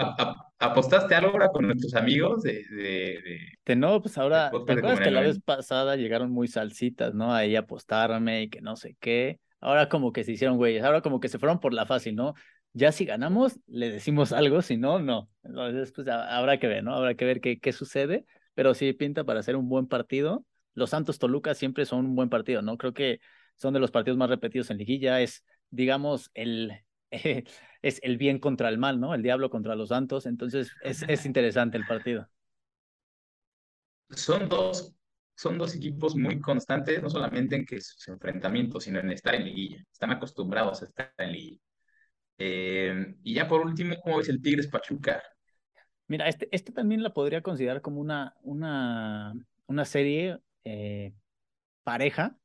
¿apostaste 0.57 1.13
algo 1.13 1.31
ahora 1.31 1.49
con 1.49 1.67
nuestros 1.67 1.93
amigos 1.93 2.41
de... 2.41 2.65
de, 2.71 3.55
de 3.63 3.75
no, 3.75 4.01
pues 4.01 4.17
ahora, 4.17 4.49
¿te 4.49 4.57
acuerdas 4.57 4.99
que 4.99 5.11
la 5.11 5.21
vez 5.21 5.39
pasada 5.39 5.95
llegaron 5.95 6.31
muy 6.31 6.47
salsitas, 6.47 7.13
¿no? 7.13 7.33
Ahí 7.33 7.55
a 7.55 7.59
apostarme 7.59 8.43
y 8.43 8.49
que 8.49 8.61
no 8.61 8.75
sé 8.75 8.95
qué. 8.99 9.39
Ahora 9.59 9.89
como 9.89 10.11
que 10.11 10.23
se 10.23 10.31
hicieron 10.31 10.57
güeyes, 10.57 10.83
ahora 10.83 11.01
como 11.01 11.19
que 11.19 11.29
se 11.29 11.37
fueron 11.37 11.59
por 11.59 11.73
la 11.73 11.85
fácil, 11.85 12.15
¿no? 12.15 12.33
Ya 12.79 12.93
si 12.93 13.03
ganamos, 13.03 13.59
le 13.67 13.91
decimos 13.91 14.31
algo, 14.31 14.61
si 14.61 14.77
no, 14.77 14.99
no. 14.99 15.29
Entonces, 15.43 15.91
pues 15.91 16.07
habrá 16.07 16.59
que 16.59 16.67
ver, 16.67 16.81
¿no? 16.81 16.95
Habrá 16.95 17.13
que 17.15 17.25
ver 17.25 17.41
qué, 17.41 17.59
qué 17.59 17.73
sucede, 17.73 18.25
pero 18.53 18.73
sí 18.73 18.93
pinta 18.93 19.25
para 19.25 19.41
hacer 19.41 19.57
un 19.57 19.67
buen 19.67 19.85
partido. 19.85 20.45
Los 20.75 20.91
Santos 20.91 21.19
Toluca 21.19 21.55
siempre 21.55 21.85
son 21.85 22.05
un 22.05 22.15
buen 22.15 22.29
partido, 22.29 22.61
¿no? 22.61 22.77
Creo 22.77 22.93
que 22.93 23.19
son 23.55 23.73
de 23.73 23.81
los 23.81 23.91
partidos 23.91 24.17
más 24.17 24.29
repetidos 24.29 24.69
en 24.69 24.77
liguilla, 24.77 25.19
es, 25.19 25.43
digamos, 25.71 26.31
el, 26.33 26.71
es 27.81 27.99
el 28.01 28.17
bien 28.17 28.39
contra 28.39 28.69
el 28.69 28.77
mal, 28.77 28.97
¿no? 29.01 29.13
El 29.13 29.23
diablo 29.23 29.49
contra 29.49 29.75
los 29.75 29.89
santos, 29.89 30.25
entonces 30.25 30.71
es, 30.81 31.03
es 31.09 31.25
interesante 31.25 31.77
el 31.77 31.85
partido. 31.85 32.29
Son 34.11 34.47
dos, 34.47 34.95
son 35.35 35.57
dos 35.57 35.75
equipos 35.75 36.15
muy 36.15 36.39
constantes, 36.39 37.03
no 37.03 37.09
solamente 37.09 37.57
en 37.57 37.65
que 37.65 37.81
sus 37.81 38.07
enfrentamientos, 38.07 38.85
sino 38.85 38.99
en 38.99 39.11
estar 39.11 39.35
en 39.35 39.43
liguilla. 39.43 39.83
Están 39.91 40.11
acostumbrados 40.11 40.81
a 40.81 40.85
estar 40.85 41.13
en 41.17 41.33
liguilla. 41.33 41.68
Eh, 42.39 43.15
y 43.21 43.33
ya 43.33 43.47
por 43.47 43.65
último, 43.65 43.95
¿cómo 44.01 44.17
ves 44.17 44.29
el 44.29 44.41
Tigres 44.41 44.67
Pachuca? 44.67 45.21
Mira, 46.07 46.27
este, 46.27 46.47
este 46.51 46.71
también 46.71 47.03
la 47.03 47.13
podría 47.13 47.41
considerar 47.41 47.81
como 47.81 47.99
una, 47.99 48.33
una, 48.41 49.33
una 49.67 49.85
serie 49.85 50.39
eh, 50.63 51.13
pareja, 51.83 52.37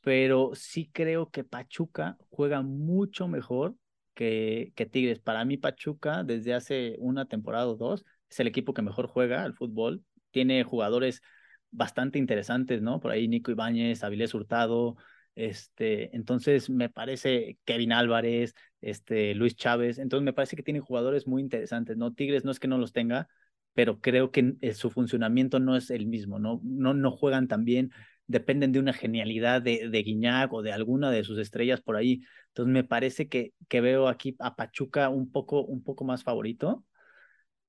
pero 0.00 0.50
sí 0.54 0.90
creo 0.92 1.30
que 1.30 1.44
Pachuca 1.44 2.18
juega 2.30 2.62
mucho 2.62 3.28
mejor 3.28 3.76
que, 4.14 4.72
que 4.74 4.86
Tigres. 4.86 5.20
Para 5.20 5.44
mí, 5.44 5.56
Pachuca, 5.56 6.24
desde 6.24 6.52
hace 6.52 6.96
una 6.98 7.26
temporada 7.26 7.68
o 7.68 7.76
dos, 7.76 8.04
es 8.28 8.40
el 8.40 8.48
equipo 8.48 8.74
que 8.74 8.82
mejor 8.82 9.06
juega 9.06 9.44
al 9.44 9.54
fútbol. 9.54 10.02
Tiene 10.32 10.64
jugadores 10.64 11.22
bastante 11.70 12.18
interesantes, 12.18 12.82
¿no? 12.82 13.00
Por 13.00 13.12
ahí 13.12 13.28
Nico 13.28 13.50
Ibáñez, 13.50 14.02
Avilés 14.02 14.34
Hurtado, 14.34 14.96
este, 15.38 16.14
entonces 16.16 16.70
me 16.70 16.88
parece 16.88 17.58
Kevin 17.64 17.92
Álvarez, 17.92 18.54
este, 18.80 19.34
Luis 19.34 19.56
Chávez, 19.56 19.98
entonces 19.98 20.24
me 20.24 20.32
parece 20.32 20.56
que 20.56 20.62
tiene 20.62 20.80
jugadores 20.80 21.26
muy 21.26 21.42
interesantes, 21.42 21.96
¿no? 21.96 22.12
Tigres 22.12 22.44
no 22.44 22.50
es 22.50 22.60
que 22.60 22.68
no 22.68 22.78
los 22.78 22.92
tenga, 22.92 23.28
pero 23.74 24.00
creo 24.00 24.30
que 24.30 24.54
eh, 24.60 24.74
su 24.74 24.90
funcionamiento 24.90 25.60
no 25.60 25.76
es 25.76 25.90
el 25.90 26.06
mismo, 26.06 26.38
¿no? 26.38 26.60
No, 26.64 26.94
no 26.94 27.10
juegan 27.12 27.48
tan 27.48 27.64
bien 27.64 27.92
dependen 28.28 28.72
de 28.72 28.78
una 28.78 28.92
genialidad 28.92 29.62
de, 29.62 29.88
de 29.88 30.02
Guiñac 30.02 30.52
o 30.52 30.62
de 30.62 30.72
alguna 30.72 31.10
de 31.10 31.24
sus 31.24 31.38
estrellas 31.38 31.80
por 31.80 31.96
ahí. 31.96 32.22
Entonces 32.48 32.72
me 32.72 32.84
parece 32.84 33.28
que, 33.28 33.54
que 33.68 33.80
veo 33.80 34.06
aquí 34.08 34.36
a 34.38 34.54
Pachuca 34.54 35.08
un 35.08 35.32
poco, 35.32 35.62
un 35.64 35.82
poco 35.82 36.04
más 36.04 36.22
favorito. 36.24 36.84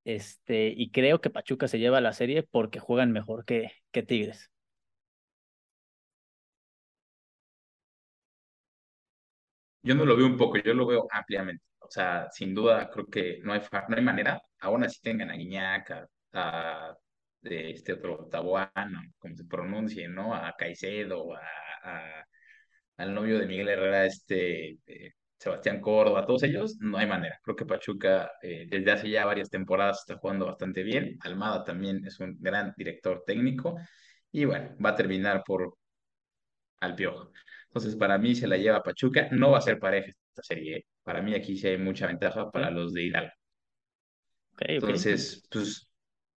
Este, 0.06 0.74
y 0.76 0.92
creo 0.92 1.22
que 1.22 1.30
Pachuca 1.30 1.68
se 1.68 1.80
lleva 1.80 2.02
la 2.02 2.14
serie 2.14 2.44
porque 2.44 2.80
juegan 2.80 3.12
mejor 3.12 3.46
que, 3.46 3.72
que 3.92 4.04
Tigres. 4.04 4.50
Yo 9.90 9.96
no 9.96 10.06
lo 10.06 10.16
veo 10.16 10.28
un 10.28 10.38
poco, 10.38 10.58
yo 10.60 10.74
lo 10.76 10.86
veo 10.86 11.08
ampliamente. 11.12 11.64
O 11.80 11.90
sea, 11.90 12.28
sin 12.32 12.54
duda 12.54 12.90
creo 12.92 13.08
que 13.08 13.40
no 13.44 13.54
hay, 13.54 13.62
no 13.90 13.98
hay 13.98 14.04
manera, 14.04 14.40
aún 14.60 14.84
así 14.84 15.02
tengan 15.02 15.32
a 15.32 15.36
Guiñac, 15.36 16.08
a 16.34 16.96
de 17.42 17.72
este 17.72 17.94
otro 17.94 18.28
Taboano, 18.30 19.02
como 19.18 19.36
se 19.36 19.46
pronuncie, 19.46 20.08
¿no? 20.08 20.36
A 20.36 20.54
Caicedo, 20.56 21.34
a, 21.34 22.24
al 22.98 23.14
novio 23.16 23.40
de 23.40 23.48
Miguel 23.48 23.70
Herrera, 23.70 24.06
este 24.06 24.78
eh, 24.86 25.14
Sebastián 25.40 25.82
Córdoba, 25.82 26.24
todos 26.26 26.44
ellos, 26.44 26.78
no 26.80 27.00
hay 27.00 27.08
manera. 27.08 27.40
Creo 27.44 27.56
que 27.56 27.66
Pachuca 27.66 28.32
eh, 28.44 28.68
desde 28.70 28.92
hace 28.92 29.10
ya 29.10 29.26
varias 29.26 29.50
temporadas 29.50 30.02
está 30.02 30.18
jugando 30.20 30.46
bastante 30.46 30.84
bien. 30.84 31.18
Almada 31.22 31.64
también 31.64 32.06
es 32.06 32.20
un 32.20 32.38
gran 32.40 32.74
director 32.78 33.24
técnico 33.26 33.76
y 34.32 34.46
bueno, 34.46 34.76
va 34.86 34.92
a 34.92 34.96
terminar 34.96 35.44
por 35.44 35.74
al 36.82 36.96
piojo. 36.96 37.32
Entonces, 37.70 37.96
para 37.96 38.18
mí 38.18 38.34
se 38.34 38.48
la 38.48 38.58
lleva 38.58 38.82
Pachuca. 38.82 39.30
No 39.32 39.52
va 39.52 39.60
a 39.60 39.62
ser 39.62 39.80
pareja 39.80 40.10
esta 40.10 40.42
serie. 40.42 40.78
¿eh? 40.78 40.86
Para 41.04 41.22
mí 41.22 41.36
aquí 41.36 41.56
sí 41.56 41.68
hay 41.68 41.78
mucha 41.78 42.08
ventaja 42.08 42.50
para 42.50 42.72
los 42.72 42.94
de 42.94 43.04
Hidalgo. 43.04 43.32
Entonces, 44.60 45.48
pues 45.52 45.88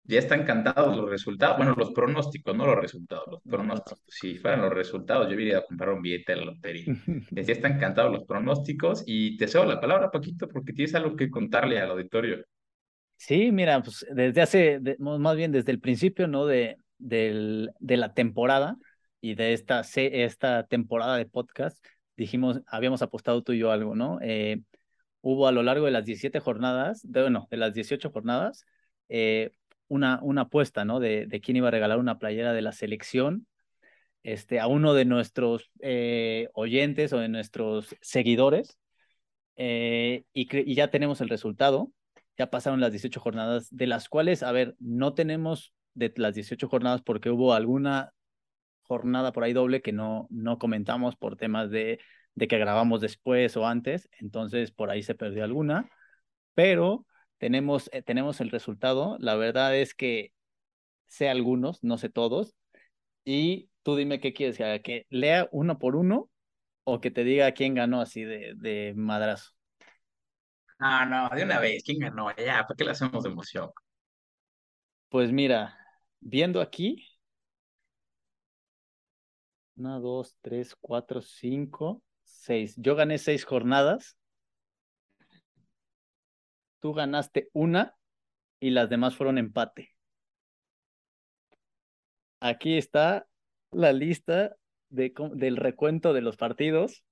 ya 0.03 0.19
están 0.19 0.45
cantados 0.45 0.95
los 0.95 1.09
resultados, 1.09 1.57
bueno, 1.57 1.73
los 1.75 1.91
pronósticos, 1.91 2.55
no 2.55 2.65
los 2.65 2.75
resultados, 2.75 3.25
los 3.31 3.41
pronósticos. 3.41 4.03
Si 4.07 4.37
fueran 4.37 4.61
los 4.61 4.73
resultados, 4.73 5.29
yo 5.29 5.39
iría 5.39 5.59
a 5.59 5.65
comprar 5.65 5.91
un 5.91 6.01
billete 6.01 6.33
de 6.33 6.39
la 6.39 6.45
lotería. 6.45 6.85
ya 7.31 7.53
están 7.53 7.79
cantados 7.79 8.11
los 8.11 8.25
pronósticos 8.25 9.03
y 9.07 9.37
te 9.37 9.47
cedo 9.47 9.65
la 9.65 9.79
palabra, 9.79 10.11
Paquito, 10.11 10.47
porque 10.47 10.73
tienes 10.73 10.93
algo 10.95 11.15
que 11.15 11.29
contarle 11.29 11.79
al 11.79 11.91
auditorio. 11.91 12.43
Sí, 13.15 13.51
mira, 13.51 13.81
pues 13.81 14.05
desde 14.13 14.41
hace, 14.41 14.81
más 14.99 15.35
bien 15.35 15.51
desde 15.51 15.71
el 15.71 15.79
principio, 15.79 16.27
¿no? 16.27 16.45
De, 16.45 16.77
de 16.97 17.97
la 17.97 18.13
temporada 18.13 18.77
y 19.21 19.35
de 19.35 19.53
esta, 19.53 19.81
esta 19.95 20.65
temporada 20.65 21.15
de 21.17 21.27
podcast, 21.27 21.83
dijimos, 22.17 22.61
habíamos 22.67 23.01
apostado 23.01 23.43
tú 23.43 23.53
y 23.53 23.59
yo 23.59 23.71
algo, 23.71 23.95
¿no? 23.95 24.19
Eh, 24.21 24.61
hubo 25.21 25.47
a 25.47 25.51
lo 25.51 25.63
largo 25.63 25.85
de 25.85 25.91
las 25.91 26.05
17 26.05 26.39
jornadas, 26.39 27.01
de, 27.03 27.21
bueno, 27.21 27.47
de 27.51 27.57
las 27.57 27.73
18 27.73 28.09
jornadas, 28.11 28.65
eh, 29.09 29.51
una, 29.87 30.19
una 30.23 30.41
apuesta, 30.43 30.85
¿no? 30.85 30.99
De, 30.99 31.27
quién 31.43 31.57
iba 31.57 31.67
a 31.69 31.71
regalar 31.71 31.99
una 31.99 32.17
playera 32.19 32.53
de 32.53 32.61
la 32.63 32.71
selección 32.71 33.47
este, 34.23 34.59
a 34.59 34.67
uno 34.67 34.93
de 34.93 35.05
nuestros 35.05 35.71
eh, 35.81 36.49
oyentes 36.53 37.13
o 37.13 37.19
de 37.19 37.29
nuestros 37.29 37.95
seguidores. 38.01 38.77
Y, 39.57 40.25
y, 40.33 40.75
ya 40.75 40.89
tenemos 40.89 41.21
el 41.21 41.29
resultado. 41.29 41.91
Ya 42.37 42.49
pasaron 42.49 42.79
las 42.79 42.91
18 42.91 43.19
jornadas, 43.19 43.67
de 43.69 43.85
las 43.85 44.09
cuales, 44.09 44.41
a 44.41 44.51
ver, 44.51 44.75
no 44.79 45.13
tenemos 45.13 45.73
de 45.93 46.11
las 46.15 46.33
18 46.33 46.67
jornadas 46.67 47.01
porque 47.03 47.29
hubo 47.29 47.53
alguna 47.53 48.13
jornada 48.91 49.31
por 49.31 49.43
ahí 49.45 49.53
doble 49.53 49.81
que 49.81 49.93
no, 49.93 50.27
no 50.29 50.59
comentamos 50.59 51.15
por 51.15 51.37
temas 51.37 51.71
de, 51.71 51.99
de 52.35 52.47
que 52.49 52.57
grabamos 52.57 52.99
después 53.01 53.55
o 53.55 53.65
antes. 53.65 54.09
Entonces, 54.19 54.71
por 54.71 54.89
ahí 54.89 55.01
se 55.03 55.15
perdió 55.15 55.45
alguna. 55.45 55.89
Pero 56.55 57.05
tenemos, 57.39 57.89
eh, 57.93 58.01
tenemos 58.03 58.41
el 58.41 58.51
resultado. 58.51 59.17
La 59.19 59.35
verdad 59.35 59.75
es 59.77 59.93
que 59.95 60.33
sé 61.07 61.29
algunos, 61.29 61.83
no 61.83 61.97
sé 61.97 62.09
todos. 62.09 62.55
Y 63.25 63.69
tú 63.83 63.95
dime 63.95 64.19
qué 64.19 64.33
quieres, 64.33 64.57
que 64.83 65.07
lea 65.09 65.47
uno 65.51 65.79
por 65.79 65.95
uno 65.95 66.29
o 66.85 67.01
que 67.01 67.11
te 67.11 67.23
diga 67.23 67.51
quién 67.53 67.75
ganó 67.75 68.01
así 68.01 68.23
de, 68.25 68.53
de 68.57 68.93
madrazo. 68.95 69.51
No, 70.79 71.05
no, 71.05 71.29
de 71.29 71.43
una 71.43 71.59
vez, 71.59 71.83
¿quién 71.83 71.99
ganó? 71.99 72.35
Ya, 72.35 72.63
¿para 72.67 72.75
qué 72.77 72.83
le 72.83 72.91
hacemos 72.91 73.23
de 73.23 73.29
emoción? 73.29 73.69
Pues 75.09 75.31
mira, 75.31 75.77
viendo 76.19 76.61
aquí, 76.61 77.05
una, 79.75 79.99
dos, 79.99 80.37
tres, 80.41 80.75
cuatro, 80.79 81.21
cinco, 81.21 82.01
seis. 82.23 82.75
Yo 82.77 82.95
gané 82.95 83.17
seis 83.17 83.45
jornadas 83.45 84.17
tú 86.81 86.93
ganaste 86.93 87.49
una 87.53 87.95
y 88.59 88.71
las 88.71 88.89
demás 88.89 89.15
fueron 89.15 89.37
empate. 89.37 89.91
Aquí 92.41 92.77
está 92.77 93.27
la 93.71 93.93
lista 93.93 94.55
de, 94.89 95.13
del 95.35 95.55
recuento 95.55 96.11
de 96.11 96.21
los 96.21 96.35
partidos. 96.35 97.03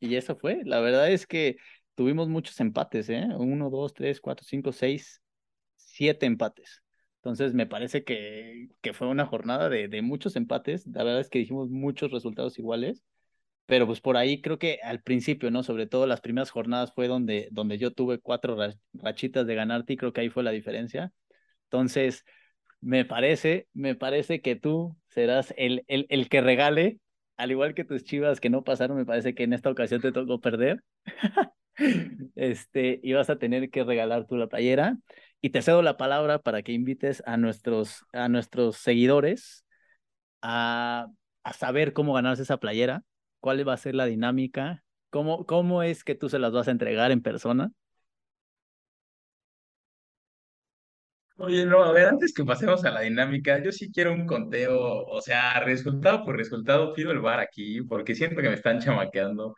Y 0.00 0.16
eso 0.16 0.34
fue. 0.34 0.62
La 0.64 0.80
verdad 0.80 1.10
es 1.10 1.26
que 1.26 1.56
tuvimos 1.94 2.28
muchos 2.28 2.58
empates, 2.58 3.10
¿eh? 3.10 3.28
Uno, 3.36 3.68
dos, 3.68 3.92
tres, 3.92 4.20
cuatro, 4.20 4.44
cinco, 4.48 4.72
seis, 4.72 5.22
siete 5.76 6.24
empates. 6.24 6.82
Entonces 7.22 7.54
me 7.54 7.66
parece 7.66 8.04
que, 8.04 8.68
que 8.80 8.92
fue 8.94 9.08
una 9.08 9.26
jornada 9.26 9.68
de, 9.68 9.88
de 9.88 10.02
muchos 10.02 10.36
empates. 10.36 10.86
La 10.86 11.04
verdad 11.04 11.20
es 11.20 11.28
que 11.30 11.38
dijimos 11.40 11.70
muchos 11.70 12.10
resultados 12.10 12.58
iguales 12.58 13.04
pero 13.66 13.86
pues 13.86 14.00
por 14.00 14.16
ahí 14.16 14.40
creo 14.42 14.58
que 14.58 14.80
al 14.82 15.00
principio, 15.02 15.50
¿no? 15.52 15.62
Sobre 15.62 15.86
todo 15.86 16.06
las 16.06 16.20
primeras 16.20 16.50
jornadas 16.50 16.92
fue 16.92 17.06
donde, 17.06 17.48
donde 17.52 17.78
yo 17.78 17.92
tuve 17.92 18.18
cuatro 18.18 18.56
rachitas 18.94 19.46
de 19.46 19.54
ganarte 19.54 19.92
y 19.92 19.96
creo 19.96 20.12
que 20.12 20.22
ahí 20.22 20.28
fue 20.28 20.42
la 20.42 20.50
diferencia. 20.50 21.12
Entonces, 21.64 22.24
me 22.80 23.04
parece, 23.04 23.68
me 23.72 23.94
parece 23.94 24.40
que 24.40 24.56
tú 24.56 24.96
serás 25.08 25.54
el, 25.56 25.84
el, 25.88 26.06
el 26.08 26.28
que 26.28 26.40
regale 26.40 26.98
al 27.36 27.50
igual 27.52 27.74
que 27.74 27.84
tus 27.84 28.04
chivas 28.04 28.38
que 28.40 28.50
no 28.50 28.64
pasaron, 28.64 28.98
me 28.98 29.06
parece 29.06 29.34
que 29.34 29.44
en 29.44 29.54
esta 29.54 29.70
ocasión 29.70 30.00
te 30.02 30.12
tocó 30.12 30.40
perder. 30.40 30.82
este, 32.34 33.00
y 33.02 33.12
vas 33.14 33.30
a 33.30 33.38
tener 33.38 33.70
que 33.70 33.82
regalar 33.84 34.26
tú 34.26 34.36
la 34.36 34.46
playera. 34.48 34.98
Y 35.40 35.50
te 35.50 35.62
cedo 35.62 35.82
la 35.82 35.96
palabra 35.96 36.38
para 36.38 36.62
que 36.62 36.72
invites 36.72 37.22
a 37.26 37.36
nuestros, 37.36 38.04
a 38.12 38.28
nuestros 38.28 38.76
seguidores 38.76 39.64
a, 40.42 41.06
a 41.44 41.52
saber 41.52 41.92
cómo 41.92 42.14
ganarse 42.14 42.42
esa 42.42 42.58
playera, 42.58 43.02
cuál 43.40 43.66
va 43.66 43.74
a 43.74 43.78
ser 43.78 43.94
la 43.94 44.06
dinámica, 44.06 44.84
cómo, 45.10 45.46
cómo 45.46 45.82
es 45.82 46.04
que 46.04 46.14
tú 46.14 46.28
se 46.28 46.38
las 46.38 46.52
vas 46.52 46.68
a 46.68 46.72
entregar 46.72 47.10
en 47.10 47.22
persona. 47.22 47.70
Oye, 51.36 51.64
no, 51.64 51.82
a 51.82 51.92
ver, 51.92 52.06
antes 52.08 52.34
que 52.34 52.44
pasemos 52.44 52.84
a 52.84 52.90
la 52.90 53.00
dinámica, 53.00 53.62
yo 53.62 53.72
sí 53.72 53.90
quiero 53.90 54.12
un 54.12 54.26
conteo, 54.26 54.78
o 55.06 55.20
sea, 55.22 55.58
resultado 55.60 56.22
por 56.22 56.36
resultado, 56.36 56.92
pido 56.92 57.12
el 57.12 57.20
bar 57.20 57.40
aquí, 57.40 57.80
porque 57.82 58.14
siento 58.14 58.42
que 58.42 58.48
me 58.50 58.54
están 58.56 58.78
chamaqueando. 58.80 59.54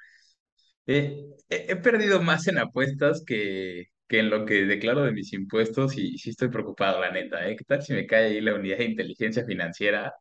Eh, 0.86 1.24
he, 1.48 1.72
he 1.72 1.76
perdido 1.76 2.22
más 2.22 2.46
en 2.48 2.58
apuestas 2.58 3.24
que, 3.26 3.91
que 4.12 4.20
en 4.20 4.30
lo 4.30 4.44
que 4.44 4.66
declaro 4.66 5.02
de 5.04 5.12
mis 5.12 5.32
impuestos 5.32 5.96
y 5.98 6.18
sí 6.18 6.30
estoy 6.30 6.50
preocupado, 6.50 7.00
la 7.00 7.10
neta, 7.10 7.48
¿eh? 7.48 7.56
¿Qué 7.56 7.64
tal 7.64 7.82
si 7.82 7.94
me 7.94 8.06
cae 8.06 8.26
ahí 8.26 8.40
la 8.42 8.54
unidad 8.54 8.76
de 8.78 8.84
inteligencia 8.84 9.44
financiera? 9.46 10.12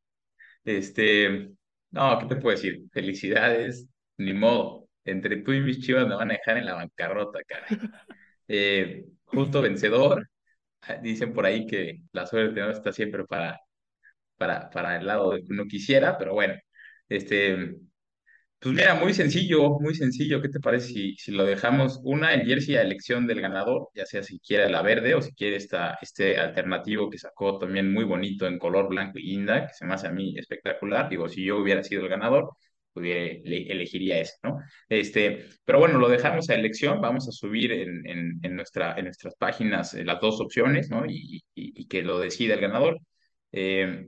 Este, 0.64 1.50
no, 1.92 2.20
¿qué 2.20 2.26
te 2.28 2.36
puedo 2.38 2.56
decir? 2.56 2.84
Felicidades, 2.94 3.88
ni 4.18 4.34
modo. 4.34 4.88
Entre 5.06 5.38
tú 5.38 5.54
y 5.54 5.62
mis 5.62 5.82
chivas 5.82 6.08
me 6.08 6.16
van 6.16 6.32
a 6.32 6.36
dejar 6.36 6.58
en 6.58 6.66
la 6.66 6.76
bancarrota, 6.76 7.39
cara. 7.46 7.68
Eh, 8.48 9.06
justo 9.26 9.62
vencedor. 9.62 10.30
Dicen 11.04 11.34
por 11.34 11.46
ahí 11.46 11.66
que 11.68 12.02
la 12.14 12.28
suerte 12.28 12.60
no 12.62 12.72
está 12.72 12.92
siempre 12.94 13.26
para, 13.26 13.60
para, 14.38 14.70
para 14.72 14.98
el 14.98 15.08
lado 15.08 15.32
de 15.34 15.42
que 15.44 15.54
uno 15.54 15.66
quisiera, 15.68 16.18
pero 16.18 16.34
bueno, 16.34 16.56
este, 17.10 17.76
pues 18.62 18.76
mira, 18.76 18.93
muy 18.95 19.14
sencillo, 19.14 19.80
muy 19.80 19.95
sencillo. 19.95 20.41
¿Qué 20.41 20.49
te 20.49 20.59
parece 20.59 20.88
si, 20.89 21.16
si 21.18 21.32
lo 21.32 21.45
dejamos? 21.45 21.99
Una, 22.03 22.34
el 22.34 22.45
jersey 22.47 22.76
a 22.76 22.84
elección 22.84 23.26
del 23.26 23.41
ganador, 23.41 23.89
ya 23.95 24.05
sea 24.05 24.22
si 24.22 24.39
quiere 24.39 24.70
la 24.70 24.84
verde 24.84 25.16
o 25.16 25.22
si 25.22 25.34
quiere 25.34 25.55
esta, 25.55 25.97
este 26.01 26.38
alternativo 26.38 27.09
que 27.09 27.18
sacó 27.18 27.57
también 27.57 27.91
muy 27.91 28.03
bonito 28.05 28.45
en 28.45 28.59
color 28.59 28.88
blanco 28.89 29.18
y 29.18 29.24
guinda, 29.24 29.66
que 29.68 29.74
se 29.74 29.86
me 29.86 29.95
hace 29.95 30.07
a 30.07 30.12
mí 30.12 30.38
espectacular. 30.38 31.09
Digo, 31.09 31.28
si 31.28 31.43
yo 31.43 31.57
hubiera 31.57 31.84
sido 31.84 32.03
el 32.03 32.09
ganador, 32.09 32.51
pudiera, 32.93 33.39
elegiría 33.45 34.20
ese, 34.20 34.36
¿no? 34.43 34.57
Este, 34.89 35.45
pero 35.66 35.80
bueno, 35.80 35.97
lo 35.97 36.07
dejamos 36.09 36.49
a 36.51 36.55
elección. 36.55 37.01
Vamos 37.01 37.28
a 37.28 37.32
subir 37.32 37.72
en, 37.72 38.07
en, 38.07 38.39
en 38.43 38.51
en 38.51 38.55
nuestras 38.55 39.36
páginas 39.39 39.93
eh, 39.95 40.03
las 40.05 40.22
dos 40.22 40.39
opciones, 40.39 40.89
¿no? 40.91 41.03
Y 41.07 41.88
que 41.88 42.03
lo 42.03 42.20
decida 42.20 42.53
el 42.53 42.62
ganador. 42.62 42.99
Eh, 43.51 44.05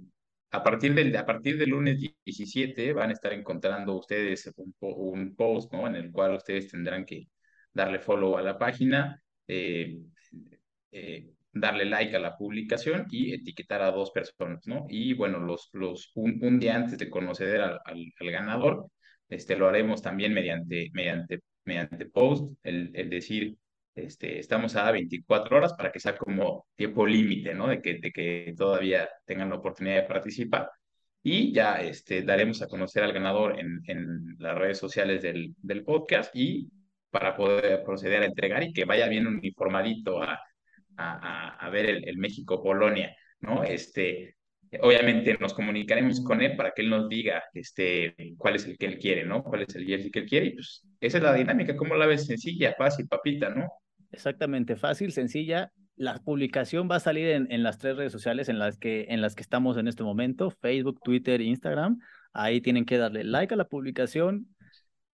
a 0.54 0.64
partir 0.64 0.94
del, 0.94 1.16
a 1.16 1.26
partir 1.26 1.58
del 1.58 1.72
lunes 1.72 2.00
17 2.24 2.94
van 2.94 3.10
a 3.10 3.14
estar 3.14 3.34
encontrando 3.34 3.96
ustedes 3.96 4.52
un, 4.56 4.76
un 4.80 5.36
post, 5.36 5.74
¿no? 5.74 5.88
En 5.88 5.96
el 5.96 6.12
cual 6.12 6.36
ustedes 6.36 6.70
tendrán 6.70 7.06
que 7.06 7.28
darle 7.74 8.00
follow 8.00 8.38
a 8.38 8.44
la 8.44 8.58
página, 8.60 9.20
eh, 9.48 9.98
eh, 10.92 11.32
darle 11.52 11.86
like 11.86 12.16
a 12.16 12.20
la 12.20 12.38
publicación 12.38 13.08
y 13.10 13.34
etiquetar 13.34 13.82
a 13.82 13.92
dos 13.92 14.12
personas, 14.12 14.62
¿no? 14.68 14.86
Y 14.90 15.14
bueno, 15.14 15.40
los, 15.40 15.70
los, 15.74 16.12
un, 16.14 16.60
día 16.60 16.76
antes 16.76 17.00
de 17.00 17.10
conocer 17.10 17.60
al, 17.60 17.80
al, 17.84 18.14
al, 18.20 18.32
ganador, 18.32 18.88
este, 19.30 19.56
lo 19.58 19.68
haremos 19.68 20.04
también 20.04 20.34
mediante, 20.36 20.92
mediante, 20.94 21.40
mediante 21.66 22.06
post, 22.06 22.54
el, 22.62 22.92
el 22.94 23.10
decir, 23.10 23.58
este, 23.96 24.40
estamos 24.40 24.76
a 24.76 24.92
24 24.92 25.58
horas 25.58 25.74
para 25.74 25.92
que 25.92 26.00
sea 26.00 26.18
como 26.18 26.68
tiempo 26.76 27.06
límite, 27.06 27.54
¿no? 27.54 27.68
De 27.68 27.82
que, 27.82 28.00
de 28.00 28.12
que 28.12 28.54
todavía 28.58 29.10
tengan 29.26 29.50
la 29.50 29.56
oportunidad 29.56 30.02
de 30.02 30.08
participar. 30.08 30.70
Y 31.22 31.54
ya 31.54 31.76
este, 31.82 32.24
daremos 32.24 32.62
a 32.62 32.68
conocer 32.68 33.04
al 33.04 33.14
ganador 33.14 33.60
en, 33.60 33.82
en 33.88 34.36
las 34.40 34.58
redes 34.58 34.78
sociales 34.78 35.22
del, 35.22 35.56
del 35.62 35.84
podcast 35.84 36.36
y 36.36 36.70
para 37.10 37.36
poder 37.36 37.84
proceder 37.84 38.24
a 38.24 38.26
entregar 38.26 38.64
y 38.64 38.74
que 38.74 38.86
vaya 38.86 39.08
bien 39.08 39.28
uniformadito 39.28 40.22
a, 40.22 40.40
a, 40.98 41.56
a 41.56 41.70
ver 41.70 41.86
el, 41.86 42.08
el 42.08 42.18
México-Polonia, 42.18 43.16
¿no? 43.42 43.64
Este, 43.64 44.36
obviamente 44.82 45.38
nos 45.40 45.54
comunicaremos 45.54 46.22
con 46.22 46.42
él 46.42 46.56
para 46.56 46.72
que 46.72 46.82
él 46.82 46.90
nos 46.90 47.08
diga 47.10 47.44
este, 47.54 48.16
cuál 48.38 48.56
es 48.56 48.66
el 48.66 48.78
que 48.78 48.86
él 48.88 48.98
quiere, 48.98 49.26
¿no? 49.26 49.44
Cuál 49.44 49.64
es 49.64 49.76
el 49.76 49.86
jersey 49.86 50.12
que 50.12 50.20
él 50.20 50.26
quiere. 50.26 50.46
Y 50.48 50.50
pues 50.56 50.86
esa 51.00 51.18
es 51.18 51.24
la 51.24 51.34
dinámica, 51.34 51.76
¿cómo 51.76 51.96
la 51.96 52.06
ves? 52.06 52.26
Sencilla, 52.26 52.74
fácil, 52.78 53.08
papita, 53.08 53.50
¿no? 53.50 53.70
Exactamente, 54.14 54.76
fácil, 54.76 55.12
sencilla. 55.12 55.74
La 55.96 56.20
publicación 56.20 56.88
va 56.90 56.98
a 56.98 57.00
salir 57.00 57.28
en, 57.30 57.64
las 57.64 57.80
tres 57.80 57.98
redes 57.98 58.12
sociales 58.12 58.48
en 58.48 58.60
las, 58.60 58.78
que, 58.78 59.08
en 59.10 59.22
las 59.22 59.34
que 59.34 59.42
estamos 59.42 59.76
en 59.78 59.88
este 59.88 60.04
momento, 60.04 60.52
Facebook, 60.52 61.00
Twitter, 61.04 61.42
Instagram. 61.42 62.00
Ahí 62.32 62.62
tienen 62.62 62.86
que 62.86 62.98
darle 62.98 63.24
like 63.24 63.54
a 63.54 63.58
la 63.58 63.68
publicación, 63.68 64.56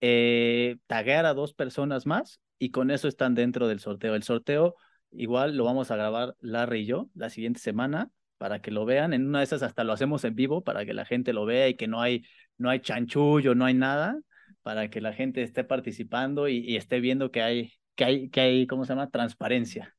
eh, 0.01 0.77
taguear 0.87 1.25
a 1.25 1.33
dos 1.33 1.53
personas 1.53 2.05
más 2.05 2.41
y 2.59 2.71
con 2.71 2.91
eso 2.91 3.07
están 3.07 3.35
dentro 3.35 3.69
del 3.69 3.79
sorteo. 3.79 4.15
El 4.15 4.23
sorteo 4.23 4.75
igual 5.11 5.55
lo 5.55 5.63
vamos 5.63 5.91
a 5.91 5.95
grabar 5.95 6.35
Larry 6.41 6.81
y 6.81 6.85
yo 6.85 7.09
la 7.15 7.29
siguiente 7.29 7.61
semana 7.61 8.11
para 8.37 8.61
que 8.61 8.71
lo 8.71 8.83
vean. 8.83 9.13
En 9.13 9.27
una 9.27 9.39
de 9.39 9.45
esas 9.45 9.63
hasta 9.63 9.85
lo 9.85 9.93
hacemos 9.93 10.25
en 10.25 10.35
vivo 10.35 10.61
para 10.63 10.85
que 10.85 10.93
la 10.93 11.05
gente 11.05 11.31
lo 11.31 11.45
vea 11.45 11.69
y 11.69 11.75
que 11.75 11.87
no 11.87 12.01
hay, 12.01 12.25
no 12.57 12.69
hay 12.69 12.81
chanchullo, 12.81 13.55
no 13.55 13.63
hay 13.63 13.75
nada, 13.75 14.19
para 14.61 14.89
que 14.89 14.99
la 14.99 15.13
gente 15.13 15.41
esté 15.41 15.63
participando 15.63 16.49
y 16.49 16.75
esté 16.75 16.99
viendo 16.99 17.31
que 17.31 17.41
hay, 17.41 17.78
que 17.99 18.05
hay, 18.05 18.29
que 18.29 18.39
hay, 18.39 18.65
¿cómo 18.65 18.85
se 18.85 18.93
llama? 18.93 19.09
Transparencia. 19.09 19.93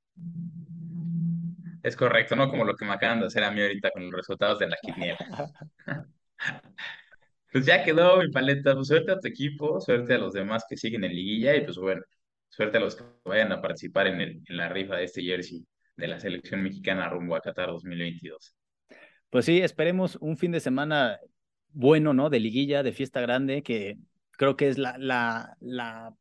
Es 1.83 1.95
correcto, 1.95 2.35
¿no? 2.35 2.49
Como 2.49 2.65
lo 2.65 2.75
que 2.75 2.87
me 2.87 2.93
acaban 2.93 3.21
de 3.21 3.27
hacer 3.27 3.45
a 3.45 3.51
mí 3.51 3.61
ahorita 3.61 3.91
con 3.91 4.05
los 4.05 4.13
resultados 4.13 4.59
de 4.59 4.69
la 4.69 4.77
quiniela. 4.81 5.19
pues 7.53 7.67
ya 7.67 7.85
quedó 7.85 8.17
mi 8.17 8.31
paleta. 8.31 8.73
Pues 8.73 8.89
suerte 8.89 9.13
a 9.13 9.21
tu 9.21 9.29
equipo, 9.29 9.83
suerte 9.83 10.15
a 10.15 10.19
los 10.19 10.33
demás 10.33 10.65
que 10.67 10.79
siguen 10.79 11.05
en 11.05 11.15
liguilla 11.15 11.55
y 11.55 11.61
pues 11.61 11.77
bueno, 11.77 12.01
suerte 12.49 12.79
a 12.79 12.81
los 12.81 12.97
que 12.97 13.05
vayan 13.27 13.53
a 13.53 13.61
participar 13.61 14.07
en, 14.07 14.23
el, 14.23 14.41
en 14.47 14.57
la 14.57 14.71
rifa 14.71 14.97
de 14.97 15.05
este 15.05 15.23
jersey 15.23 15.63
de 15.95 16.09
la 16.09 16.19
selección 16.19 16.63
mexicana 16.63 17.11
rumbo 17.11 17.37
a 17.37 17.43
Qatar 17.43 17.69
2022. 17.69 18.57
Pues 19.29 19.45
sí, 19.45 19.61
esperemos 19.61 20.17
un 20.23 20.39
fin 20.39 20.53
de 20.53 20.61
semana 20.61 21.21
bueno, 21.69 22.15
¿no? 22.15 22.31
De 22.31 22.41
liguilla, 22.41 22.83
de 22.83 22.93
fiesta 22.93 23.21
grande, 23.21 23.63
que 23.63 23.99
creo 24.31 24.57
que 24.57 24.69
es 24.69 24.79
la, 24.79 24.97
la, 24.97 25.55
la 25.61 26.15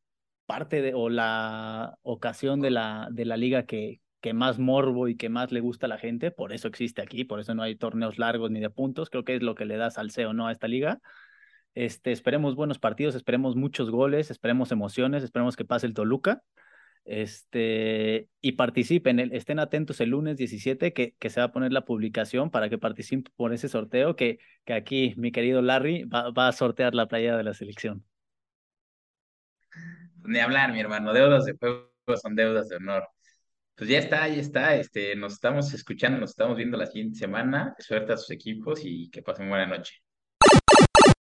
parte 0.50 0.82
de, 0.82 0.96
o 0.96 1.10
la 1.10 2.00
ocasión 2.02 2.60
de 2.60 2.72
la, 2.72 3.08
de 3.12 3.24
la 3.26 3.38
liga 3.38 3.68
que, 3.68 4.02
que 4.20 4.34
más 4.34 4.58
morbo 4.58 5.08
y 5.08 5.16
que 5.16 5.30
más 5.30 5.52
le 5.52 5.60
gusta 5.60 5.86
a 5.86 5.90
la 5.90 6.00
gente, 6.00 6.32
por 6.32 6.54
eso 6.54 6.68
existe 6.68 7.04
aquí, 7.04 7.24
por 7.24 7.40
eso 7.40 7.54
no 7.54 7.62
hay 7.62 7.76
torneos 7.76 8.18
largos 8.18 8.50
ni 8.50 8.60
de 8.60 8.72
puntos, 8.72 9.12
creo 9.12 9.24
que 9.24 9.36
es 9.36 9.44
lo 9.44 9.54
que 9.54 9.66
le 9.66 9.78
da 9.78 9.92
salseo 9.92 10.34
¿no? 10.34 10.48
a 10.48 10.52
esta 10.52 10.68
liga. 10.68 11.02
Este, 11.76 12.12
esperemos 12.12 12.56
buenos 12.56 12.80
partidos, 12.80 13.14
esperemos 13.14 13.56
muchos 13.56 13.92
goles, 13.92 14.32
esperemos 14.32 14.72
emociones, 14.72 15.24
esperemos 15.24 15.56
que 15.56 15.66
pase 15.66 15.86
el 15.86 15.94
Toluca. 15.94 16.42
Este, 17.06 18.28
y 18.42 18.54
participen, 18.54 19.20
estén 19.20 19.60
atentos 19.60 20.02
el 20.02 20.10
lunes 20.10 20.38
17 20.38 20.94
que, 20.94 21.16
que 21.20 21.30
se 21.30 21.42
va 21.42 21.48
a 21.48 21.52
poner 21.52 21.72
la 21.74 21.86
publicación 21.86 22.50
para 22.50 22.70
que 22.70 22.80
participen 22.80 23.32
por 23.36 23.54
ese 23.54 23.70
sorteo 23.70 24.16
que, 24.16 24.40
que 24.66 24.74
aquí 24.74 25.14
mi 25.16 25.32
querido 25.32 25.62
Larry 25.62 26.06
va, 26.06 26.32
va 26.32 26.48
a 26.48 26.54
sortear 26.54 26.96
la 26.96 27.08
playa 27.08 27.38
de 27.38 27.44
la 27.44 27.54
selección. 27.54 28.04
Ni 30.24 30.40
hablar, 30.40 30.72
mi 30.74 30.80
hermano, 30.80 31.14
deudas 31.14 31.46
de 31.46 31.54
juego 31.58 31.90
son 32.22 32.36
deudas 32.36 32.70
de 32.70 32.78
honor. 32.78 33.08
Pues 33.76 33.90
ya 33.90 34.00
está, 34.00 34.28
ya 34.28 34.42
está, 34.42 34.76
este, 34.76 35.16
nos 35.16 35.34
estamos 35.34 35.74
escuchando, 35.74 36.20
nos 36.20 36.32
estamos 36.32 36.58
viendo 36.58 36.78
la 36.78 36.88
siguiente 36.88 37.20
semana, 37.20 37.76
suerte 37.80 38.14
a 38.14 38.18
sus 38.18 38.32
equipos 38.32 38.82
y 38.84 39.10
que 39.10 39.22
pasen 39.24 39.50
buena 39.50 39.68
noche. 39.68 39.94